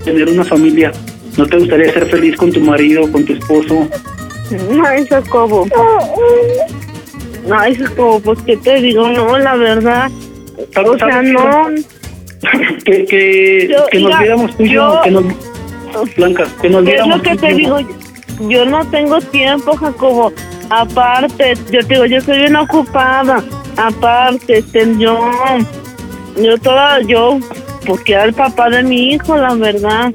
[0.06, 0.92] tener una familia?
[1.38, 3.88] ¿No te gustaría ser feliz con tu marido, con tu esposo?
[4.86, 5.68] Ay, Jacobo.
[7.52, 10.12] Ay, Jacobo, pues qué te digo, no, la verdad.
[10.86, 11.70] O sea, no.
[12.86, 16.84] que que, Yo- que nos viéramos tú y yo, yo- que nos, Blanca, que nos
[16.84, 17.78] ¿Qué es viéramos lo que te digo?
[18.50, 20.34] Yo no tengo tiempo, Jacobo.
[20.70, 23.44] Aparte, yo te digo, yo soy bien ocupada.
[23.78, 25.20] Aparte, este, yo,
[26.42, 27.40] yo toda, yo,
[27.86, 30.14] pues quiero al papá de mi hijo, la verdad.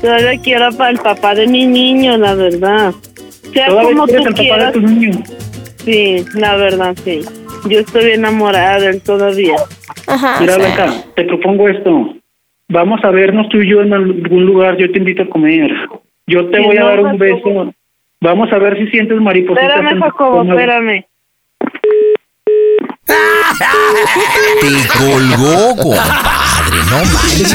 [0.00, 2.92] Todavía quiero para el papá de mi niño, la verdad.
[3.52, 4.74] Sea Todavía como tú al papá de quieras.
[5.84, 7.20] Sí, la verdad, sí.
[7.68, 9.56] Yo estoy enamorada de él todavía.
[10.40, 12.14] Mira, Blanca, te propongo esto.
[12.68, 14.76] Vamos a vernos tú y yo en algún lugar.
[14.76, 15.70] Yo te invito a comer.
[16.26, 17.64] Yo te Sí, voy a dar un Jacobo.
[17.64, 17.74] beso.
[18.20, 19.68] Vamos a ver si sientes maripositas.
[19.70, 21.04] Espérame, Jacobo, espérame.
[24.60, 27.54] Te colgó, compadre, no manches.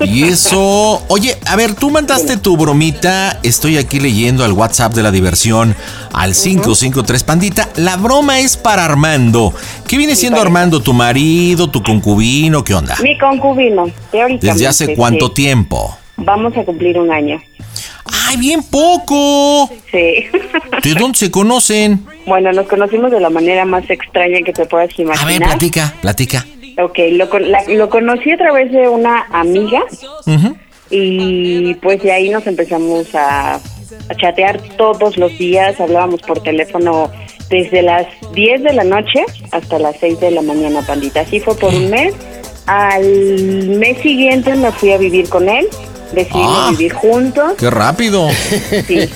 [0.00, 1.02] Y eso...
[1.08, 5.74] Oye, a ver, tú mandaste tu bromita, estoy aquí leyendo al WhatsApp de la diversión
[6.12, 7.68] al 553 Pandita.
[7.76, 9.52] La broma es para Armando.
[9.86, 10.80] ¿Qué viene siendo Armando?
[10.80, 12.64] ¿Tu marido, tu concubino?
[12.64, 12.96] ¿Qué onda?
[13.02, 14.46] Mi concubino, teóricamente.
[14.46, 15.34] ¿Desde hace cuánto sí.
[15.34, 15.96] tiempo?
[16.16, 17.40] Vamos a cumplir un año.
[18.26, 19.70] ¡Ay, bien poco!
[19.90, 20.26] Sí.
[20.82, 22.04] ¿De dónde se conocen?
[22.26, 25.26] Bueno, nos conocimos de la manera más extraña que te puedas A imaginar.
[25.26, 26.46] ver, platica, platica.
[26.80, 29.82] Ok, lo, con- la- lo conocí a través de una amiga
[30.90, 37.10] y pues de ahí nos empezamos a, a chatear todos los días, hablábamos por teléfono
[37.50, 41.20] desde las 10 de la noche hasta las 6 de la mañana, pandita.
[41.20, 42.14] Así fue por un mes.
[42.66, 43.02] Al
[43.78, 45.66] mes siguiente me fui a vivir con él,
[46.12, 46.70] decidimos Ah.
[46.70, 47.54] vivir juntos.
[47.58, 48.28] ¡Qué rápido!
[48.86, 49.08] Sí,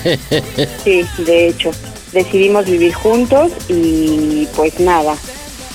[0.83, 1.71] sí, de hecho,
[2.11, 5.15] decidimos vivir juntos y pues nada,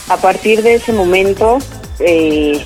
[0.08, 1.58] a partir de ese momento
[2.00, 2.64] eh,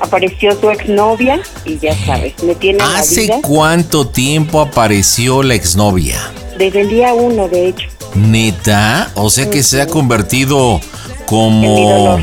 [0.00, 5.42] apareció su exnovia y ya sabes, me tiene en la ¿Hace vida cuánto tiempo apareció
[5.42, 6.20] la exnovia?
[6.58, 7.88] desde el día uno, de hecho.
[8.14, 9.10] ¿Neta?
[9.16, 11.90] O sea que se ha convertido En mi como...
[11.90, 12.20] dolor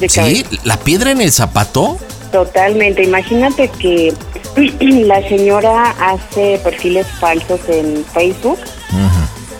[0.00, 0.46] de ¿Sí?
[0.64, 1.98] ¿La piedra en el zapato?
[2.32, 3.02] Totalmente.
[3.02, 4.14] Imagínate que
[4.80, 8.58] la señora hace perfiles falsos en Facebook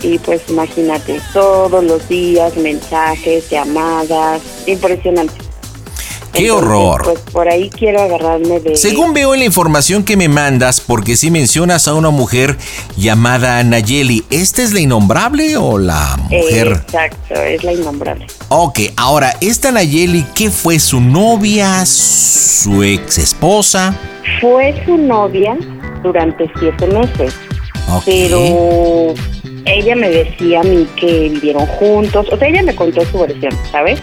[0.01, 5.35] y pues imagínate, todos los días mensajes, llamadas, impresionante.
[6.33, 7.01] ¡Qué Entonces, horror!
[7.03, 8.75] Pues por ahí quiero agarrarme de...
[8.77, 12.57] Según veo en la información que me mandas, porque si mencionas a una mujer
[12.95, 16.67] llamada Nayeli, ¿esta es la innombrable o la Eh, mujer?
[16.85, 18.27] exacto, es la innombrable.
[18.49, 20.79] Ok, ahora, ¿esta Nayeli qué fue?
[20.79, 21.85] ¿Su novia?
[21.85, 23.93] ¿Su ex esposa?
[24.39, 25.57] Fue su novia
[26.03, 27.33] durante siete meses,
[27.89, 28.03] Ok.
[28.05, 29.13] pero
[29.65, 33.51] ella me decía a mí que vivieron juntos, o sea, ella me contó su versión,
[33.71, 33.99] ¿sabes?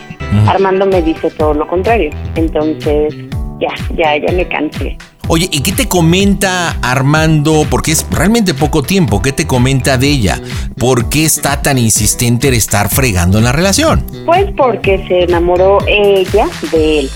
[0.47, 3.15] Armando me dice todo lo contrario, entonces
[3.61, 4.97] ya, ya, ya me cansé.
[5.31, 7.67] Oye, ¿y qué te comenta Armando?
[7.69, 9.21] Porque es realmente poco tiempo.
[9.21, 10.41] ¿Qué te comenta de ella?
[10.79, 14.07] ¿Por qué está tan insistente en estar fregando en la relación?
[14.25, 17.11] Pues porque se enamoró ella de él.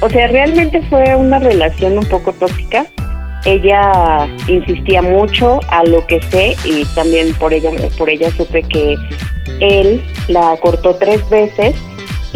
[0.00, 2.86] O sea, realmente fue una relación un poco tóxica.
[3.44, 8.96] Ella insistía mucho a lo que sé y también por ella por ella supe que
[9.60, 11.74] él la cortó tres veces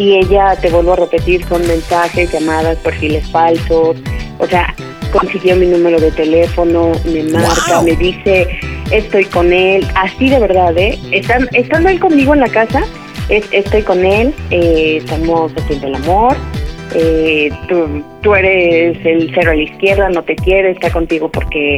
[0.00, 3.98] y ella te vuelvo a repetir son mensajes, llamadas, perfiles falsos.
[4.38, 4.74] O sea,
[5.12, 7.84] consiguió mi número de teléfono, me marca, Wow.
[7.84, 8.48] me dice
[8.90, 10.98] estoy con él, así de verdad, ¿eh?
[11.12, 12.82] Están, estando él conmigo en la casa,
[13.28, 16.34] es, estoy con él, eh, estamos haciendo el amor,
[16.94, 21.76] eh, tú, tú eres el cero a la izquierda, no te quiere, está contigo porque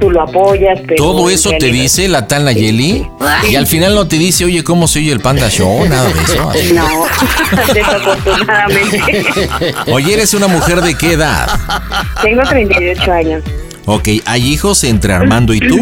[0.00, 0.80] tú lo apoyas.
[0.86, 3.06] Pero ¿Todo eso te dice la tal Nayeli?
[3.50, 5.86] Y al final no te dice, oye, ¿cómo se oye el Panda Show?
[5.88, 6.50] Nada de eso.
[6.74, 7.04] No,
[7.74, 9.34] desafortunadamente.
[9.92, 11.48] Oye, ¿eres una mujer de qué edad?
[12.22, 13.42] Tengo 38 años.
[13.84, 15.78] Ok, ¿hay hijos entre Armando y tú?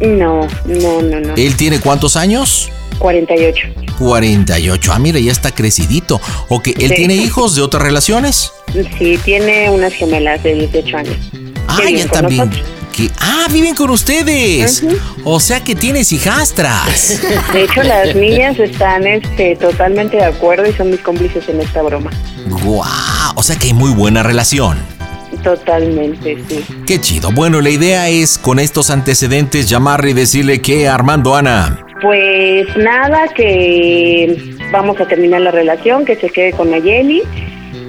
[0.00, 1.34] No, no, no, no.
[1.36, 2.70] ¿Él tiene cuántos años?
[2.98, 3.68] 48.
[3.98, 4.92] 48.
[4.92, 6.20] Ah, mira, ya está crecidito.
[6.48, 6.94] Ok, ¿él Sí.
[6.96, 8.52] tiene hijos de otras relaciones?
[8.98, 11.16] Sí, tiene unas gemelas de 18 años.
[11.68, 12.50] Ah, Que ya también.
[12.94, 14.82] Que, ah, viven con ustedes.
[15.24, 17.20] O sea que tienes hijastras.
[17.52, 21.80] De hecho, las niñas están este, totalmente de acuerdo y son mis cómplices en esta
[21.82, 22.10] broma.
[22.48, 22.84] Guau,
[23.34, 24.76] o sea que hay muy buena relación.
[25.42, 26.64] Totalmente, sí.
[26.86, 27.32] Qué chido.
[27.32, 31.78] Bueno, la idea es con estos antecedentes llamarle y decirle que Armando Ana.
[32.02, 37.22] Pues nada, que vamos a terminar la relación, que se quede con Nayeli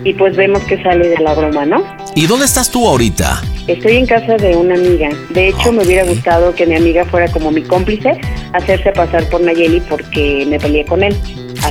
[0.03, 1.83] y pues vemos que sale de la broma, ¿no?
[2.15, 3.41] ¿Y dónde estás tú ahorita?
[3.67, 5.09] Estoy en casa de una amiga.
[5.29, 8.19] De hecho, me hubiera gustado que mi amiga fuera como mi cómplice,
[8.53, 11.17] hacerse pasar por Nayeli porque me peleé con él.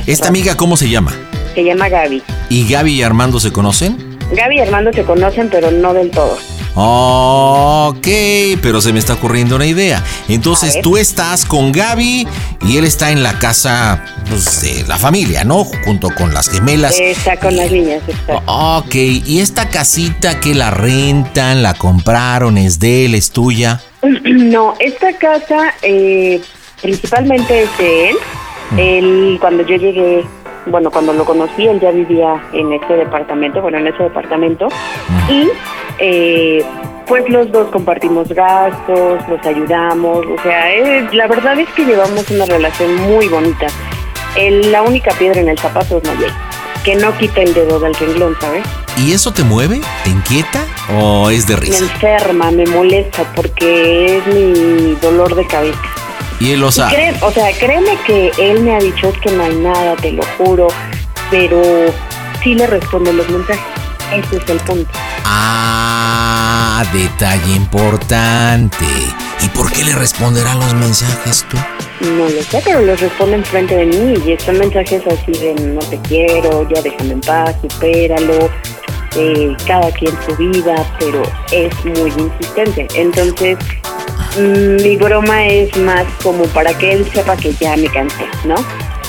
[0.05, 1.13] ¿Esta amiga cómo se llama?
[1.53, 2.21] Se llama Gaby.
[2.49, 4.17] ¿Y Gaby y Armando se conocen?
[4.35, 6.37] Gaby y Armando se conocen, pero no del todo.
[6.75, 8.07] Ok,
[8.61, 10.03] pero se me está ocurriendo una idea.
[10.27, 12.27] Entonces tú estás con Gaby
[12.61, 15.63] y él está en la casa pues, de la familia, ¿no?
[15.63, 16.99] Junto con las gemelas.
[16.99, 18.41] Está con las niñas, está.
[18.47, 23.81] Ok, ¿y esta casita que la rentan, la compraron, es de él, es tuya?
[24.23, 26.41] No, esta casa eh,
[26.81, 28.15] principalmente es de él.
[28.77, 30.25] Él, cuando yo llegué,
[30.65, 34.67] bueno, cuando lo conocí, él ya vivía en este departamento, bueno, en ese departamento.
[35.29, 35.49] Y
[35.99, 36.63] eh,
[37.07, 42.29] pues los dos compartimos gastos, nos ayudamos, o sea, eh, la verdad es que llevamos
[42.31, 43.67] una relación muy bonita.
[44.35, 46.33] El- la única piedra en el zapato es Nayeli,
[46.83, 48.63] que no quita el dedo del renglón, ¿sabes?
[48.97, 49.81] ¿Y eso te mueve?
[50.03, 50.59] ¿Te inquieta?
[51.01, 51.83] ¿O es de Me risa?
[51.83, 55.79] enferma, me molesta porque es mi dolor de cabeza.
[56.43, 56.93] Y él lo sabe.
[56.95, 60.11] cree- o sea, créeme que él me ha dicho es que no hay nada, te
[60.11, 60.67] lo juro,
[61.31, 61.61] pero
[62.43, 63.63] sí le respondo los mensajes.
[64.11, 64.91] Ese es el punto.
[65.25, 68.85] Ah, detalle importante.
[69.41, 71.57] ¿Y por qué le responderán los mensajes tú?
[72.05, 75.79] No lo sé, pero los responde enfrente de mí y son mensajes así de no
[75.81, 78.49] te quiero, ya déjame en paz, supéralo,
[79.15, 82.87] eh, cada quien su vida, pero es muy insistente.
[82.95, 83.57] Entonces,
[84.37, 88.55] mi broma es más como para que él sepa que ya me cansé, ¿no?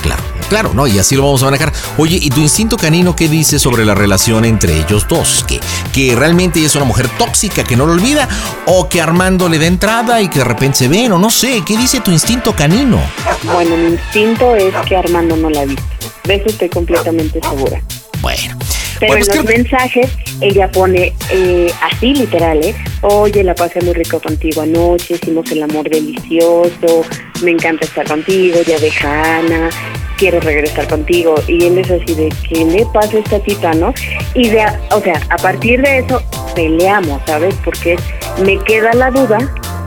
[0.03, 0.87] Claro, claro, ¿no?
[0.87, 1.73] Y así lo vamos a manejar.
[1.97, 5.45] Oye, ¿y tu instinto canino qué dice sobre la relación entre ellos dos?
[5.49, 5.61] ¿Que,
[5.95, 8.29] que realmente ella es una mujer tóxica que no lo olvida?
[8.67, 11.13] ¿O que Armando le da entrada y que de repente se ven?
[11.13, 13.01] O no sé, ¿qué dice tu instinto canino?
[13.45, 15.83] Bueno, mi instinto es que Armando no la ha visto.
[16.25, 17.83] De eso estoy completamente segura.
[18.25, 18.57] Bueno.
[19.01, 20.11] Pero Bueno, en los mensajes
[20.41, 22.75] ella pone eh, así literal, ¿eh?
[23.03, 27.03] Oye, la pasé muy rico contigo anoche, hicimos el amor delicioso,
[27.43, 29.69] me encanta estar contigo, ya deja Ana,
[30.17, 31.35] quiero regresar contigo.
[31.47, 33.93] Y él es así de, ¿qué le pasa a esta tipa, no?
[34.33, 36.23] Y de, o sea, a partir de eso
[36.55, 37.55] peleamos, ¿sabes?
[37.63, 37.97] Porque
[38.43, 39.37] me queda la duda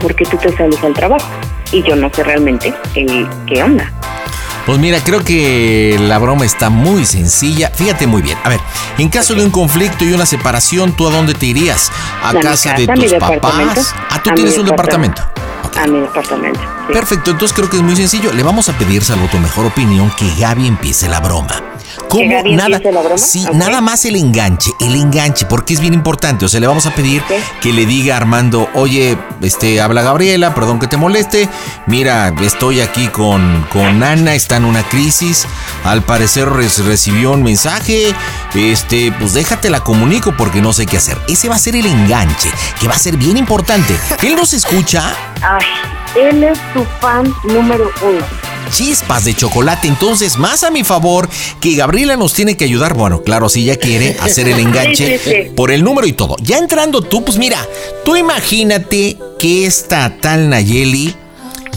[0.00, 1.28] porque tú te sales al trabajo
[1.72, 3.92] y yo no sé realmente el, qué onda.
[4.68, 7.70] Pues mira, creo que la broma está muy sencilla.
[7.74, 8.36] Fíjate muy bien.
[8.44, 8.60] A ver,
[8.98, 11.90] en caso de un conflicto y una separación, ¿tú a dónde te irías?
[12.22, 13.94] ¿A mi casa de casa, a mi tus papás?
[14.10, 15.22] Ah, tú A mi tienes un departamento.
[15.74, 16.60] A mi departamento.
[16.86, 16.92] sí.
[16.92, 18.30] Perfecto, entonces creo que es muy sencillo.
[18.34, 21.62] Le vamos a pedir, salvo tu mejor opinión, que Gaby empiece la broma.
[22.08, 22.42] ¿Cómo?
[22.44, 23.18] Nada, la broma?
[23.18, 26.44] Sí, nada más el enganche, el enganche, porque es bien importante.
[26.44, 27.22] O sea, le vamos a pedir
[27.60, 31.48] que le diga a Armando, oye, este, habla Gabriela, perdón que te moleste.
[31.86, 35.46] Mira, estoy aquí con, con Ana, está en una crisis.
[35.84, 38.14] Al parecer recibió un mensaje.
[38.54, 41.18] Este, pues déjate la comunico porque no sé qué hacer.
[41.28, 43.94] Ese va a ser el enganche, que va a ser bien importante.
[44.22, 45.12] Él nos escucha.
[45.42, 45.66] Ay,
[46.16, 48.47] él es tu fan número uno.
[48.70, 49.88] Chispas de chocolate.
[49.88, 51.28] Entonces, más a mi favor,
[51.60, 52.94] que Gabriela nos tiene que ayudar.
[52.94, 55.50] Bueno, claro, si ella quiere hacer el enganche Sí, sí, sí.
[55.56, 56.36] por el número y todo.
[56.42, 57.66] Ya entrando tú, pues mira,
[58.04, 61.14] tú imagínate que esta tal Nayeli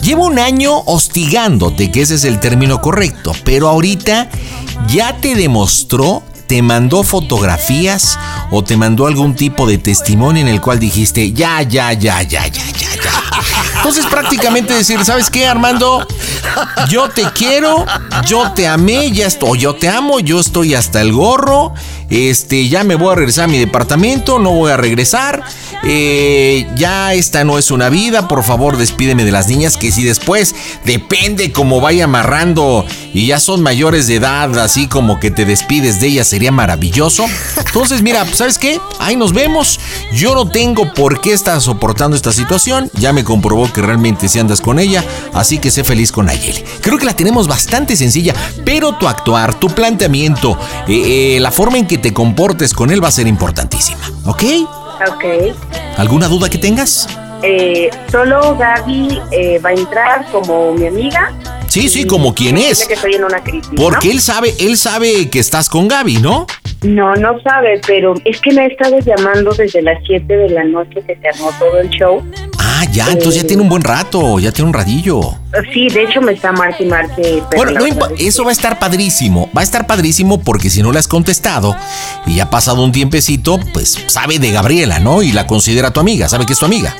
[0.02, 4.28] lleva un año hostigándote, que ese es el término correcto, pero ahorita
[4.88, 6.22] ya te demostró.
[6.48, 8.18] ¿Te mandó fotografías
[8.50, 12.46] o te mandó algún tipo de testimonio en el cual dijiste, ya, ya, ya, ya,
[12.46, 13.71] ya, ya, ya?
[13.82, 16.06] Entonces prácticamente decir, ¿sabes qué, Armando?
[16.88, 17.84] Yo te quiero,
[18.26, 21.74] yo te amé, ya estoy, yo te amo, yo estoy hasta el gorro.
[22.08, 25.42] Este, ya me voy a regresar a mi departamento, no voy a regresar.
[25.84, 30.04] eh, ya esta no es una vida, por favor despídeme de las niñas que si
[30.04, 30.54] después
[30.84, 36.00] depende cómo vaya amarrando y ya son mayores de edad, así como que te despides
[36.00, 37.24] de ellas sería maravilloso.
[37.66, 38.78] Entonces mira, ¿sabes qué?
[39.00, 39.80] Ahí nos vemos.
[40.12, 42.90] Yo no tengo por qué estar soportando esta situación.
[42.94, 46.62] Ya me comprobó que realmente si andas con ella, así que sé feliz con Nayeli.
[46.80, 51.78] Creo que la tenemos bastante sencilla, pero tu actuar, tu planteamiento, eh, eh, la forma
[51.78, 54.02] en que te comportes con él va a ser importantísima.
[54.26, 54.42] ¿Ok?
[55.08, 55.24] Ok.
[55.96, 57.08] ¿Alguna duda que tengas?
[57.42, 61.32] Eh, solo Gaby eh, va a entrar como mi amiga.
[61.72, 62.80] Sí, sí, como quien es.
[62.80, 63.70] Dice que estoy en una crisis.
[63.74, 64.12] Porque ¿no?
[64.12, 66.46] él sabe, él sabe que estás con Gaby, ¿no?
[66.82, 70.64] No, no sabe, pero es que me ha estado llamando desde las 7 de la
[70.64, 72.22] noche que se armó todo el show.
[72.58, 75.20] Ah, ya, entonces ya tiene un buen rato, ya tiene un radillo.
[75.72, 76.86] Sí, de hecho me está marque.
[77.50, 79.48] pero Bueno, no eso va a estar padrísimo.
[79.56, 81.74] Va a estar padrísimo porque si no le has contestado
[82.26, 85.22] y ha pasado un tiempecito, pues sabe de Gabriela, ¿no?
[85.22, 86.94] Y la considera tu amiga, sabe que es tu amiga.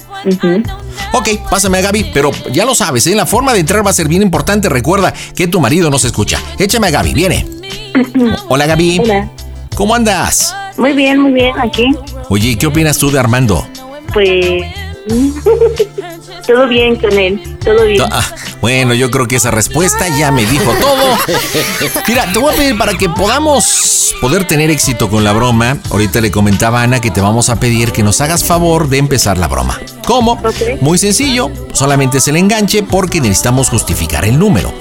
[1.12, 3.14] Ok, pásame a Gaby, pero ya lo sabes, ¿eh?
[3.14, 4.68] la forma de entrar va a ser bien importante.
[4.68, 6.38] Recuerda que tu marido no se escucha.
[6.58, 7.46] Échame a Gaby, viene.
[8.48, 9.00] Hola Gaby.
[9.00, 9.30] Hola.
[9.74, 10.54] ¿Cómo andas?
[10.76, 11.90] Muy bien, muy bien, aquí.
[12.28, 13.66] Oye, ¿y ¿qué opinas tú de Armando?
[14.12, 14.64] Pues.
[16.46, 18.02] Todo bien con él, todo bien.
[18.10, 18.24] Ah,
[18.60, 21.16] bueno, yo creo que esa respuesta ya me dijo todo.
[22.08, 25.78] Mira, te voy a pedir para que podamos poder tener éxito con la broma.
[25.90, 28.98] Ahorita le comentaba a Ana que te vamos a pedir que nos hagas favor de
[28.98, 29.80] empezar la broma.
[30.06, 30.40] ¿Cómo?
[30.80, 34.72] Muy sencillo, solamente es el enganche porque necesitamos justificar el número.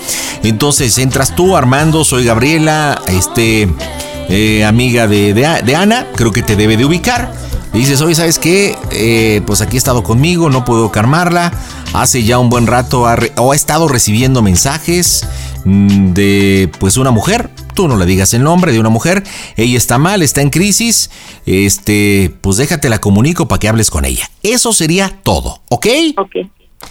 [0.43, 3.67] Entonces entras tú, Armando, soy Gabriela, este,
[4.29, 7.31] eh, amiga de, de- de Ana, creo que te debe de ubicar.
[7.73, 8.75] Le dices, oye, ¿sabes qué?
[8.91, 11.53] Eh, pues aquí ha estado conmigo, no puedo calmarla.
[11.93, 15.25] Hace ya un buen rato ha, o ha estado recibiendo mensajes
[15.63, 17.49] mm, de pues una mujer.
[17.73, 19.23] Tú no le digas el nombre de una mujer.
[19.55, 21.09] Ella está mal, está en crisis.
[21.45, 24.29] Este, pues déjate la comunico para que hables con ella.
[24.43, 25.87] Eso sería todo, ¿ok?
[26.17, 26.35] Ok,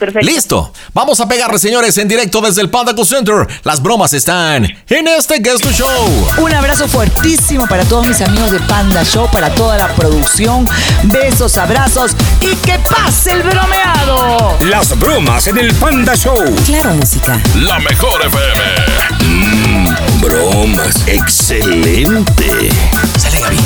[0.00, 0.26] perfecto.
[0.26, 0.72] Listo.
[0.92, 3.46] Vamos a pegarle, señores, en directo desde el Panda Cool Center.
[3.62, 6.26] Las bromas están en este Guest to Show.
[6.38, 10.66] Un abrazo fuertísimo para todos mis amigos de Panda Show, para toda la producción.
[11.04, 14.58] Besos, abrazos y que pase el bromeado.
[14.64, 16.42] Las bromas en el Panda Show.
[16.66, 17.40] Claro, música.
[17.54, 19.20] La mejor FM.
[19.22, 20.96] Mmm, bromas.
[21.06, 22.70] Excelente.
[23.18, 23.58] Sale Gaby.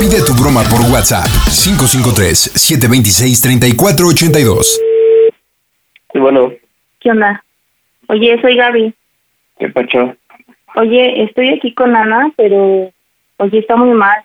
[0.00, 1.26] Pide tu broma por WhatsApp
[6.14, 6.20] 553-726-3482.
[6.20, 6.52] Bueno,
[7.00, 7.44] ¿Qué onda?
[8.08, 8.94] Oye, soy Gaby.
[9.58, 10.16] ¿qué pacho?
[10.76, 12.90] Oye, estoy aquí con Ana, pero
[13.36, 14.24] oye, está muy mal.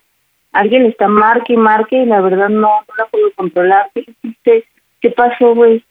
[0.51, 3.89] Alguien está marque y marque y la verdad no, no la puedo controlar.
[4.43, 5.83] ¿Qué pasó, güey?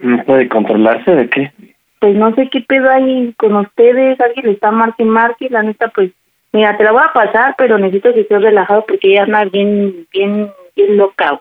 [0.00, 1.52] ¿No puede controlarse de qué?
[1.98, 4.20] Pues no sé qué pedo hay con ustedes.
[4.20, 5.48] Alguien le está marque y marque.
[5.50, 6.12] La neta, pues,
[6.52, 10.06] mira, te la voy a pasar, pero necesito que estés relajado porque ella anda bien,
[10.12, 11.40] bien, bien loca.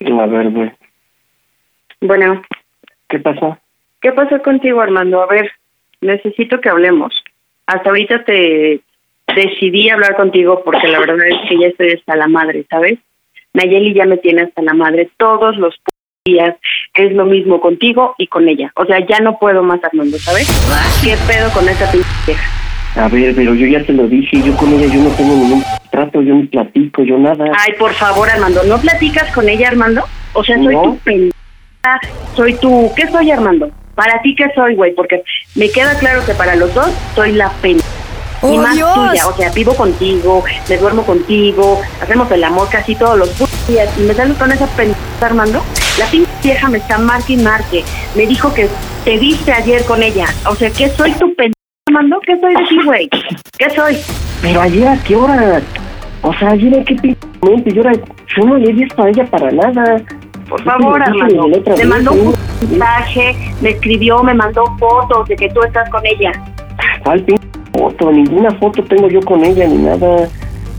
[0.00, 0.72] A ver, güey.
[2.00, 2.42] Bueno,
[3.08, 3.58] ¿Qué pasó?
[4.00, 5.22] ¿qué pasó contigo, Armando?
[5.22, 5.50] A ver,
[6.02, 7.14] necesito que hablemos.
[7.66, 8.80] Hasta ahorita te
[9.34, 12.98] decidí hablar contigo porque la verdad es que ya estoy hasta la madre, ¿sabes?
[13.54, 15.74] Nayeli ya me tiene hasta la madre todos los
[16.26, 16.54] días.
[16.92, 18.70] Es lo mismo contigo y con ella.
[18.76, 20.46] O sea, ya no puedo más, Armando, ¿sabes?
[21.02, 22.38] ¿Qué pedo con esa pinche?
[22.96, 25.64] A ver, pero yo ya te lo dije, yo con ella yo no tengo ningún
[25.90, 27.46] trato, yo ni platico, yo nada.
[27.58, 30.04] Ay, por favor, Armando, ¿no platicas con ella, Armando?
[30.34, 30.82] O sea, soy No.
[30.82, 31.33] tu pendeja,
[32.34, 32.92] soy tu...
[32.94, 33.70] ¿Qué soy, Armando?
[33.94, 34.94] ¿Para ti qué soy, güey?
[34.94, 35.22] Porque
[35.54, 37.88] me queda claro que para los dos soy la pendeja.
[38.42, 38.94] y ¡Oh, más Dios!
[38.94, 43.88] tuya, o sea, vivo contigo, me duermo contigo, hacemos el amor casi todos los días
[43.96, 45.62] y me sales con esa pendeja, Armando.
[45.98, 47.84] La pinche vieja me está marque y marque.
[48.16, 48.68] Me dijo que
[49.04, 50.26] te viste ayer con ella.
[50.50, 51.54] O sea, ¿qué soy tu pendeja,
[51.86, 52.20] Armando?
[52.26, 53.08] ¿Qué soy de ti, güey?
[53.58, 53.96] ¿Qué soy?
[54.42, 55.62] Pero ayer a qué hora?
[56.22, 59.08] O sea, ayer a qué p momento, yo, era, yo no le he visto a
[59.08, 60.02] ella para nada.
[60.48, 61.48] Por favor, Armando.
[61.76, 62.34] Me mandó un
[62.70, 66.32] mensaje, me escribió, me mandó fotos de que tú estás con ella.
[67.02, 67.34] ¿Cuál p
[67.72, 68.10] foto?
[68.10, 70.28] Ninguna foto tengo yo con ella ni nada.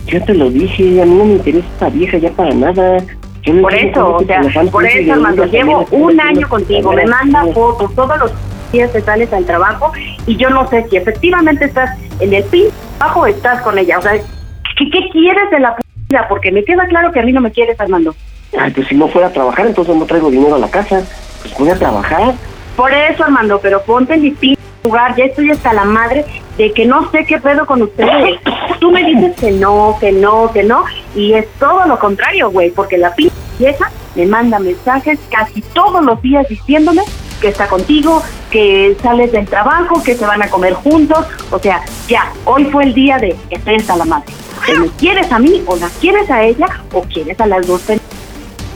[0.08, 2.98] Yo te lo dije, a mí no me interesa esta vieja ya para nada.
[3.42, 4.42] Yo no Por eso, o sea,
[4.72, 8.32] por eso, Armando, llevo un año contigo, me manda fotos, todos los
[8.72, 9.92] días te sales al trabajo
[10.26, 12.66] y yo no sé si efectivamente estás en el pin
[12.98, 14.00] trabajo o estás con ella.
[14.00, 16.26] O sea, ¿qué, qué quieres de la p vida?
[16.28, 18.16] Porque me queda claro que a mí no me quieres, Armando.
[18.58, 21.04] Ay, pues si no fuera a trabajar, entonces no traigo dinero a la casa.
[21.42, 22.34] Pues voy a trabajar.
[22.76, 26.26] Por eso, Armando, pero ponte en mi pin lugar, ya estoy hasta la madre
[26.58, 28.40] de que no sé qué pedo con ustedes.
[28.80, 30.86] Tú me dices que no, que no, que no,
[31.16, 36.04] y es todo lo contrario, güey, porque la pinche vieja me manda mensajes casi todos
[36.04, 37.02] los días diciéndome
[37.42, 41.82] que está contigo, que sales del trabajo, que se van a comer juntos, o sea,
[42.08, 44.34] ya, hoy fue el día de estoy hasta la madre.
[44.66, 47.82] ¿Que me quieres a mí o la quieres a ella o quieres a las dos?
[47.82, 47.98] sea,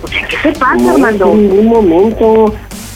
[0.08, 1.32] ¿qué te pasa, No, Armando?
[1.32, 2.54] en ningún momento.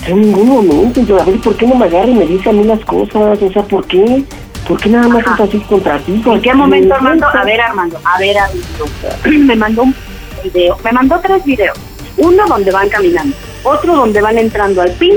[0.08, 1.02] En ningún momento.
[1.02, 3.42] Yo, a ver, ¿por qué no me agarra y me dice a mí las cosas?
[3.42, 4.24] O sea, ¿por qué?
[4.68, 6.22] ¿Por qué nada más es así contra ti?
[6.26, 7.28] ¿En qué momento, Armando?
[7.28, 8.86] A ver, Armando, a ver, Armando.
[9.26, 9.96] Me mandó un
[10.44, 11.78] video, me mandó tres videos.
[12.18, 15.16] Uno donde van caminando, otro donde van entrando al pin.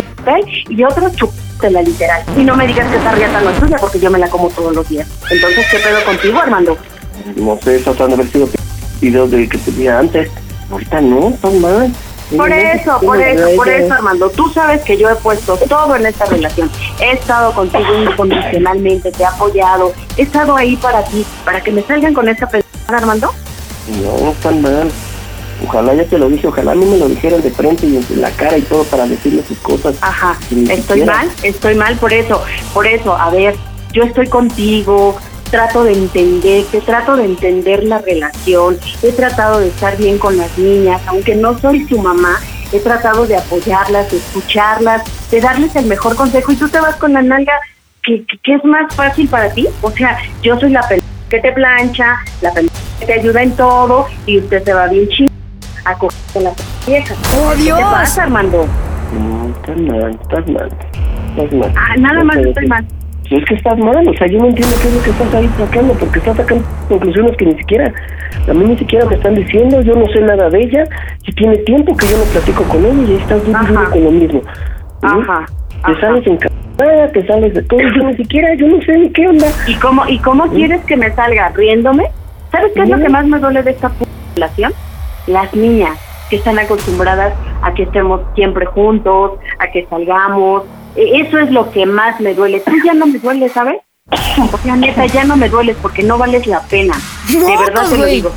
[0.68, 1.10] Y otro
[1.70, 2.22] la literal.
[2.36, 4.48] Y no me digas que esa riata no es tuya porque yo me la como
[4.50, 5.08] todos los días.
[5.30, 6.76] Entonces, ¿qué pedo contigo, Armando?
[7.36, 8.48] No sé, tratando de haber sido
[9.00, 10.30] videos de que tenía antes.
[10.70, 11.92] Ahorita no, están mal.
[12.36, 14.28] Por eso, por eso, por eso, Armando.
[14.30, 16.68] Tú sabes que yo he puesto todo en esta relación.
[17.00, 19.92] He estado contigo incondicionalmente, te he apoyado.
[20.16, 23.32] He estado ahí para ti, para que me salgan con esta persona, Armando.
[24.02, 24.90] No, están mal.
[25.64, 28.20] Ojalá ya te lo dije, ojalá a mí me lo dijeran de frente y en
[28.20, 29.96] la cara y todo para decirle sus cosas.
[30.02, 31.14] Ajá, estoy siquiera.
[31.14, 32.42] mal, estoy mal por eso,
[32.74, 33.56] por eso, a ver,
[33.92, 35.16] yo estoy contigo,
[35.50, 40.56] trato de entenderte, trato de entender la relación, he tratado de estar bien con las
[40.58, 42.38] niñas, aunque no soy su mamá,
[42.72, 46.96] he tratado de apoyarlas, de escucharlas, de darles el mejor consejo y tú te vas
[46.96, 47.52] con la nalga
[48.02, 51.40] que, que- que es más fácil para ti, o sea, yo soy la pendeja que
[51.40, 55.34] te plancha, la pendeja que te ayuda en todo y usted se va bien chingón
[55.84, 56.52] a coger con la
[56.86, 57.14] vieja.
[57.36, 57.78] ¡Oh, ¿Qué Dios!
[57.78, 58.66] te pasa, Armando?
[59.12, 60.68] No, estás mal, estás mal.
[61.36, 61.72] Estás mal.
[61.76, 62.86] Ah, nada No más estoy mal.
[63.30, 65.50] Es que estás mal, o sea, yo no entiendo qué es lo que estás ahí
[65.58, 67.92] sacando, porque estás sacando conclusiones que ni siquiera,
[68.48, 70.84] a mí ni siquiera me están diciendo, yo no sé nada de ella,
[71.26, 74.10] y tiene tiempo que yo no platico con ella y ahí estás viviendo con lo
[74.12, 74.40] mismo.
[74.42, 74.48] ¿sí?
[75.02, 75.46] Ajá,
[75.84, 79.26] Te sales encantada, te sales de todo, yo ni siquiera, yo no sé ni qué
[79.28, 79.46] onda.
[79.66, 82.04] ¿Y cómo, y cómo quieres que me salga riéndome?
[82.52, 84.04] ¿Sabes qué es lo que más me duele de esta p-
[84.36, 84.72] relación?
[85.26, 85.98] Las niñas
[86.30, 90.62] que están acostumbradas a que estemos siempre juntos, a que salgamos.
[90.96, 92.60] E- Eso es lo que más me duele.
[92.60, 93.76] Tú ya no me duele, ¿sabes?
[94.52, 96.94] O sea, neta, ya no me dueles porque no vales la pena.
[97.28, 98.30] De verdad te lo digo.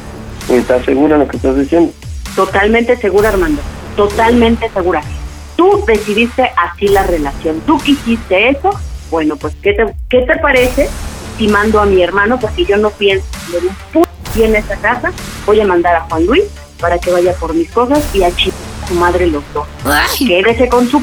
[0.49, 1.93] ¿Estás segura de lo que estás diciendo?
[2.35, 3.61] Totalmente segura, Armando.
[3.95, 5.01] Totalmente segura.
[5.55, 7.59] Tú decidiste así la relación.
[7.61, 8.71] Tú quisiste eso.
[9.11, 10.89] Bueno, pues, ¿qué te, qué te parece
[11.37, 12.39] si mando a mi hermano?
[12.39, 15.11] Porque yo no pienso de un puto y en esta casa.
[15.45, 16.43] Voy a mandar a Juan Luis
[16.79, 19.67] para que vaya por mis cosas y a chingar a su madre los dos.
[20.27, 21.01] Quédese con su...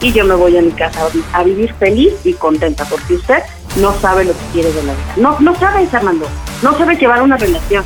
[0.00, 3.14] Y yo me voy a mi casa a vi- a vivir feliz y contenta porque
[3.14, 3.38] usted
[3.80, 5.14] no sabe lo que quiere de la vida.
[5.16, 6.26] No, no sabes, Armando.
[6.62, 7.84] No sabes llevar una relación.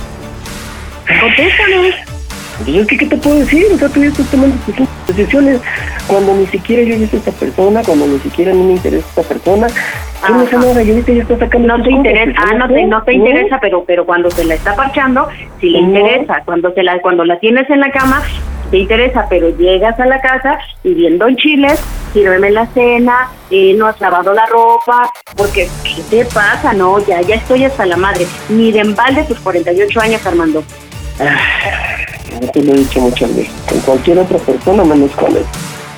[1.21, 1.95] Contéstame.
[2.61, 3.67] Entonces, ¿qué, ¿qué te puedo decir?
[3.75, 5.61] O sea, tú ya estás tomando tus decisiones
[6.07, 9.23] cuando ni siquiera yo a esta persona, cuando ni siquiera a mí me interesa esta
[9.23, 9.67] persona.
[10.29, 12.55] Yo no sé nada, y ahorita ya estás sacando No tus te interesa, pues, ah,
[12.59, 13.25] no te, no te ¿no?
[13.25, 15.27] interesa, pero pero cuando se la está parchando,
[15.59, 15.89] sí le No.
[15.89, 16.43] interesa.
[16.45, 18.23] Cuando se la cuando la tienes en la cama,
[18.71, 21.79] te interesa, pero llegas a la casa y viendo en chiles,
[22.13, 26.73] sírveme la cena, eh, no has lavado la ropa, porque ¿qué te pasa?
[26.73, 28.27] No, ya, ya estoy hasta la madre.
[28.49, 30.63] Ni de embalde tus 48 años, Armando.
[31.19, 33.53] Ya te lo he dicho muchas veces.
[33.69, 35.45] Con cualquier otra persona, menos con él.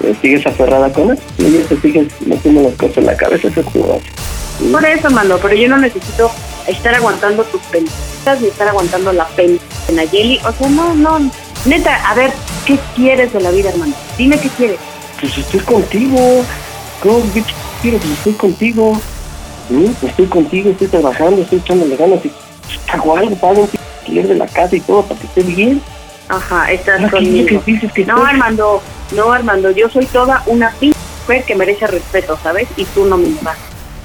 [0.02, 3.48] Eh, Sigues aferrada con él y ella te sigues metiendo las cosas en la cabeza.
[3.48, 3.82] Eso es tu.
[4.70, 6.30] Por eso, Armando, pero yo no necesito
[6.66, 10.40] estar aguantando tus pendientes ni estar aguantando la pena de Nayeli.
[10.46, 11.30] O sea, no, no.
[11.64, 12.32] Neta, a ver,
[12.66, 13.96] ¿qué quieres de la vida, Armando?
[14.18, 14.78] Dime qué quieres.
[15.20, 16.44] Pues estoy contigo.
[17.02, 17.42] ¿Cómo que
[17.80, 18.00] quieres?
[18.00, 18.92] Pues estoy contigo.
[19.70, 20.06] ¿Mm?
[20.06, 22.20] Estoy contigo, estoy trabajando, estoy echándole ganas.
[22.92, 23.68] Hago algo, pago
[24.08, 25.80] un de la casa y todo para que esté bien.
[26.28, 27.62] Ajá, estás No, conmigo.
[27.64, 28.82] que no, estoy- Armando,
[29.14, 32.66] no, Armando, yo soy toda una pinche mujer que merece respeto, ¿sabes?
[32.76, 33.56] Y tú no me lo das.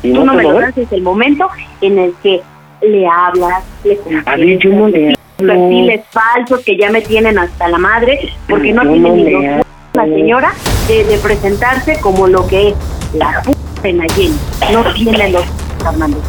[0.04, 0.76] ¿Y Tú no me lo das?
[0.76, 1.50] desde el momento
[1.82, 2.42] en el que
[2.82, 5.54] le hablas, le A ver, yo no le hablo.
[5.54, 9.66] perfiles falsos que ya me tienen hasta la madre, porque no tiene no ni los
[9.94, 10.54] la señora
[10.88, 12.76] de, de presentarse como lo que es
[13.14, 14.36] la p de Nayeli.
[14.72, 15.44] No tiene los
[15.86, 16.22] Armando.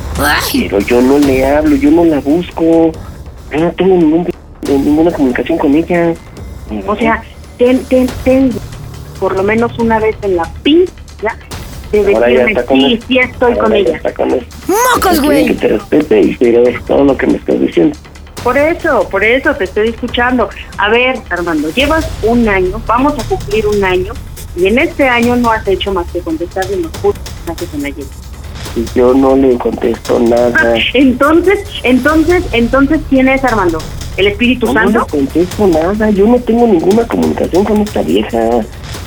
[0.52, 2.92] Pero yo no le hablo, yo no la busco.
[3.50, 4.28] Yo no tengo ningún,
[4.68, 6.14] ninguna comunicación con ella.
[6.86, 7.22] O sea,
[7.56, 8.50] ten, ten, ten
[9.18, 10.92] por lo menos una vez en la pinza
[11.90, 14.00] de decirme, sí, sí estoy Ahora con ella.
[14.14, 14.28] con.
[14.28, 15.46] ¡Mocos, güey!
[15.46, 17.96] Que te respete y es todo lo que me estás diciendo.
[18.42, 20.48] Por eso, por eso te estoy escuchando.
[20.78, 24.12] A ver, Armando, llevas un año, vamos a cumplir un año,
[24.56, 28.27] y en este año no has hecho más que contestarle los putos mensajes a Nayeli.
[28.76, 30.74] Y yo no le contesto nada.
[30.94, 33.78] Entonces, entonces, entonces, ¿quién es Armando?
[34.16, 34.98] ¿El Espíritu Yo no Santo?
[35.00, 38.38] le contesto nada, yo no tengo ninguna comunicación con esta vieja.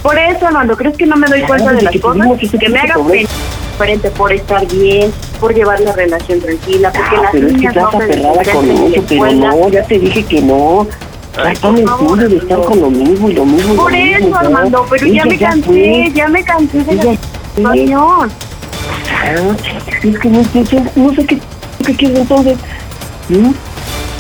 [0.02, 2.28] Por eso, Armando, ¿crees que no me doy cuenta de las que cosas?
[2.60, 7.32] Que me hagas diferente por estar bien, por llevar la relación tranquila, porque Ah, las
[7.34, 10.88] pero es que no estás se con eso, pero no, ya te dije que no.
[11.36, 13.74] Ya está en favor, de estar con lo mismo y lo mismo.
[13.74, 14.36] lo Por mismo, eso.
[14.38, 16.12] Armando, pero ya me cansé, fue.
[16.14, 17.16] ya me cansé de la
[17.56, 18.32] situación.
[20.04, 21.40] Es que no, sé- no sé qué,
[21.86, 22.58] qué quieres entonces.
[23.30, 23.52] ¿Mm?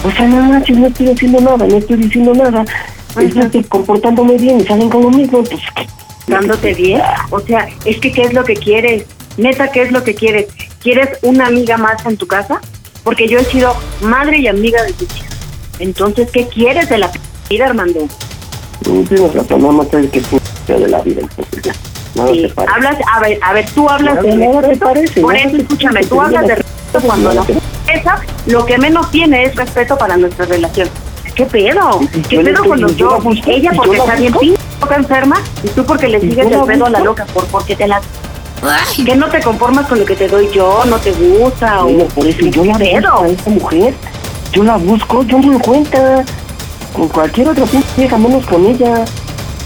[0.04, 2.66] O sea, no manches, no estoy haciendo nada, no estoy diciendo nada.
[3.20, 5.62] Estoy comportándome bien y salen con lo mismo, pues
[6.28, 7.02] dándote bien.
[7.30, 9.06] O sea, es que ¿qué es lo que quieres?
[9.38, 10.48] Neta, ¿qué es lo que quieres?
[10.82, 12.62] ¿Quieres una amiga más en tu casa?
[13.04, 15.36] Porque yo he sido madre y amiga de tus hijas.
[15.80, 17.12] Entonces, ¿qué quieres de la
[17.50, 18.08] vida, Armando?
[18.88, 19.98] no tienes razón, nada más que
[20.74, 21.74] de la vida, entonces ya.
[22.14, 26.02] Sí, hablas, a ver, a ver, tú hablas de nada te parece, Por eso, escúchame,
[26.06, 27.46] tú hablas de respeto cuando la
[27.88, 30.90] esa lo que menos tiene es respeto para nuestra relación.
[31.36, 32.02] ¿Qué pedo?
[32.30, 34.34] ¿Qué pedo con los yo Ella porque está bien
[34.82, 37.88] loca enferma y tú porque le sigues el pedo a la loca por porque te
[37.88, 38.02] la
[39.06, 42.28] que no te conformas con lo que te doy yo, no te gusta o por
[42.28, 43.26] eso yo la ¿Qué busco a pedo?
[43.26, 43.94] esta mujer.
[44.52, 46.24] Yo la busco, yo me cuenta.
[46.94, 47.64] Con cualquier otra
[47.96, 49.06] vieja, menos con ella.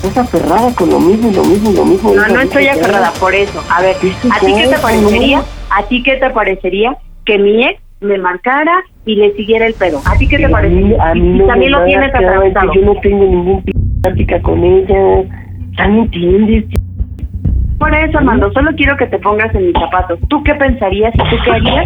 [0.05, 2.13] Estás aferrada con lo mismo, lo mismo, lo mismo.
[2.13, 3.61] No, no estoy aferrada por eso.
[3.73, 5.41] A ver, ¿a ti qué te parecería?
[5.75, 6.95] ¿A ti qué te parecería
[7.25, 10.01] que mi ex me marcara y le siguiera el pedo?
[10.05, 11.03] ¿A ti qué te a mí- parecería?
[11.03, 12.71] A Y- mí y no también me lo tienes atravesado.
[12.73, 13.71] Yo no tengo ningún p-
[14.03, 15.23] plática con ella.
[15.77, 16.65] Ya no entiendes.
[17.79, 20.19] Por eso, Armando, solo quiero que te pongas en mis zapatos.
[20.29, 21.85] ¿Tú qué pensarías y tú qué harías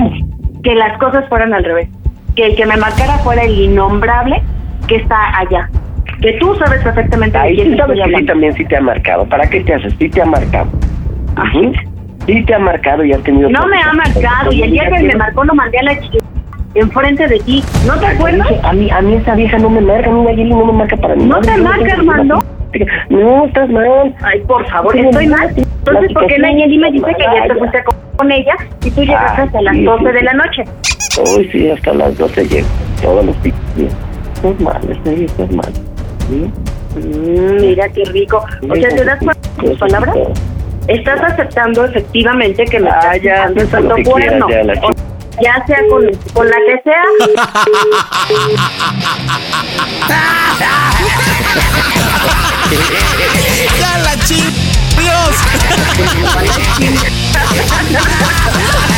[0.63, 1.87] que las cosas fueran al revés?
[2.35, 4.41] Que el que me marcara fuera el innombrable
[4.87, 5.69] que está allá.
[6.21, 8.81] Que tú sabes perfectamente de Ahí quién sí sabes que sí también sí te ha
[8.81, 9.25] marcado.
[9.25, 9.93] ¿Para qué te haces?
[9.97, 10.69] Sí te ha marcado.
[11.37, 11.73] Ujú.
[12.25, 13.49] Sí te ha marcado y has tenido...
[13.49, 16.17] No me ha marcado y el día que me marcó lo mandé a la chica
[16.75, 17.63] enfrente de ti.
[17.87, 18.47] ¿No te acuerdas?
[18.63, 20.97] A mí, a mí esa vieja no me marca, a mí Nayeli no me marca
[20.97, 21.25] para mí.
[21.25, 22.39] ¿No te marca, Armando?
[23.09, 24.15] No, estás mal.
[24.21, 25.49] Ay, por favor, estoy mal.
[25.55, 27.83] Entonces, ¿por qué Nayeli me dice que ya te fuiste
[28.17, 28.53] con ella
[28.83, 30.25] y tú llegaste Ay, hasta las sí, 12 sí, de sí.
[30.25, 30.63] la noche?
[31.25, 32.67] Hoy sí, hasta las 12 llego.
[33.01, 33.55] Todos los días.
[34.35, 35.88] Estás mal, estás mal.
[36.29, 38.45] Mm, mira qué rico.
[38.69, 40.15] O sea, ¿te das cuenta de tus palabras?
[40.87, 44.49] Estás aceptando efectivamente que me Ah, estás ya, tanto que quieras, cuerno.
[44.49, 44.91] ya, la O-
[45.41, 47.03] ya sea con, con la que sea.
[53.79, 54.53] ¡Ya la ching!
[54.97, 55.35] ¡Dios!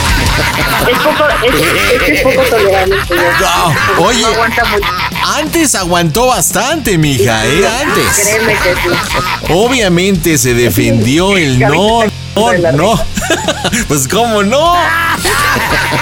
[0.91, 2.95] es poco, es, es, es poco tolerable.
[3.39, 4.87] No, oye, No aguanta mucho.
[5.37, 7.61] antes aguantó bastante, mija, ¿eh?
[7.67, 8.27] Antes.
[8.27, 9.53] Créeme que sí.
[9.53, 12.03] Obviamente se defendió el no,
[12.35, 13.05] no, no.
[13.87, 14.73] Pues cómo no.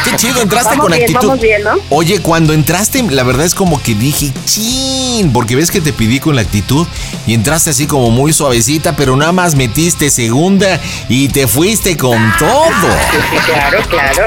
[0.04, 1.28] Qué chido, entraste Vamos con bien, actitud.
[1.28, 1.72] vamos bien, ¿no?
[1.90, 6.20] Oye, cuando entraste, la verdad es como que dije, chin, porque ves que te pedí
[6.20, 6.88] con la actitud
[7.28, 10.80] y entraste así como muy suavecita, pero nada más metiste segunda
[11.10, 12.72] y te fuiste con todo.
[13.32, 14.24] Sí, claro, claro.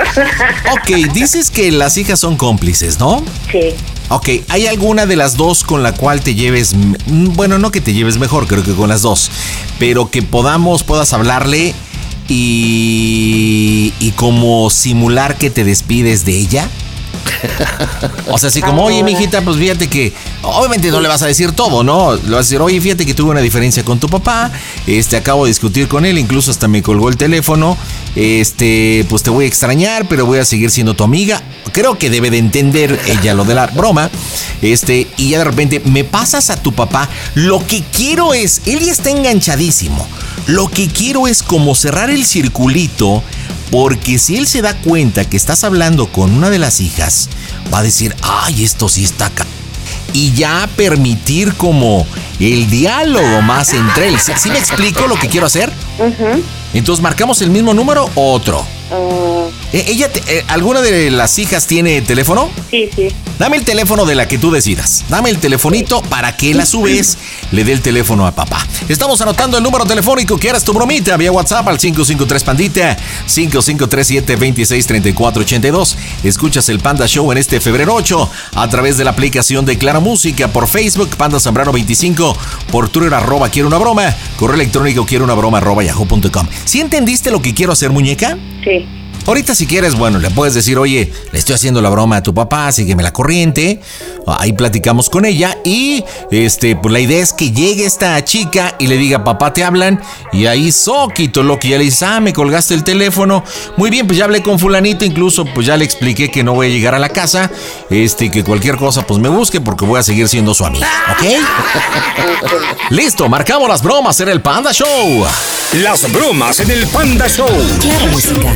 [0.73, 3.25] Ok, dices que las hijas son cómplices, ¿no?
[3.51, 3.75] Sí.
[4.09, 6.75] Ok, ¿hay alguna de las dos con la cual te lleves,
[7.07, 9.31] bueno, no que te lleves mejor, creo que con las dos,
[9.79, 11.75] pero que podamos, puedas hablarle
[12.29, 16.69] y, y como simular que te despides de ella?
[18.29, 21.53] O sea, así como, oye, mijita, pues fíjate que, obviamente no le vas a decir
[21.53, 22.15] todo, ¿no?
[22.15, 24.51] Le vas a decir, oye, fíjate que tuve una diferencia con tu papá,
[24.87, 27.77] este, acabo de discutir con él, incluso hasta me colgó el teléfono,
[28.17, 31.43] este, pues te voy a extrañar, pero voy a seguir siendo tu amiga.
[31.73, 34.11] Creo que debe de entender ella lo de la broma,
[34.61, 38.81] este, y ya de repente, me pasas a tu papá, lo que quiero es, él
[38.81, 40.07] ya está enganchadísimo,
[40.47, 43.23] lo que quiero es como cerrar el circulito,
[43.71, 47.29] porque si él se da cuenta que estás hablando con una de las hijas,
[47.73, 49.47] va a decir, ay, esto sí está acá.
[50.13, 52.07] Y ya permitir como
[52.39, 54.19] el diálogo más entre él.
[54.21, 55.73] ¿Sí, sí me explico lo que quiero hacer?
[56.75, 58.65] Entonces, ¿marcamos el mismo número o otro?
[59.73, 62.51] Eh, ¿Ella, te- eh, alguna de las hijas tiene teléfono?
[62.71, 63.09] Sí, sí.
[63.39, 65.05] Dame el teléfono de la que tú decidas.
[65.09, 67.17] Dame el telefonito para que él a su vez
[67.53, 68.65] le dé el teléfono a papá.
[68.89, 72.97] Estamos anotando el número telefónico que eras tu bromita vía WhatsApp al 553 Pandita
[73.27, 75.97] 5537 263482.
[76.25, 80.01] Escuchas el Panda Show en este febrero 8 a través de la aplicación de Claro
[80.03, 82.37] Música por Facebook Panda Zambrano 25
[82.71, 86.47] por Twitter arroba quiero una broma correo electrónico quiero una broma arroba yahoo.com.
[86.65, 88.39] ¿Sí entendiste lo que quiero hacer muñeca?
[88.65, 88.87] Sí.
[89.27, 92.35] Ahorita si quieres, bueno, le puedes decir, oye, le estoy haciendo la broma a tu
[92.35, 93.81] papá, sígueme la corriente.
[94.27, 98.87] Ahí platicamos con ella y este, pues la idea es que llegue esta chica y
[98.89, 100.01] le diga, papá, te hablan.
[100.33, 103.45] Y ahí Soquito, lo que ya le dice, ah, me colgaste el teléfono.
[103.77, 106.67] Muy bien, pues ya hablé con fulanito, incluso pues ya le expliqué que no voy
[106.67, 107.51] a llegar a la casa.
[107.91, 111.25] Este, que cualquier cosa pues me busque porque voy a seguir siendo su amiga, ¿ok?
[112.91, 115.25] Listo, marcamos las bromas en el Panda Show.
[115.75, 117.49] Las bromas en el Panda Show.
[117.81, 118.53] Claro, música.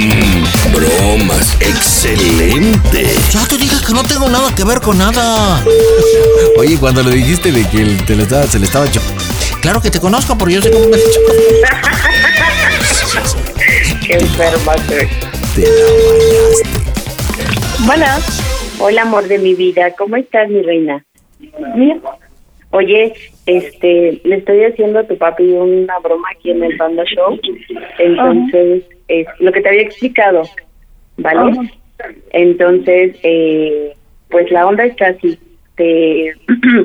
[0.00, 1.56] Mmm, bromas.
[1.60, 3.06] Excelente.
[3.30, 5.62] Ya te dije que no tengo nada que ver con nada.
[6.58, 9.12] Oye, cuando le dijiste de que el- te le estaba- se le estaba echando.
[9.60, 11.20] Claro que te conozco, porque yo sé cómo me le echo.
[14.06, 15.08] Qué enferma soy.
[15.54, 15.68] Te la
[17.86, 18.06] Bueno.
[18.78, 19.90] Hola, amor de mi vida.
[19.98, 21.04] ¿Cómo estás, mi reina?
[22.70, 23.12] Oye,
[23.56, 27.38] este, le estoy haciendo a tu papi una broma aquí en el Panda Show.
[27.98, 30.42] Entonces, es lo que te había explicado,
[31.16, 31.70] ¿vale?
[32.32, 33.94] Entonces, eh,
[34.28, 35.38] pues la onda está así.
[35.74, 36.34] Te-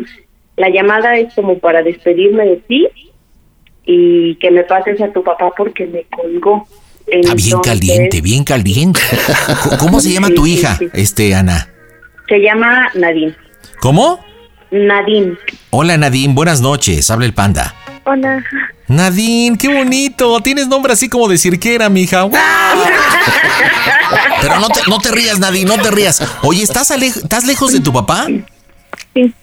[0.57, 2.87] la llamada es como para despedirme de ti
[3.85, 6.67] y que me pases a tu papá porque me colgó.
[7.07, 8.99] Está bien Entonces, caliente, bien caliente.
[9.79, 11.69] ¿Cómo se llama tu hija, este, Ana?
[12.27, 13.35] Se llama Nadine.
[13.79, 14.19] ¿Cómo?
[14.75, 15.37] Nadine.
[15.69, 17.09] Hola, Nadine, buenas noches.
[17.09, 17.73] Habla el panda.
[18.03, 18.43] Hola.
[18.87, 20.39] Nadine, qué bonito.
[20.41, 22.23] Tienes nombre así como de cirquera, mija.
[22.23, 22.41] ¡Guau!
[24.41, 26.21] Pero no te, no te rías, Nadine, no te rías.
[26.43, 28.27] Oye, ¿estás, ¿estás lejos de tu papá?
[29.13, 29.33] Sí.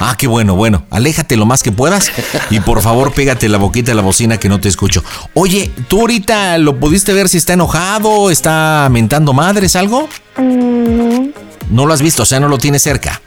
[0.00, 0.84] Ah, qué bueno, bueno.
[0.90, 2.10] Aléjate lo más que puedas
[2.50, 5.04] y por favor pégate la boquita a la bocina que no te escucho.
[5.34, 10.08] Oye, ¿tú ahorita lo pudiste ver si está enojado, está mentando madres, algo?
[10.38, 13.20] No lo has visto, o sea, no lo tienes cerca.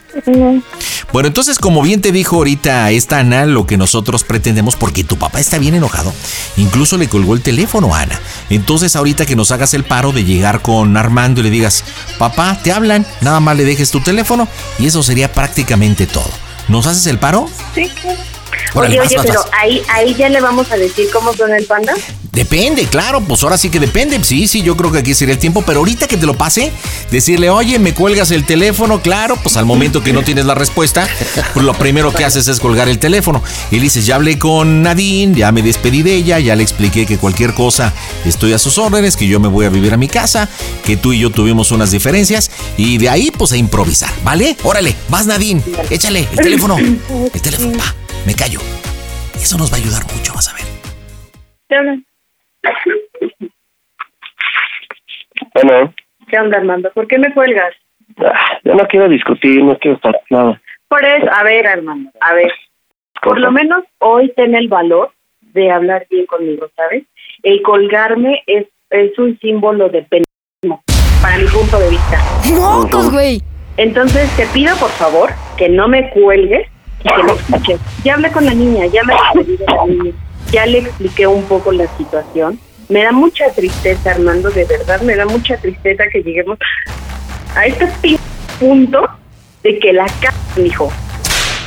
[1.13, 5.17] Bueno, entonces, como bien te dijo ahorita esta Ana, lo que nosotros pretendemos, porque tu
[5.17, 6.13] papá está bien enojado,
[6.57, 8.19] incluso le colgó el teléfono a Ana.
[8.49, 11.83] Entonces, ahorita que nos hagas el paro de llegar con Armando y le digas,
[12.17, 14.47] papá, te hablan, nada más le dejes tu teléfono
[14.79, 16.29] y eso sería prácticamente todo.
[16.67, 17.49] ¿Nos haces el paro?
[17.73, 18.30] Sí, claro.
[18.73, 21.93] Oye, oye, pero ahí, ahí ya le vamos a decir cómo son el panda.
[22.31, 24.23] Depende, claro, pues ahora sí que depende.
[24.23, 26.71] Sí, sí, yo creo que aquí sería el tiempo, pero ahorita que te lo pase,
[27.11, 31.07] decirle, oye, me cuelgas el teléfono, claro, pues al momento que no tienes la respuesta,
[31.53, 33.43] pues lo primero que haces es colgar el teléfono.
[33.69, 37.05] Y le dices, ya hablé con Nadine, ya me despedí de ella, ya le expliqué
[37.05, 37.93] que cualquier cosa
[38.25, 40.47] estoy a sus órdenes, que yo me voy a vivir a mi casa,
[40.85, 44.55] que tú y yo tuvimos unas diferencias, y de ahí pues a improvisar, ¿vale?
[44.63, 47.93] Órale, vas Nadine, échale el teléfono, el teléfono, va,
[48.25, 48.59] me callo.
[49.35, 50.65] Eso nos va a ayudar mucho, vas a ver.
[55.53, 55.93] Bueno,
[56.31, 56.91] ¿Qué onda, Armando?
[56.93, 57.73] ¿Por qué me cuelgas?
[58.19, 60.61] ah, yo no quiero discutir, no quiero estar nada.
[60.87, 62.51] Por eso, a ver, Armando, a ver.
[63.21, 65.11] Por lo menos hoy ten el valor
[65.41, 67.03] de hablar bien conmigo, ¿sabes?
[67.43, 70.83] El colgarme es, es un símbolo de penalismo,
[71.21, 72.19] para mi punto de vista.
[72.55, 73.41] ¡Mocos, güey!
[73.77, 76.67] Entonces te pido, por favor, que no me cuelgues
[77.01, 77.79] que escuches.
[78.03, 80.13] Ya hablé con la niña, ya me despedí de la niña,
[80.51, 82.59] ya le expliqué un poco la situación.
[82.89, 86.57] Me da mucha tristeza, Armando, de verdad, me da mucha tristeza que lleguemos
[87.55, 87.87] a este
[88.59, 89.07] punto
[89.63, 90.91] de que la casa, hijo.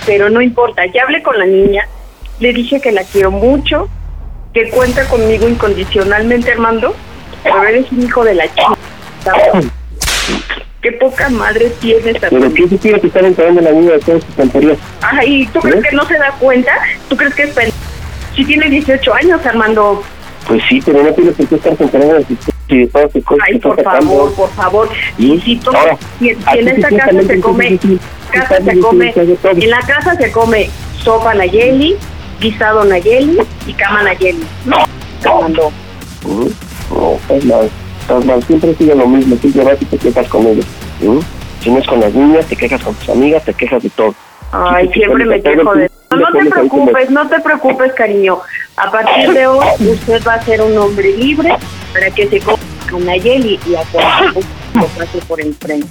[0.06, 1.88] Pero no importa, ya hablé con la niña,
[2.40, 3.88] le dije que la quiero mucho,
[4.52, 6.94] que cuenta conmigo incondicionalmente, Armando,
[7.42, 8.76] pero eres un hijo de la chica.
[10.84, 12.52] Qué poca madre tienes, Pero.
[12.52, 14.76] ¿qué se tiene que estar la niña de todas sus tonterías?
[15.00, 15.88] Ay, ¿tú crees ¿Eh?
[15.88, 16.72] que no se da cuenta?
[17.08, 17.70] ¿Tú crees que es pen...
[18.36, 20.02] Si tiene 18 años, Armando.
[20.46, 21.90] Pues sí, pero no tienes por qué estar sus
[22.68, 24.10] y de todas sus cosas Ay, que por sacando.
[24.10, 24.88] favor, por favor.
[25.16, 27.78] Y si todo, Ahora, si, si en esta casa se come,
[28.30, 30.68] casa se en la casa se come
[31.02, 31.96] sopa Nayeli,
[32.40, 34.44] guisado Nayeli y cama Nayeli.
[34.66, 34.76] No,
[35.24, 35.70] Armando.
[36.26, 36.46] ¿Mm?
[36.90, 37.83] No, estás
[38.24, 38.42] mal.
[38.44, 39.36] Siempre sigue lo mismo.
[39.36, 40.66] Siempre vas y te quejas con ellos.
[41.00, 41.18] ¿Mm?
[41.62, 44.14] Si no es con las niñas, te quejas con tus amigas, te quejas de todo.
[44.52, 45.88] Ay, Sí, sí, siempre me quejo de...
[45.88, 48.38] papel, No, te preocupes, no te preocupes, cariño.
[48.76, 51.56] A partir de hoy, usted va a ser un hombre libre
[51.92, 52.58] para que se coma
[52.90, 54.44] con Nayeli y a cualquier
[54.74, 55.88] lo pase por enfrente.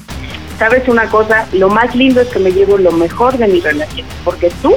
[0.59, 1.47] ¿Sabes una cosa?
[1.53, 4.75] Lo más lindo es que me llevo lo mejor de mi relación, porque tú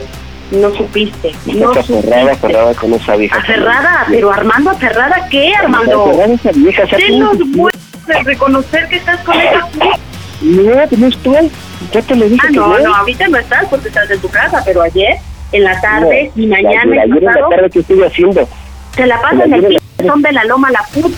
[0.51, 3.37] no supiste, no aferrada, aferrada con esa vieja.
[3.39, 6.05] Aferrada, pero Armando, ¿aferrada qué, Armando?
[6.07, 7.73] Aferrada esa vieja, o sea, Ten tú- los huevos
[8.07, 9.97] de reconocer que estás con esa vieja.
[10.43, 11.51] No, pues no estoy.
[11.93, 14.63] Ya te lo dije Ah, no, no, ahorita no estás porque estás en tu casa,
[14.65, 15.17] pero ayer,
[15.53, 18.49] en la tarde y mañana ayer, en la tarde, ¿qué estoy haciendo?
[18.95, 21.17] te la pasas en la- son de la loma la puta.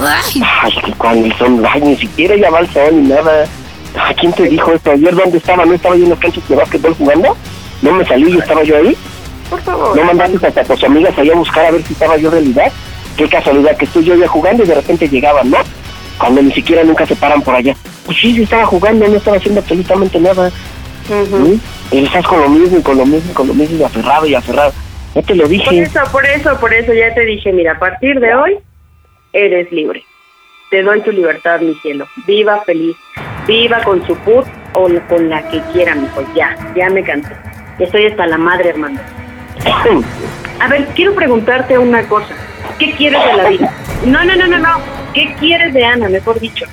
[0.00, 3.46] Ay, que cuando el son, ay, ni siquiera ya va el sol ni nada.
[3.98, 4.90] Ay, ¿Quién te dijo esto?
[4.90, 5.64] ¿Ayer dónde estaba?
[5.64, 7.36] ¿No estaba yo en las canchas de básquetbol jugando?
[7.82, 8.96] ¿No me salí y estaba yo ahí?
[9.50, 9.96] Por favor.
[9.96, 12.72] ¿No mandaste hasta tus amigas allá a buscar a ver si estaba yo en realidad?
[13.16, 15.58] Qué casualidad que estoy yo ya jugando y de repente llegaban, ¿no?
[16.18, 17.74] Cuando ni siquiera nunca se paran por allá.
[18.04, 20.50] Pues sí, sí estaba jugando, no estaba haciendo absolutamente nada.
[21.90, 24.26] Y estás con lo mismo y con lo mismo y con lo mismo y aferrado
[24.26, 24.72] y aferrado.
[25.14, 25.82] Ya te lo Por dije.
[25.82, 28.58] eso, por eso, por eso ya te dije, mira, a partir de hoy
[29.32, 30.04] eres libre.
[30.70, 32.06] Te doy tu libertad, mi cielo.
[32.26, 32.94] Viva feliz.
[33.46, 34.44] Viva con su put
[34.74, 36.22] o con la que quiera, mijo.
[36.36, 37.32] Ya, ya me cansé.
[37.78, 39.00] Estoy hasta la madre, hermano.
[40.60, 42.34] A ver, quiero preguntarte una cosa.
[42.78, 43.72] ¿Qué quieres de la vida?
[44.06, 44.68] No, no, no, no, no.
[45.14, 46.66] ¿Qué quieres de Ana, mejor dicho?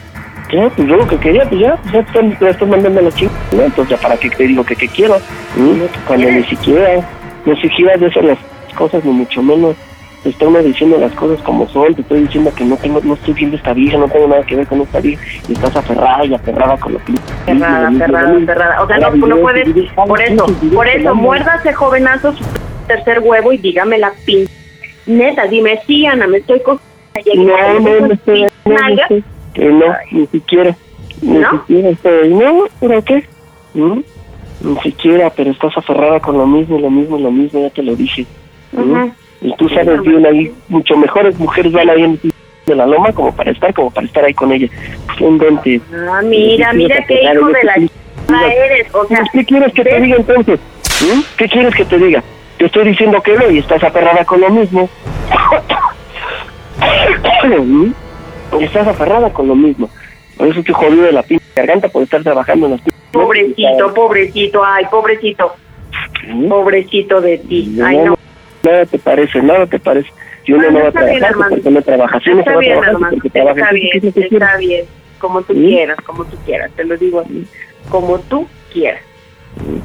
[0.52, 3.40] Ya, pues yo lo que quería, pues ya, ya están, ya están mandando la chingada,
[3.52, 3.64] ¿no?
[3.64, 5.18] Entonces, ya para qué te digo que qué quiero.
[5.56, 5.82] ¿Mm?
[6.08, 7.04] Cuando ni siquiera,
[7.46, 8.38] ni siquiera de eso las
[8.76, 9.76] cosas, ni mucho menos.
[10.26, 13.36] Te estoy diciendo las cosas como son, te estoy diciendo que no tengo, no estoy
[13.36, 16.34] viendo esta vieja, no tengo nada que ver con esta vieja, y estás aferrada y
[16.34, 17.14] aferrada con lo que...
[17.46, 18.82] Cerrada, cerrada, cerrada.
[18.82, 22.44] O sea, no, no puedes, por eso, por eso, muérdase jovenazo su
[22.88, 24.48] tercer huevo y dígame la pin.
[25.06, 27.54] Neta, dime, sí, Ana, me estoy cogiendo.
[27.54, 30.76] No, no, no estoy, no, ni siquiera,
[31.22, 31.52] ni ¿No?
[31.52, 33.24] siquiera estoy, no, ¿pero qué?
[33.76, 34.00] ¿Mm?
[34.62, 37.96] Ni siquiera, pero estás aferrada con lo mismo, lo mismo, lo mismo, ya te lo
[37.96, 38.26] dije.
[38.72, 39.12] ¿Mm?
[39.46, 42.20] Y tú sabes bien ahí, mucho mejores mujeres van ahí en
[42.66, 44.68] de la loma como para estar, como para estar ahí con ella.
[45.06, 45.80] Pues un dente.
[45.94, 47.92] Ah, mira, mira qué hijo de la ch...
[48.32, 48.96] eres.
[48.96, 50.60] O sea, ¿Qué quieres que te diga entonces?
[51.02, 51.20] ¿Mm?
[51.38, 52.24] ¿Qué quieres que te diga?
[52.58, 54.90] Te estoy diciendo que no y estás aferrada con lo mismo.
[57.64, 57.92] ¿Mm?
[58.62, 59.88] Estás aferrada con lo mismo.
[60.38, 63.94] Por eso estoy jodido de la pinche garganta por estar trabajando en las pinches- pobrecito,
[63.94, 65.54] pobrecito, ay, pobrecito.
[66.50, 67.78] Pobrecito de ti.
[67.84, 68.16] Ay, no.
[68.66, 70.10] Nada te parece, nada te parece.
[70.46, 71.50] Si uno Bueno, no va a bien, trabajar, hermano.
[71.56, 72.20] porque no trabaja.
[72.20, 73.14] Si uno se va a trabajar, hermano.
[73.16, 73.60] porque trabaja.
[73.60, 74.86] Está Entonces, ¿qué bien, está bien.
[75.20, 75.66] Como tú ¿Mm?
[75.68, 76.72] quieras, como tú quieras.
[76.76, 77.48] Te lo digo así.
[77.90, 79.02] Como tú quieras.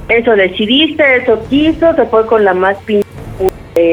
[0.09, 3.07] Eso decidiste, eso quiso, se fue con la más pinche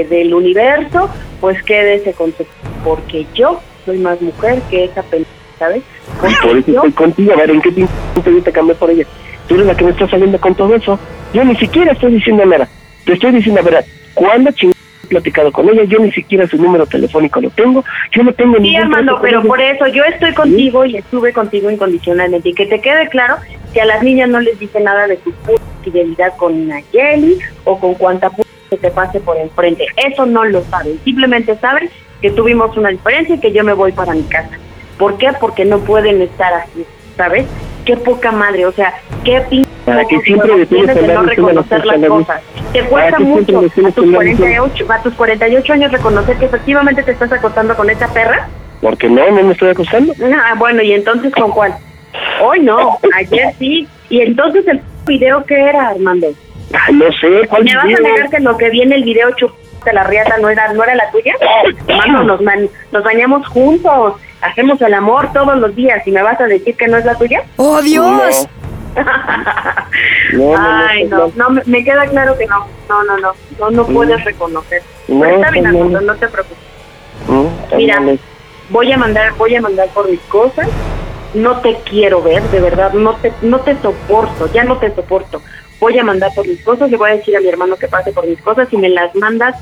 [0.10, 1.10] del universo.
[1.40, 2.46] Pues quédese con su...
[2.84, 5.84] Porque yo soy más mujer que esa pendeja, ¿sabes?
[6.20, 7.34] Pues por eso estoy contigo.
[7.34, 7.92] A ver, ¿en qué pinche
[8.26, 9.06] yo te cambié por ella?
[9.48, 11.00] Tú eres la que me está saliendo con todo eso.
[11.34, 12.68] Yo ni siquiera estoy diciendo nada.
[13.06, 13.86] Te estoy diciendo la verdad.
[14.16, 14.77] ¿Cuándo chingada he
[15.08, 15.84] platicado con ella?
[15.86, 17.84] Yo ni siquiera su número telefónico lo tengo.
[18.12, 21.72] Yo no tengo Sí, ningún Armando, pero por eso yo estoy contigo y estuve contigo
[21.72, 22.50] incondicionalmente.
[22.50, 23.38] Y que te quede claro
[23.74, 27.80] que a las niñas no les dice nada de tu puta fidelidad con Nayeli o
[27.80, 29.86] con cuanta puta que te pase por enfrente.
[29.96, 31.00] Eso no lo saben.
[31.04, 31.90] Simplemente saben
[32.22, 34.58] que tuvimos una diferencia y que yo me voy para mi casa.
[34.98, 35.30] ¿Por qué?
[35.40, 36.86] Porque no pueden estar así,
[37.16, 37.46] ¿sabes?
[37.88, 38.94] Qué poca madre, o sea,
[39.24, 42.42] qué pinche Para que siempre tienes de no reconocer las cosas.
[42.74, 47.02] Te cuesta mucho a tus andar diciendo- 48, a tus 48 años reconocer que efectivamente
[47.04, 48.50] te estás acostando con esa perra.
[48.82, 50.14] Porque no, no me estoy acostando.
[50.36, 51.74] Ah, bueno, ¿y entonces con cuál?
[52.44, 53.88] Hoy no, ayer sí.
[54.10, 56.28] ¿Y entonces el video qué era, Armando?
[56.74, 58.04] Ay, no sé, ¿cuál ¿Me vas a video?
[58.04, 60.96] negar que lo que vi en el video chupate la riata no era, no era
[60.96, 61.34] la tuya?
[61.88, 66.40] Armando, nos, man- nos bañamos juntos, hacemos el amor todos los días y me vas
[66.40, 67.44] a decir que no es la tuya?
[67.58, 68.48] ¡Oh, Dios!
[68.96, 69.04] No,
[70.34, 73.86] no, no, Ay, no, no, me, queda claro que no, no, no, no, no, no
[73.86, 74.82] puedes reconocer.
[75.08, 75.78] No, Pero está bien, no, no.
[75.78, 76.58] Armando, no te preocupes.
[77.28, 78.02] Mm, Mira,
[78.70, 80.68] voy a mandar, voy a mandar por mis cosas.
[81.34, 85.42] No te quiero ver, de verdad, no te, no te soporto, ya no te soporto.
[85.80, 88.12] Voy a mandar por mis cosas, le voy a decir a mi hermano que pase
[88.12, 89.56] por mis cosas y me las mandas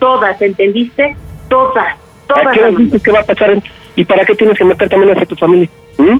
[0.00, 1.16] todas, ¿entendiste?
[1.48, 2.58] Todas, ¿A todas.
[2.90, 3.62] qué que va a pasar?
[4.00, 5.68] ¿Y para qué tienes que meter también hacia tu familia?
[5.98, 6.16] ¿Mm?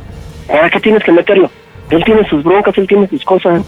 [0.47, 1.51] ¿Para qué tienes que meterlo?
[1.89, 3.63] Él tiene sus broncas, él tiene sus cosas.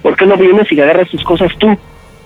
[0.00, 1.76] ¿Por qué no vienes y agarras sus cosas tú?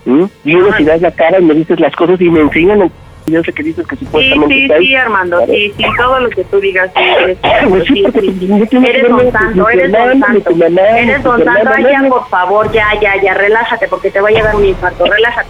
[0.05, 0.27] ¿Mm?
[0.45, 2.93] Vienes y das la cara y me dices las cosas y me enseñan.
[3.27, 4.87] Yo sé que dices que Sí, supuestamente sí, ahí.
[4.87, 7.39] sí, Armando, sí, sí, todo lo que tú digas, sí, eres
[7.69, 8.67] Pues sí, sí, sí.
[8.71, 10.51] tienes Eres don verme santo, eres don santo.
[10.51, 14.57] Eres don santo, ya, por favor, ya, ya, ya, relájate, porque te vaya a dar
[14.57, 15.49] un infarto, relájate,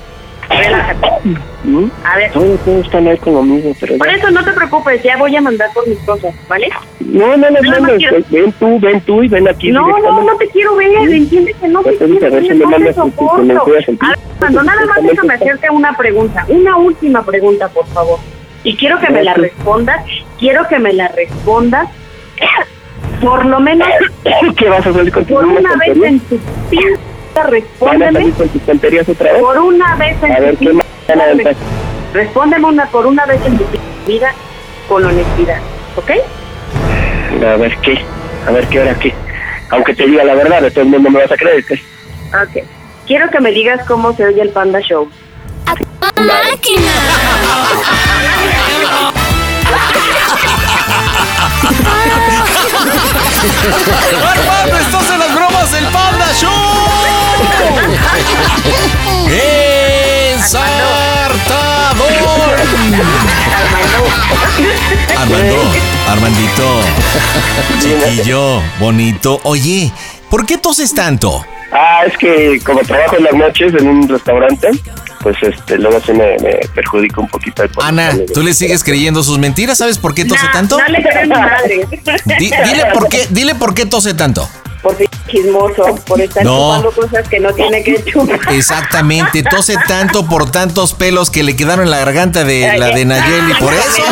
[0.59, 1.09] relájate.
[1.65, 1.85] ¿Mm?
[2.05, 3.97] A ver, Todos, todos están ahí con lo mismo, pero...
[3.99, 4.16] por ya.
[4.16, 6.69] eso no te preocupes, ya voy a mandar por mis cosas, ¿vale?
[7.01, 9.70] No, no, no, no, no, quiero- ven tú, ven tú y ven aquí.
[9.70, 12.65] No, no, no te quiero ver, entiende que no te quiero ver ver, si me
[12.66, 13.37] no te soporto.
[13.37, 18.19] comentario a ver, nada más déjame hacerte una pregunta, una última pregunta, por favor.
[18.65, 20.05] Y quiero que me la respondas,
[20.39, 21.89] quiero que me la respondas,
[23.20, 23.89] por lo menos
[24.57, 26.39] ¿Qué vas a tus por una vez en tu
[26.70, 27.11] pinta, ¿Van a
[27.44, 29.42] respóndeme, salir con tus tonterías otra vez?
[29.42, 31.54] por una vez en A tu ver, ¿qué pinta, más van a
[32.12, 33.64] respóndeme una por una vez en tu
[34.06, 34.32] vida
[34.88, 35.59] con honestidad,
[35.96, 36.10] ¿ok?
[37.42, 37.98] A ver, ¿qué?
[38.46, 39.14] A ver, ¿qué hora qué?
[39.70, 41.64] Aunque te diga la verdad, de todo el mundo me vas a creer.
[41.64, 41.74] ¿qué?
[41.74, 42.66] Ok.
[43.06, 45.09] Quiero que me digas cómo se oye el Panda Show.
[54.22, 57.22] Armando, estás en las bromas del Panda Show.
[61.02, 62.12] ¡Ensartador!
[65.19, 65.56] Armando,
[66.09, 66.81] Armandito,
[67.81, 69.40] chiquillo, bonito.
[69.44, 69.93] Oye,
[70.31, 71.44] ¿por qué toses tanto?
[71.73, 74.69] Ah, es que como trabajo en las noches en un restaurante,
[75.20, 77.62] pues este luego sí me, me perjudica un poquito.
[77.62, 79.78] el Ana, ¿tú le sigues creyendo sus mentiras?
[79.78, 80.78] ¿Sabes por qué tose tanto?
[80.78, 81.86] No le creo madre.
[82.39, 84.48] Di- dile por qué, dile por qué tose tanto.
[84.82, 84.96] Por
[85.30, 86.56] chismoso, por estar No.
[86.56, 88.40] chupando cosas que no tiene que chupar.
[88.52, 93.04] Exactamente, tose tanto por tantos pelos que le quedaron en la garganta de la de
[93.04, 93.54] Nayeli.
[93.60, 94.02] Por eso,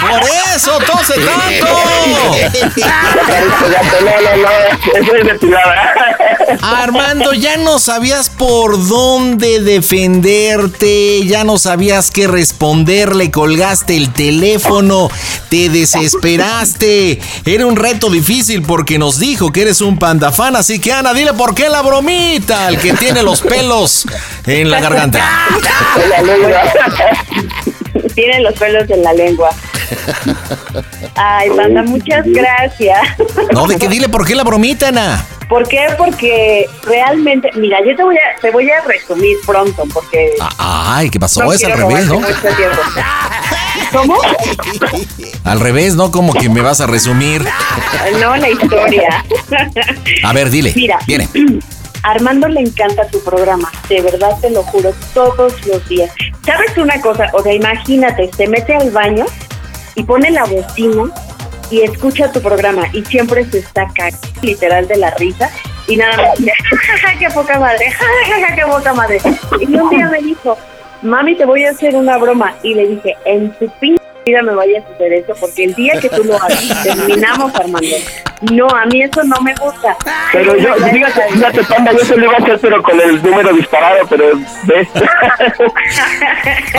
[0.00, 0.20] por
[0.56, 1.66] eso tose tanto.
[4.00, 5.92] No, no, no, eso es depilada.
[6.62, 14.12] Armando, ya no sabías por dónde defenderte, ya no sabías qué responder, le colgaste el
[14.12, 15.10] teléfono,
[15.50, 17.20] te desesperaste.
[17.44, 21.14] Era un reto difícil porque nos dijo que eres un panda fan, así que Ana,
[21.14, 24.06] dile por qué la bromita, el que tiene los pelos
[24.46, 25.20] en la garganta.
[28.14, 29.50] Tiene los pelos en la lengua.
[31.14, 33.00] Ay, Panda, muchas gracias.
[33.52, 35.24] No, de qué dile por qué la bromita, Ana.
[35.48, 35.86] ¿Por qué?
[35.96, 41.18] Porque realmente, mira, yo te voy a, te voy a resumir pronto, porque Ay, ¿qué
[41.18, 41.42] pasó?
[41.42, 42.20] no es al revés, ¿no?
[43.92, 44.18] ¿Cómo?
[45.44, 46.10] Al revés, ¿no?
[46.10, 47.42] Como que me vas a resumir.
[48.20, 49.24] No, la historia.
[50.24, 50.72] A ver, dile.
[50.76, 51.28] Mira, Viene.
[52.02, 56.10] Armando le encanta tu programa, de verdad te lo juro, todos los días.
[56.46, 57.28] ¿Sabes una cosa?
[57.32, 59.26] O sea, imagínate, se mete al baño
[59.96, 61.10] y pone la bocina
[61.70, 65.50] y escucha tu programa y siempre se está cagando literal de la risa
[65.88, 69.20] y nada más dice, jajaja, qué poca madre, jajaja, qué poca madre.
[69.60, 70.56] Y un día me dijo,
[71.02, 72.54] mami, te voy a hacer una broma.
[72.62, 75.98] Y le dije, en tu pinche vida me vayas a hacer eso porque el día
[76.00, 77.96] que tú lo hagas, terminamos, Armando.
[78.52, 79.96] No, a mí eso no me gusta.
[80.32, 83.52] Pero yo, fíjate, fíjate, Panda, yo se lo iba a hacer, pero con el número
[83.54, 84.32] disparado, pero
[84.64, 84.88] ves.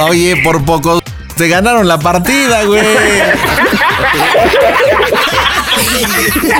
[0.01, 1.01] Oye, por poco
[1.39, 2.83] te ganaron la partida, güey.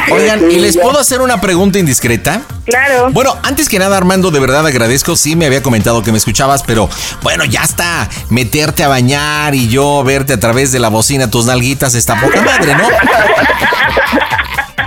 [0.09, 2.43] Oigan, ¿y les puedo hacer una pregunta indiscreta?
[2.65, 3.09] Claro.
[3.11, 5.17] Bueno, antes que nada, Armando, de verdad agradezco.
[5.17, 6.89] Sí, me había comentado que me escuchabas, pero
[7.21, 8.07] bueno, ya está.
[8.29, 12.41] Meterte a bañar y yo verte a través de la bocina tus nalguitas está poca
[12.41, 12.87] madre, ¿no?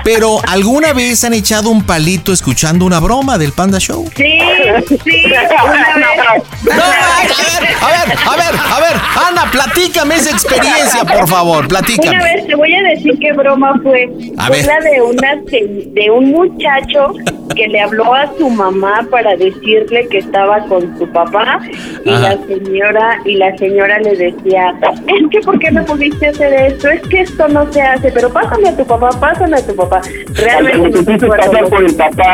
[0.04, 4.08] Pero, ¿alguna vez han echado un palito escuchando una broma del Panda Show?
[4.16, 4.38] Sí,
[5.04, 5.42] sí, una
[6.32, 6.42] vez.
[6.64, 8.96] No, a ver, a ver, a ver,
[9.28, 12.18] Ana, platícame esa experiencia, por favor, Una platícame.
[12.22, 14.08] vez te voy a decir qué broma fue.
[14.38, 14.66] A fue ver.
[14.66, 17.12] la de una de un muchacho
[17.54, 21.60] que le habló a su mamá para decirle que estaba con su papá
[22.04, 22.20] y Ajá.
[22.34, 24.74] la señora y la señora le decía,
[25.06, 26.88] "Es que por qué no pudiste hacer esto?
[26.90, 30.00] Es que esto no se hace, pero pásame a tu papá, pásame a tu papá."
[30.34, 32.32] Realmente no Te pasar lo por el papá.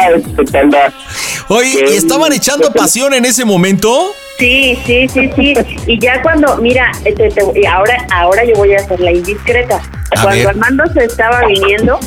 [1.48, 4.12] Oye, ¿y estaban echando pasión en ese momento?
[4.38, 5.54] Sí, sí, sí, sí.
[5.86, 9.80] Y ya cuando, mira, este, te- y ahora, ahora yo voy a hacer la indiscreta.
[10.16, 10.48] A cuando ver.
[10.48, 11.98] Armando se estaba viniendo,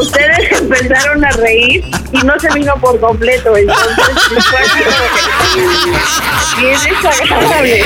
[0.00, 3.56] ustedes empezaron a reír y no se vino por completo.
[3.56, 3.96] Entonces,
[6.58, 7.84] bien desagradable.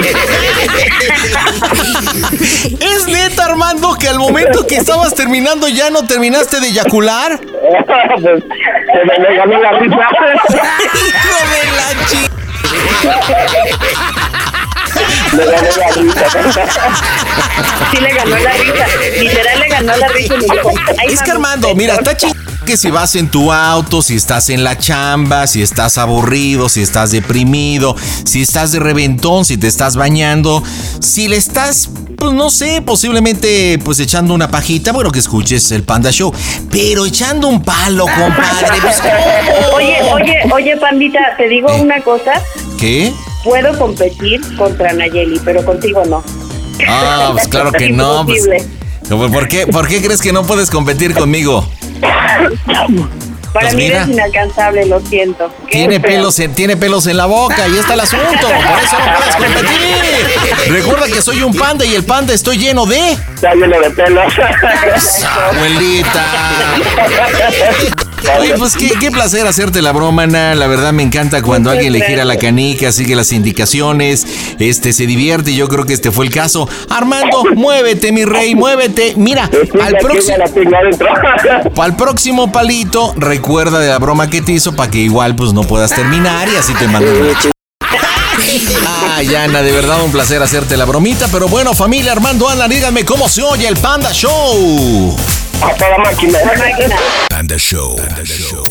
[2.80, 7.40] ¿Es neta, Armando, que al momento que estabas terminando ya no terminaste de eyacular?
[8.22, 9.96] pues, se me, ganó la risa.
[10.94, 12.18] ¡Hijo de la chi...
[15.44, 16.70] le ganó la risa.
[17.90, 18.86] Sí le ganó la risa.
[19.20, 22.32] Literal le ganó la risa y me dijo, "Ay, Es que Armando, mira, está ching
[22.66, 26.82] que si vas en tu auto, si estás en la chamba, si estás aburrido, si
[26.82, 30.62] estás deprimido, si estás de reventón, si te estás bañando,
[31.00, 35.82] si le estás, pues no sé, posiblemente pues echando una pajita, bueno, que escuches el
[35.84, 36.32] Panda Show,
[36.70, 39.00] pero echando un palo, compadre, pues,
[39.74, 42.32] Oye, oye, oye, Pandita, te digo una cosa.
[42.78, 43.12] ¿qué?
[43.44, 46.22] Puedo competir contra Nayeli, pero contigo no.
[46.88, 48.24] Ah, pues claro que no.
[48.26, 48.46] pues.
[49.08, 51.68] ¿por, qué, ¿Por qué crees que no puedes competir conmigo?
[53.52, 53.96] Para Pues mí mira.
[54.04, 55.50] eres inalcanzable, lo siento.
[55.70, 56.08] Tiene feo.
[56.10, 58.26] pelos, en, tiene pelos en la boca y está el asunto.
[58.46, 60.68] Por eso no puedes competir.
[60.72, 63.10] Recuerda que soy un panda y el panda estoy lleno de.
[63.34, 64.32] Está lleno de pelos.
[65.52, 66.26] Abuelita.
[68.38, 70.54] Oye, pues qué, qué placer hacerte la broma, Ana.
[70.54, 74.26] La verdad me encanta cuando Muchas alguien le gira la canica, sigue las indicaciones,
[74.58, 76.68] este se divierte yo creo que este fue el caso.
[76.88, 79.14] Armando, muévete, mi rey, muévete.
[79.16, 79.50] Mira,
[79.82, 80.36] al próximo,
[82.44, 85.90] al palito, recuerda de la broma que te hizo para que igual pues no puedas
[85.94, 87.14] terminar y así te mandan
[89.14, 91.28] Ay, Ana, de verdad un placer hacerte la bromita.
[91.30, 95.16] Pero bueno, familia Armando, Ana, díganme cómo se oye el Panda Show.
[95.62, 96.38] A toda máquina.
[97.28, 97.96] Panda Show.
[97.96, 98.66] Panda Show.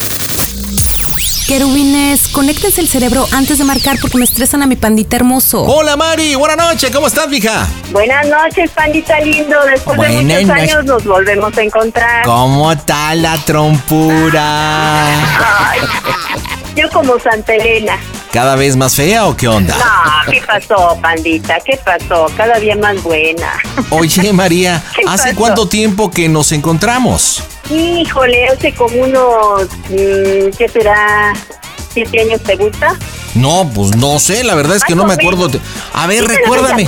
[1.47, 5.63] Querubines, conéctense el cerebro antes de marcar porque me estresan a mi pandita hermoso.
[5.63, 7.67] Hola Mari, buenas noches, ¿cómo estás, mija?
[7.91, 9.57] Buenas noches, Pandita lindo.
[9.65, 12.25] Después de Buenas muchos años nos volvemos a encontrar.
[12.25, 15.07] ¿Cómo está la trompura?
[15.69, 15.79] Ay,
[16.79, 17.97] yo como Santa Elena.
[18.31, 19.75] ¿Cada vez más fea o qué onda?
[19.77, 21.57] No, ¿qué pasó, Pandita?
[21.65, 22.27] ¿Qué pasó?
[22.37, 23.53] Cada día más buena.
[23.89, 25.35] Oye, María, ¿Qué ¿hace pasó?
[25.39, 27.43] cuánto tiempo que nos encontramos?
[27.69, 31.33] Híjole, hace como unos, mm, ¿qué será?
[31.93, 32.95] ¿Siete años te gusta?
[33.35, 35.49] No, pues no sé, la verdad es que no me acuerdo.
[35.93, 36.87] A ver, recuérdame.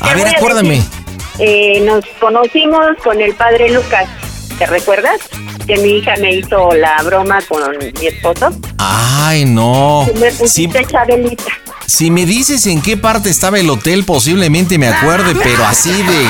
[0.00, 0.82] A ver, acuérdame.
[1.38, 4.06] Eh, nos conocimos con el padre Lucas.
[4.58, 5.18] ¿Te recuerdas?
[5.70, 8.50] Que mi hija me hizo la broma con mi esposo.
[8.76, 10.04] Ay, no.
[10.12, 11.44] Y me Si, Chabelita.
[11.86, 16.26] si me dices en qué parte estaba el hotel, posiblemente me acuerde, pero así de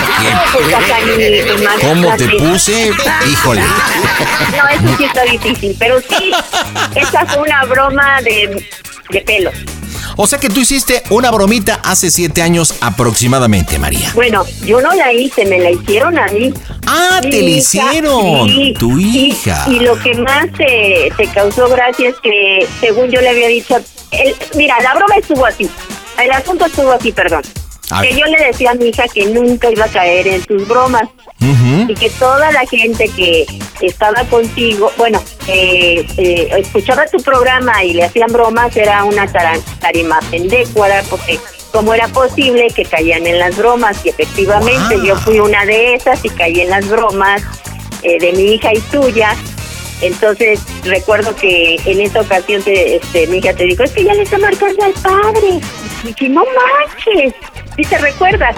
[0.53, 1.87] Pues que.
[1.89, 2.93] ¿Cómo te puse?
[3.33, 3.63] Híjole.
[3.63, 6.33] No, eso sí está difícil, pero sí,
[6.95, 8.63] esa fue una broma de,
[9.09, 9.53] de pelo.
[10.23, 14.11] O sea que tú hiciste una bromita hace siete años aproximadamente, María.
[14.15, 16.53] Bueno, yo no la hice, me la hicieron a mí.
[16.87, 18.75] Ah, Mi te la hicieron.
[18.75, 19.65] Tu Y- hija.
[19.67, 23.77] Y, lo que más te, te causó gracia es que, según yo le había dicho,
[24.11, 25.71] el- mira, la broma estuvo así.
[26.23, 27.41] El asunto estuvo así, perdón.
[27.91, 28.19] A que ver.
[28.19, 31.09] yo le decía a mi hija que nunca iba a caer en tus bromas.
[31.89, 33.47] Y que toda la gente que
[33.81, 39.27] estaba contigo, bueno, eh, eh, escuchaba tu programa y le hacían bromas, era una
[39.81, 41.39] tarima pendécuara, porque
[41.73, 45.05] cómo era posible que caían en las bromas, y efectivamente Wow.
[45.05, 47.43] yo fui una de esas y caí en las bromas
[48.03, 49.35] eh, de mi hija y tuya.
[50.01, 54.15] Entonces recuerdo que en esa ocasión te, este, mi hija te dijo, es que ya
[54.15, 55.61] le está marcando al padre.
[56.03, 57.35] Y dije, no manches,
[57.77, 58.57] ¿sí te recuerdas?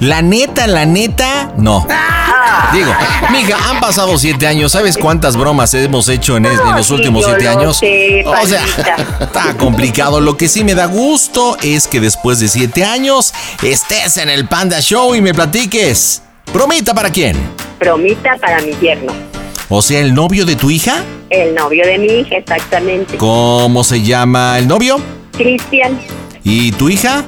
[0.00, 1.86] La neta, la neta, no.
[1.90, 2.70] Ah.
[2.72, 2.92] Digo,
[3.30, 4.72] mija, han pasado siete años.
[4.72, 7.76] ¿Sabes cuántas bromas hemos hecho en, es- en los sí, últimos siete lo años?
[7.78, 8.64] sé, o sea,
[9.20, 10.20] está complicado.
[10.20, 13.32] Lo que sí me da gusto es que después de siete años
[13.62, 16.22] estés en el Panda Show y me platiques.
[16.52, 17.36] ¿Bromita para quién?
[17.78, 19.12] Bromita para mi yerno.
[19.68, 21.04] O sea, el novio de tu hija.
[21.30, 23.16] El novio de mi hija, exactamente.
[23.18, 24.98] ¿Cómo se llama el novio?
[25.36, 25.98] Cristian,
[26.42, 27.24] ¿Y tu hija?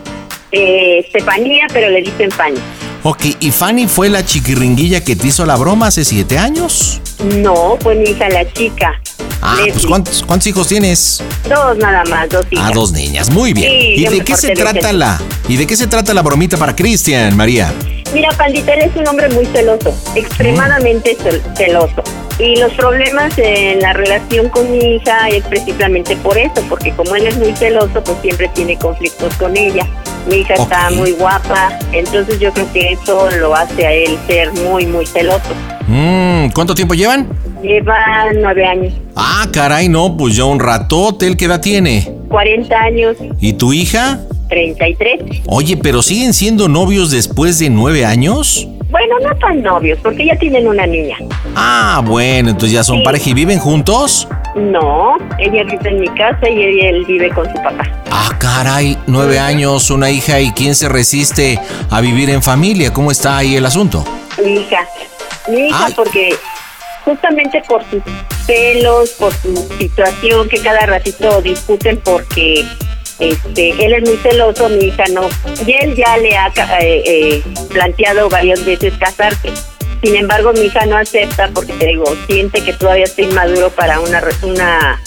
[0.53, 2.59] eh, Estefanía, pero le dicen Fanny.
[3.03, 7.01] Ok, ¿y Fanny fue la chiquiringuilla que te hizo la broma hace siete años?
[7.37, 9.01] No, fue mi hija la chica.
[9.43, 9.87] Ah, pues.
[9.87, 11.23] ¿cuántos, cuántos hijos tienes?
[11.49, 12.67] Dos nada más, dos hijas.
[12.69, 13.71] Ah, dos niñas, muy bien.
[13.71, 16.75] Sí, ¿Y de qué se trata la y de qué se trata la bromita para
[16.75, 17.73] Cristian, María?
[18.13, 22.03] Mira, Pandita, él es un hombre muy celoso, extremadamente cel- celoso.
[22.41, 27.15] Y los problemas en la relación con mi hija es precisamente por eso, porque como
[27.15, 29.87] él es muy celoso, pues siempre tiene conflictos con ella.
[30.27, 30.97] Mi hija está Ok.
[30.97, 35.51] muy guapa, entonces yo creo que eso lo hace a él ser muy, muy celoso.
[35.87, 37.29] Mm, ¿cuánto tiempo llevan?
[37.63, 37.99] Lleva
[38.35, 42.11] nueve años, Ah, caray, no, pues ya un ratote, ¿el qué edad tiene?
[42.35, 44.21] 40 años, ¿Y tu hija?
[44.49, 45.43] 33.
[45.47, 48.67] Oye, pero siguen siendo novios después de nueve años?
[48.91, 51.17] Bueno, no tan novios, porque ya tienen una niña.
[51.55, 53.03] Ah, bueno, entonces ya son Sí.
[53.05, 54.27] pareja y viven juntos.
[54.57, 57.85] No, ella vive en mi casa y él, vive con su papá.
[58.11, 62.93] Ah, caray, nueve años, una hija y quién se resiste a vivir en familia.
[62.93, 64.05] ¿Cómo está ahí el asunto?
[64.45, 64.85] Mi hija.
[65.49, 65.93] Mi hija, Ay.
[65.95, 66.35] porque
[67.05, 68.03] justamente por sus
[68.51, 72.65] celos, por su situación, que cada ratito discuten porque
[73.21, 75.29] este, él es muy celoso, mi hija no.
[75.65, 76.49] Y él ya le ha
[76.81, 79.51] eh, eh, planteado varias veces casarse.
[80.03, 84.01] Sin embargo, mi hija no acepta porque te digo, siente que todavía está inmaduro para
[84.01, 85.01] una, una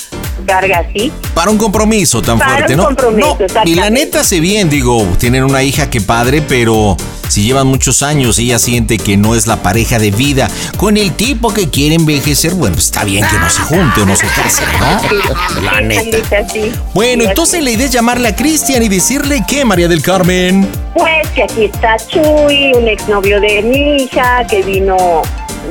[0.45, 1.11] carga así.
[1.34, 2.85] Para un compromiso tan Para fuerte, un ¿no?
[2.85, 6.97] compromiso, no, y la neta sé bien, digo, tienen una hija que padre, pero
[7.27, 10.97] si llevan muchos años y ella siente que no es la pareja de vida con
[10.97, 14.15] el tipo que quiere envejecer, bueno, pues está bien que no se junte o no
[14.15, 15.61] se case, ¿no?
[15.61, 16.45] La neta.
[16.93, 20.68] Bueno, entonces la idea es llamarle a Cristian y decirle que María del Carmen.
[20.93, 25.22] Pues que aquí está Chuy, un exnovio de mi hija que vino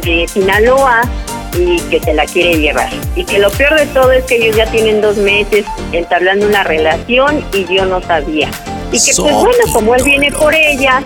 [0.02, 1.02] de Sinaloa
[1.58, 2.90] y que se la quiere llevar.
[3.16, 6.64] Y que lo peor de todo es que ellos ya tienen dos meses entablando una
[6.64, 8.50] relación y yo no sabía.
[8.90, 11.02] Y que pues bueno, como él viene por ella,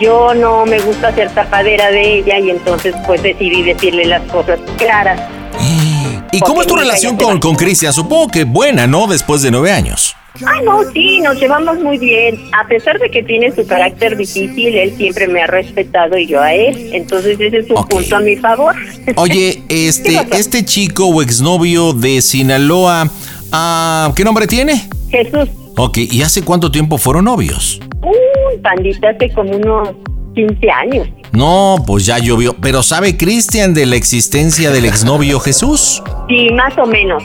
[0.00, 4.60] yo no me gusta ser tapadera de ella y entonces pues decidí decirle las cosas
[4.76, 5.20] claras.
[6.32, 7.92] ¿Y cómo es tu relación con, con Cristian?
[7.92, 9.06] Supongo que buena, ¿no?
[9.06, 10.17] Después de nueve años.
[10.46, 12.38] Ah, no, sí, nos llevamos muy bien.
[12.52, 16.40] A pesar de que tiene su carácter difícil, él siempre me ha respetado y yo
[16.40, 16.90] a él.
[16.92, 18.74] Entonces ese es un punto a mi favor.
[19.16, 23.10] Oye, este, este chico o exnovio de Sinaloa,
[23.52, 24.88] ah, ¿qué nombre tiene?
[25.10, 25.48] Jesús,
[25.80, 27.80] Ok, ¿y hace cuánto tiempo fueron novios?
[28.02, 29.90] un pandita hace como unos
[30.46, 31.08] 15 años.
[31.32, 32.54] No, pues ya llovió.
[32.60, 36.00] Pero ¿sabe Cristian de la existencia del exnovio Jesús?
[36.28, 37.24] Sí, más o menos.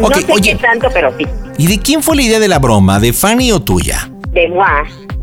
[0.00, 0.52] No sé oye.
[0.52, 1.26] qué tanto, pero sí.
[1.58, 2.98] ¿Y de quién fue la idea de la broma?
[2.98, 4.10] ¿De Fanny o tuya?
[4.32, 4.64] De moi.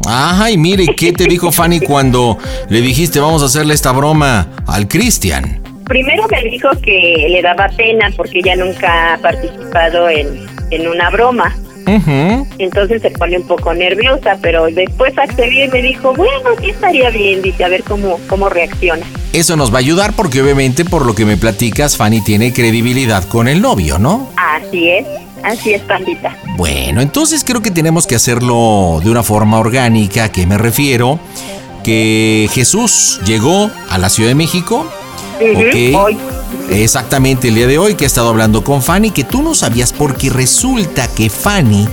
[0.05, 2.37] Ajá, y mire, ¿qué te dijo Fanny cuando
[2.69, 5.63] le dijiste vamos a hacerle esta broma al Cristian?
[5.85, 11.09] Primero me dijo que le daba pena porque ella nunca ha participado en, en una
[11.09, 11.55] broma.
[11.87, 12.47] Ujú.
[12.59, 17.09] Entonces se pone un poco nerviosa, pero después accedió y me dijo, bueno, sí estaría
[17.09, 19.05] bien, dice, a ver cómo, cómo reacciona.
[19.33, 23.23] Eso nos va a ayudar porque obviamente por lo que me platicas, Fanny tiene credibilidad
[23.25, 24.29] con el novio, ¿no?
[24.35, 25.07] Así es,
[25.43, 26.37] así es, pandita.
[26.55, 31.19] Bueno, entonces creo que tenemos que hacerlo de una forma orgánica, ¿a qué me refiero?
[31.83, 34.85] Que Jesús llegó a la Ciudad de México,
[35.41, 36.17] Ujú, ok,
[36.69, 39.93] exactamente el día de hoy que he estado hablando con Fanny, que tú no sabías
[39.93, 41.87] porque resulta que Fanny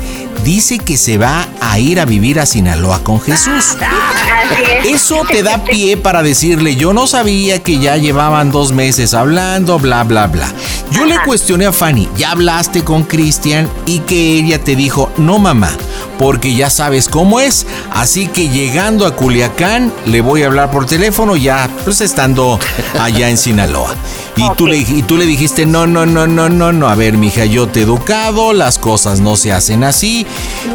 [0.45, 3.77] dice que se va a ir a vivir a Sinaloa con Jesús.
[4.85, 9.78] Eso te da pie para decirle, yo no sabía que ya llevaban dos meses hablando,
[9.78, 10.49] bla, bla, bla.
[10.91, 15.39] Yo le cuestioné a Fanny, ya hablaste con Cristian y que ella te dijo, no
[15.39, 15.70] mamá,
[16.19, 20.87] porque ya sabes cómo es, así que llegando a Culiacán le voy a hablar por
[20.87, 22.59] teléfono ya pues estando
[22.99, 23.95] allá en Sinaloa.
[24.37, 27.14] Y, tú le, y tú le dijiste, no, no, no, no, no, no, a ver,
[27.14, 30.27] mija, yo te he educado, las cosas no se hacen así.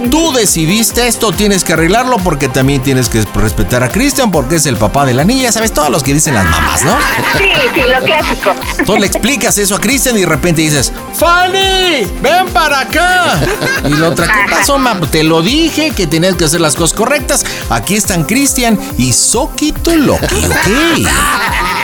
[0.10, 4.66] Tú decidiste esto, tienes que arreglarlo porque también tienes que respetar a Cristian porque es
[4.66, 5.74] el papá de la niña, ¿sabes?
[5.74, 6.98] Todos los que dicen las mamás, ¿no?
[7.38, 8.56] Sí, sí, lo clásico.
[8.80, 12.06] Entonces le explicas eso a Cristian y de repente dices, ¡Fanny!
[12.22, 13.40] ¡Ven para acá!
[13.86, 15.00] Y la otra, ¿qué pasó, ma?
[15.12, 17.46] Te lo dije que tenías que hacer las cosas correctas.
[17.70, 21.75] Aquí están Cristian y Soquito Loki, ¿ok?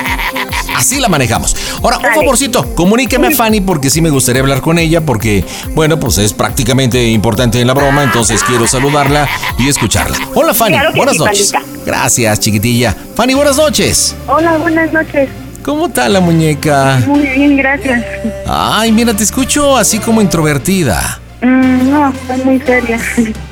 [0.76, 1.56] Así la manejamos.
[1.81, 5.99] Ahora, un favorcito, comuníqueme a Fanny porque sí me gustaría hablar con ella porque, bueno,
[5.99, 9.27] pues es prácticamente importante en la broma, entonces quiero saludarla
[9.57, 10.18] y escucharla.
[10.34, 11.53] Hola Fanny, Claro buenas sí, noches.
[11.85, 12.95] Gracias, chiquitilla.
[13.15, 14.15] Fanny, buenas noches.
[14.27, 15.30] Hola, buenas noches.
[15.64, 17.02] ¿Cómo está la muñeca?
[17.06, 18.03] Muy bien, gracias.
[18.48, 21.19] Ay, mira, te escucho así como introvertida.
[21.41, 22.99] Mm, no, estoy muy seria.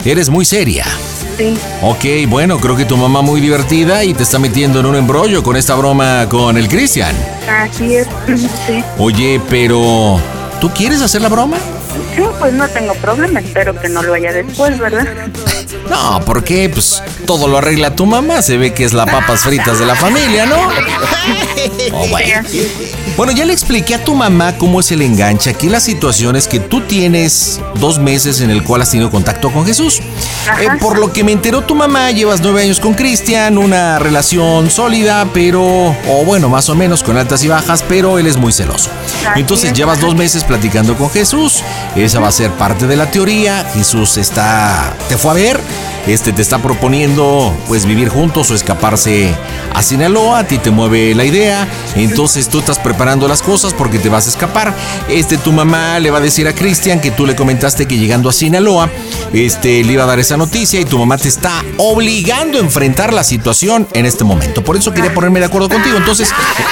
[0.05, 0.85] Eres muy seria.
[1.39, 1.57] Sí.
[1.81, 5.41] Ok, bueno, creo que tu mamá muy divertida y te está metiendo en un embrollo
[5.41, 7.15] con esta broma con el Cristian.
[7.49, 8.07] Así es.
[8.67, 8.83] Sí.
[8.97, 10.19] Oye, pero
[10.59, 11.55] ¿tú quieres hacer la broma?
[12.15, 13.39] Sí, pues no tengo problema.
[13.39, 15.07] Espero que no lo haya después, ¿verdad?
[15.89, 18.41] No, porque pues todo lo arregla tu mamá.
[18.41, 20.57] Se ve que es la papas fritas de la familia, ¿no?
[21.91, 22.41] Oh, bueno.
[23.17, 25.49] Bueno, ya le expliqué a tu mamá cómo es el enganche.
[25.49, 29.51] Aquí la situación es que tú tienes dos meses en el cual has tenido contacto
[29.51, 29.99] con Jesús.
[30.61, 34.69] Eh, por lo que me enteró tu mamá, llevas nueve años con Cristian, una relación
[34.69, 38.53] sólida, pero, o bueno, más o menos con altas y bajas, pero él es muy
[38.53, 38.89] celoso.
[39.35, 41.61] Entonces llevas dos meses platicando con Jesús.
[41.95, 43.65] Esa va a ser parte de la teoría.
[43.73, 45.59] Jesús está, te fue a ver.
[46.07, 49.33] Este te está proponiendo pues vivir juntos o escaparse
[49.73, 53.99] a Sinaloa, a ti te mueve la idea, entonces tú estás preparando las cosas porque
[53.99, 54.73] te vas a escapar.
[55.07, 58.29] Este tu mamá le va a decir a Cristian que tú le comentaste que llegando
[58.29, 58.89] a Sinaloa,
[59.33, 63.13] este le iba a dar esa noticia y tu mamá te está obligando a enfrentar
[63.13, 64.63] la situación en este momento.
[64.63, 65.97] Por eso quería ponerme de acuerdo contigo.
[65.97, 66.29] Entonces,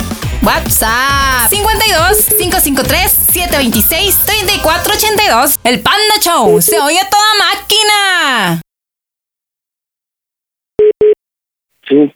[0.42, 5.60] WhatsApp 52 553 726 3482.
[5.66, 8.62] El Panda Show se oye a toda máquina.
[11.90, 12.14] Sí,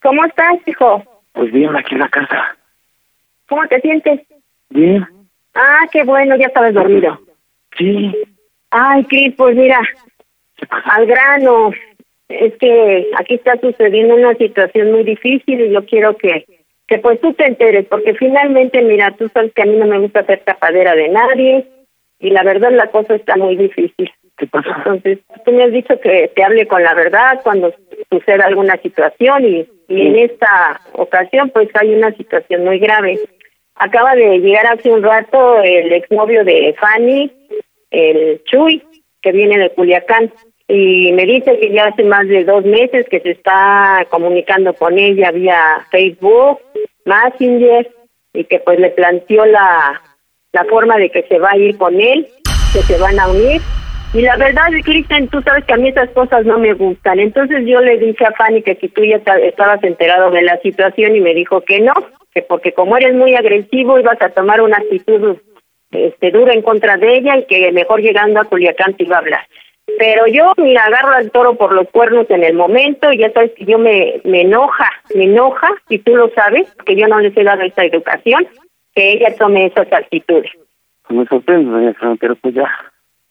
[0.00, 1.17] ¿Cómo estás, hijo?
[1.32, 2.56] Pues bien, aquí en la casa.
[3.48, 4.20] ¿Cómo te sientes?
[4.70, 5.06] Bien,
[5.54, 7.18] Ah, qué bueno, ya estabas dormido.
[7.76, 8.12] sí.
[8.70, 9.80] Ay, Cris, pues mira,
[10.84, 11.70] al grano.
[12.28, 16.44] Es que aquí está sucediendo una situación muy difícil y yo quiero que,
[16.86, 19.98] que pues tú te enteres, porque finalmente, mira, tú sabes que a mí no me
[19.98, 21.66] gusta ser tapadera de nadie
[22.20, 24.12] y la verdad la cosa está muy difícil.
[24.38, 27.72] Entonces, tú me has dicho que te hable con la verdad cuando
[28.10, 33.18] suceda alguna situación y, y en esta ocasión pues hay una situación muy grave.
[33.74, 37.30] Acaba de llegar hace un rato el exnovio de Fanny,
[37.90, 38.82] el Chuy,
[39.22, 40.32] que viene de Culiacán,
[40.66, 44.98] y me dice que ya hace más de dos meses que se está comunicando con
[44.98, 46.60] ella vía Facebook,
[47.06, 47.90] Messenger,
[48.34, 50.00] y que pues le planteó la,
[50.52, 52.28] la forma de que se va a ir con él,
[52.72, 53.62] que se van a unir.
[54.14, 57.20] Y la verdad, Cristian, tú sabes que a mí esas cosas no me gustan.
[57.20, 60.58] Entonces yo le dije a Fanny que si tú ya ta- estabas enterado de la
[60.60, 61.92] situación y me dijo que no,
[62.32, 65.36] que porque como eres muy agresivo ibas a tomar una actitud
[65.90, 69.20] este, dura en contra de ella y que mejor llegando a Culiacán te iba a
[69.20, 69.46] hablar.
[69.98, 73.52] Pero yo, mira, agarro al toro por los cuernos en el momento y ya sabes
[73.56, 77.34] que yo me, me enoja, me enoja, y tú lo sabes, que yo no les
[77.36, 78.46] he dado esta educación,
[78.94, 80.50] que ella tome esas actitudes.
[81.08, 82.68] Me sorprende, doña Fran, pero pues ya.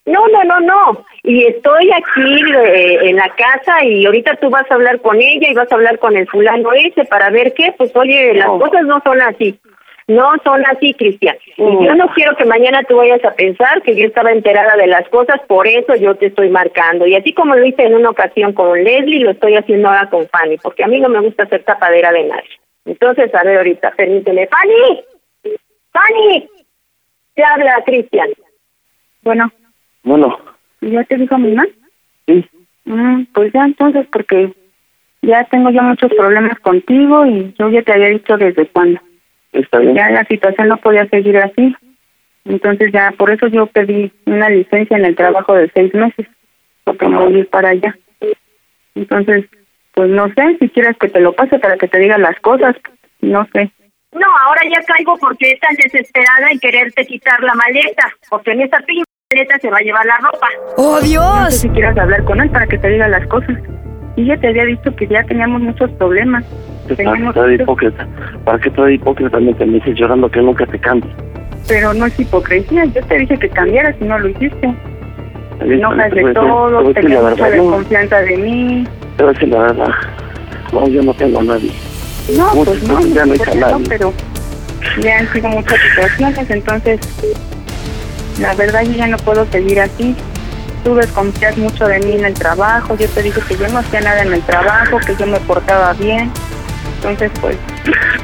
[0.07, 1.05] No, no, no, no.
[1.23, 5.49] Y estoy aquí eh, en la casa y ahorita tú vas a hablar con ella
[5.49, 7.73] y vas a hablar con el fulano ese para ver qué.
[7.77, 9.59] Pues oye, las cosas no son así.
[10.07, 11.35] No son así, Cristian.
[11.57, 14.87] Y yo no quiero que mañana tú vayas a pensar que yo estaba enterada de
[14.87, 17.05] las cosas, por eso yo te estoy marcando.
[17.05, 20.25] Y así como lo hice en una ocasión con Leslie, lo estoy haciendo ahora con
[20.29, 22.49] Fanny, porque a mí no me gusta ser tapadera de nadie.
[22.85, 24.47] Entonces, a ver ahorita, permíteme.
[24.47, 25.03] ¡Fanny!
[25.91, 26.49] ¡Fanny!
[27.35, 28.29] Te habla Cristian.
[29.23, 29.51] Bueno,
[30.07, 30.39] Bueno,
[30.79, 31.67] ¿y ¿ya te dijo mi mamá?
[32.25, 32.45] sí,
[32.85, 34.53] Mm, pues ya entonces, porque
[35.21, 39.01] ya tengo ya muchos problemas contigo y yo ya te había dicho desde cuándo.
[39.51, 39.95] está bien.
[39.95, 41.75] Ya la situación no podía seguir así.
[42.45, 46.27] Entonces ya, por eso yo pedí una licencia en el trabajo de seis meses,
[46.85, 47.93] porque me voy a ir para allá.
[48.95, 49.43] Entonces,
[49.93, 52.77] pues no sé, si quieres que te lo pase para que te diga las cosas,
[53.19, 53.69] no sé.
[54.13, 58.61] No, ahora ya caigo porque es tan desesperada en quererte quitar la maleta, porque en
[58.61, 59.03] esa pinche
[59.61, 60.47] se va a llevar la ropa.
[60.77, 61.23] ¡Oh, Dios!
[61.25, 63.57] No sé si quieras hablar con él para que te diga las cosas.
[64.15, 66.45] Y ya te había dicho que ya teníamos muchos problemas.
[66.83, 68.07] Está, Teníamos está de muchos- hipócrita.
[68.45, 69.39] ¿Para qué está de hipócrita?
[69.39, 71.13] Me me dices llorando que nunca te cambies.
[71.67, 72.85] Pero no es hipocresía.
[72.85, 74.73] Yo te dije que cambiaras y no lo hiciste.
[75.59, 77.01] Te enojas te de voy a decir- te todo, la mucha
[77.47, 77.49] no.
[77.51, 78.87] desconfianza de mí.
[79.17, 79.89] Te voy a decir la verdad.
[80.71, 81.71] No, yo no tengo a nadie.
[82.37, 84.13] No, Muchas pues no, no hay no, pero
[85.01, 86.99] ya han sido muchas situaciones, entonces
[88.39, 90.15] la verdad yo ya no puedo seguir así.
[90.83, 94.01] Tú desconfías mucho de mí en el trabajo, yo te dije que yo no hacía
[94.01, 96.31] nada en el trabajo, que yo me portaba bien.
[96.97, 97.57] Entonces, pues,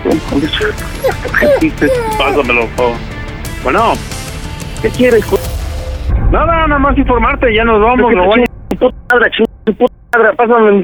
[2.17, 2.95] Pásamelo, por favor.
[3.63, 3.93] Bueno,
[4.81, 5.23] ¿Qué quieres,
[6.31, 8.43] Nada, nada más informarte, ya nos vamos, te voy.
[8.69, 9.31] Tu puta madre,
[9.77, 10.83] puta madre, pásame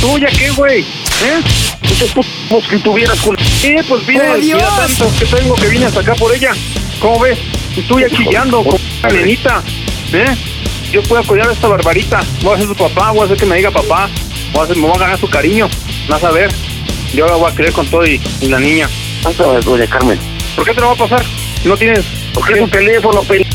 [0.00, 0.80] ¿Tuya qué, güey?
[0.80, 1.40] ¿Eh?
[1.82, 3.38] Muchos putos que tuvieras, culo.
[3.38, 4.76] Sí, pues mira, ¡Oh, mira Dios!
[4.76, 6.52] tanto que tengo que vine hasta acá por ella.
[7.00, 7.38] ¿Cómo ves?
[7.76, 9.62] Ya chillando como una nenita.
[10.12, 10.36] ¿Eh?
[10.92, 12.20] Yo puedo cuidar a esta barbarita.
[12.42, 14.08] Voy a ser su papá, voy a hacer que me diga papá.
[14.52, 15.68] Voy a hacer, me voy a ganar su cariño.
[16.08, 16.50] Vas a ver.
[17.14, 18.88] Yo la voy a querer con todo y, y la niña.
[19.64, 20.18] Doña Carmen.
[20.56, 21.22] ¿Por qué te lo va a pasar?
[21.64, 22.04] No tienes...
[22.34, 23.46] Porque es un teléfono, pe...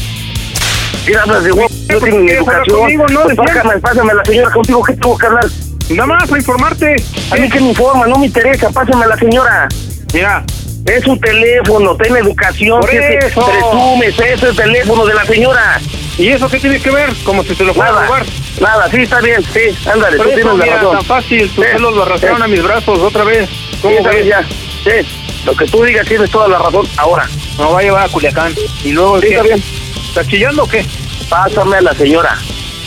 [1.06, 1.70] ¿Qué hablas de huevo?
[1.90, 2.80] No ¿Por tienen qué hablar educación.
[2.80, 3.22] conmigo, no?
[3.24, 5.46] Pues pásame, pásame a la señora contigo, ¿qué tuvo hablar?
[5.90, 6.96] Nada más para informarte.
[7.32, 9.68] A mí que me informa, no me interesa, pásame a la señora.
[10.14, 10.44] Mira.
[10.86, 13.44] Es un teléfono, ten educación, Por te eso.
[13.45, 15.80] presumes, es el teléfono de la señora.
[16.18, 17.10] ¿Y eso qué tiene que ver?
[17.24, 18.26] Como si te lo fuera a robar.
[18.62, 20.95] nada, sí, está bien, sí, ándale, Por tú eso, tienes la razón.
[20.98, 22.44] tan fácil, tus Sí, celos lo arrastraron sí.
[22.44, 23.49] a mis brazos otra vez.
[23.82, 24.26] ¿Cómo Sí, ves?
[24.28, 24.41] ya,
[24.84, 25.07] sí,
[25.45, 27.28] lo que tú digas tienes toda la razón, ahora.
[27.57, 28.53] Me va a llevar a Culiacán.
[28.84, 29.34] Y luego, Sí, ¿qué?
[29.34, 29.64] está bien.
[30.10, 30.86] ¿Estás chillando o qué?
[31.30, 32.38] Pásame a la señora.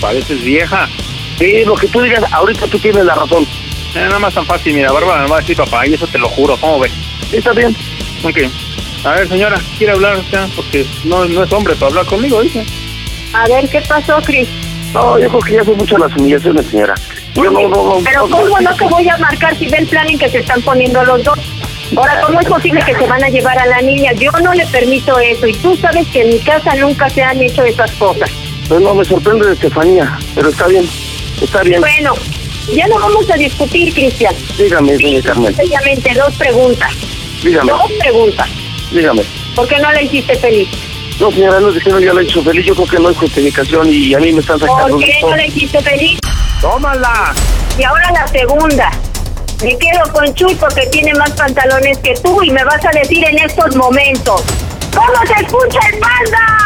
[0.01, 0.89] Pareces vieja.
[1.39, 3.45] Sí, lo que tú digas, ahorita tú tienes la razón.
[3.94, 6.19] Eh, nada más tan fácil, mira, Bárbara me va a decir papá, y eso te
[6.19, 6.93] lo juro, ¿cómo ves?
[7.31, 7.74] Sí, está bien.
[8.23, 8.39] Ok.
[9.05, 10.48] A ver, señora, ¿quiere hablar ya?
[10.56, 12.65] Porque no, no es hombre para hablar conmigo, dice.
[13.32, 14.48] A ver, ¿qué pasó, Cris?
[14.93, 16.94] No, yo creo que ya son muchas las humillaciones, señora.
[17.35, 18.01] Yo no, no, no.
[18.02, 20.60] Pero ¿cómo no te voy a marcar si ve el plan en que se están
[20.62, 21.39] poniendo los dos?
[21.97, 24.12] Ahora, ¿cómo es posible que se van a llevar a la niña?
[24.15, 27.40] Yo no le permito eso y tú sabes que en mi casa nunca se han
[27.40, 28.31] hecho esas cosas.
[28.69, 30.86] Pues no, me sorprende de Estefanía, pero está bien,
[31.40, 31.81] está bien.
[31.81, 32.15] Bueno,
[32.74, 34.35] ya no vamos a discutir, Cristian.
[34.57, 36.93] Dígame, doña Carmen, Sencillamente dos preguntas.
[37.43, 38.49] dígame, Dos preguntas.
[38.93, 39.23] dígame.
[39.55, 40.69] ¿Por qué no la hiciste feliz?
[41.19, 43.15] No, señora, no que no yo la he hecho feliz, yo creo que no hay
[43.16, 46.19] justificación y a mí me están sacando ¿Por qué no la hiciste feliz?
[46.61, 47.35] ¡Tómala!
[47.77, 48.90] Y ahora la segunda.
[49.65, 53.24] Me quedo con Chuy porque tiene más pantalones que tú y me vas a decir
[53.24, 54.43] en estos momentos.
[54.95, 56.59] ¿Cómo se escucha el panda?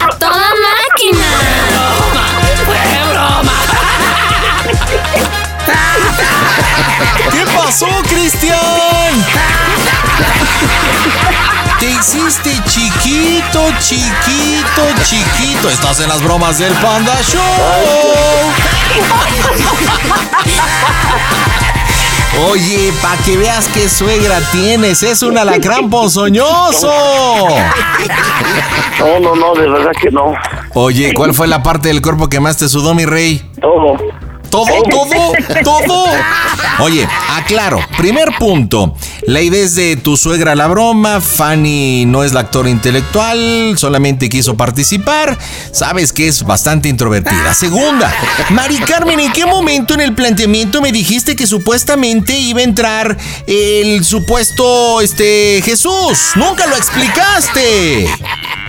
[0.00, 2.17] ¡A toda máquina!
[7.30, 8.58] ¿Qué pasó, Cristian?
[11.78, 15.70] Te hiciste chiquito, chiquito, chiquito.
[15.70, 17.42] Estás en las bromas del Panda Show.
[22.50, 26.92] Oye, pa' que veas qué suegra tienes, es un alacrán ponzoñoso.
[28.98, 30.34] No, no, no, de verdad que no.
[30.74, 33.44] Oye, ¿cuál fue la parte del cuerpo que más te sudó, mi rey?
[33.60, 33.96] Todo.
[34.50, 34.66] Todo,
[35.64, 36.08] todo, todo.
[36.80, 37.80] Oye, aclaro.
[37.96, 38.94] Primer punto.
[39.22, 41.20] La idea es de tu suegra la broma.
[41.20, 45.36] Fanny no es la actora intelectual, solamente quiso participar.
[45.72, 47.52] Sabes que es bastante introvertida.
[47.54, 48.12] Segunda,
[48.50, 53.16] Mari Carmen, ¿en qué momento en el planteamiento me dijiste que supuestamente iba a entrar
[53.46, 56.30] el supuesto este Jesús?
[56.36, 58.08] Nunca lo explicaste.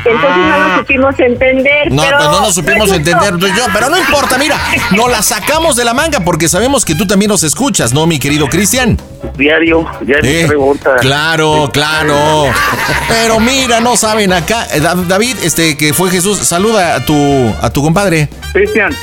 [0.05, 1.91] Entonces no lo supimos entender.
[1.91, 4.57] No, pero pues no nos supimos entender yo, pero no importa, mira,
[4.91, 8.19] nos la sacamos de la manga porque sabemos que tú también nos escuchas, ¿no, mi
[8.19, 8.97] querido Cristian?
[9.37, 10.95] Diario, diario Eh, pregunta.
[10.97, 12.45] claro, claro.
[13.07, 17.13] Pero mira, no saben acá, eh, Da- David, este que fue Jesús, saluda a tu
[17.61, 18.27] a tu compadre.
[18.53, 18.93] Cristian.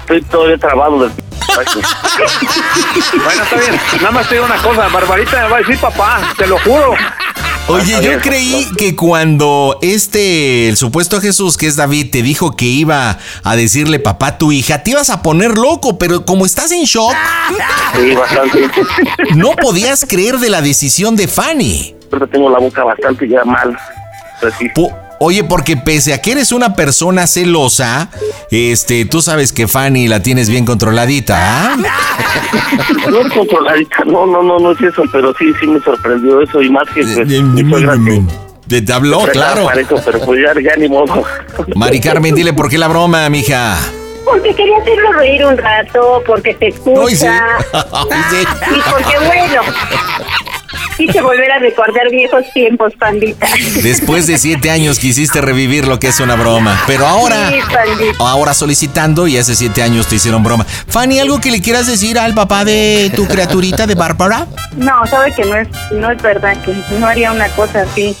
[0.00, 1.12] Estoy todavía trabado del...
[3.24, 3.80] Bueno, está bien.
[3.96, 6.94] Nada más te digo una cosa, Barbarita me va a decir papá, te lo juro.
[7.68, 12.64] Oye, yo creí que cuando este, el supuesto Jesús, que es David, te dijo que
[12.66, 16.70] iba a decirle papá a tu hija, te ibas a poner loco, pero como estás
[16.70, 17.12] en shock,
[17.96, 18.70] Sí, bastante.
[19.34, 21.96] no podías creer de la decisión de Fanny.
[22.12, 23.76] Ahorita tengo la boca bastante ya mal.
[24.40, 24.68] Pues sí.
[24.68, 28.10] Po- Oye, porque pese a que eres una persona celosa,
[28.50, 31.76] este, tú sabes que Fanny la tienes bien controladita, ¿ah?
[33.10, 36.60] No es controladita, no, no, no, no es eso, pero sí, sí me sorprendió eso
[36.60, 37.82] y más que pues,
[38.68, 39.64] Te, te habló, claro.
[39.64, 41.24] para eso, pero pues ya, ya ni modo.
[41.74, 43.78] Mari Carmen, dile por qué la broma, mija.
[44.24, 47.14] Porque quería hacerlo reír un rato, porque te escucha.
[47.16, 47.26] Sí.
[47.72, 48.44] Ay, sí.
[48.74, 49.62] Y porque bueno,
[50.96, 53.46] quise volver a recordar viejos tiempos, pandita.
[53.82, 58.16] Después de siete años quisiste revivir lo que es una broma, pero ahora, Sí, pandita.
[58.18, 60.64] ahora solicitando y hace siete años te hicieron broma.
[60.88, 64.46] Fanny, ¿algo que le quieras decir al papá de tu criaturita de Bárbara?
[64.76, 68.16] No, sabe que no es, no es verdad, que no haría una cosa así.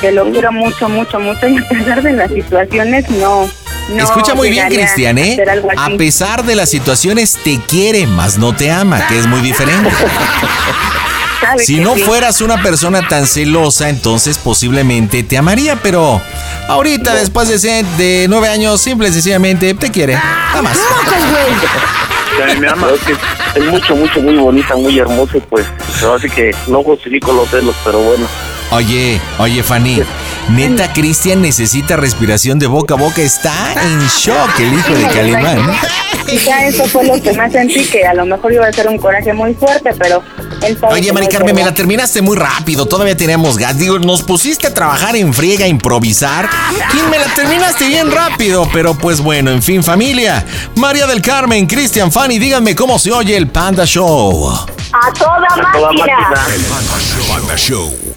[0.00, 3.50] Que lo quiero mucho, mucho, mucho y a pesar de las situaciones, no.
[3.90, 5.36] no Escucha muy bien, Cristian, ¿eh?
[5.76, 9.90] A pesar de las situaciones, te quiere, mas no te ama, que es muy diferente.
[11.40, 12.02] Sabe Si no sí.
[12.02, 16.20] fueras una persona tan celosa, entonces posiblemente te amaría, pero
[16.68, 20.14] ahorita, después de, ser- de nueve años, simple y sencillamente te quiere.
[20.14, 20.78] Nada más.
[22.38, 22.88] Ya me ama.
[23.54, 25.66] Es mucho, mucho, muy bonita, muy hermosa, pues,
[26.14, 28.26] así que no justifico los celos, pero bueno.
[28.70, 30.02] Oye, oye, Fanny,
[30.48, 33.20] Neta, Cristian necesita respiración de boca a boca.
[33.20, 35.72] Está en shock el hijo de Calimán.
[36.26, 38.98] Quizá eso fue lo que más sentí, que a lo mejor iba a ser un
[38.98, 40.22] coraje muy fuerte, pero
[40.90, 42.86] Oye, Mari Carmen, me la terminaste muy rápido.
[42.86, 43.78] Todavía teníamos gas.
[43.78, 46.48] Digo, nos pusiste a trabajar en friega, a improvisar.
[46.94, 48.68] Y me la terminaste bien rápido.
[48.72, 50.44] Pero pues bueno, en fin, familia.
[50.74, 54.50] María del Carmen, Cristian, Fanny, díganme cómo se oye el Panda Show.
[54.50, 56.34] A toda máquina.
[57.28, 58.07] Panda Show.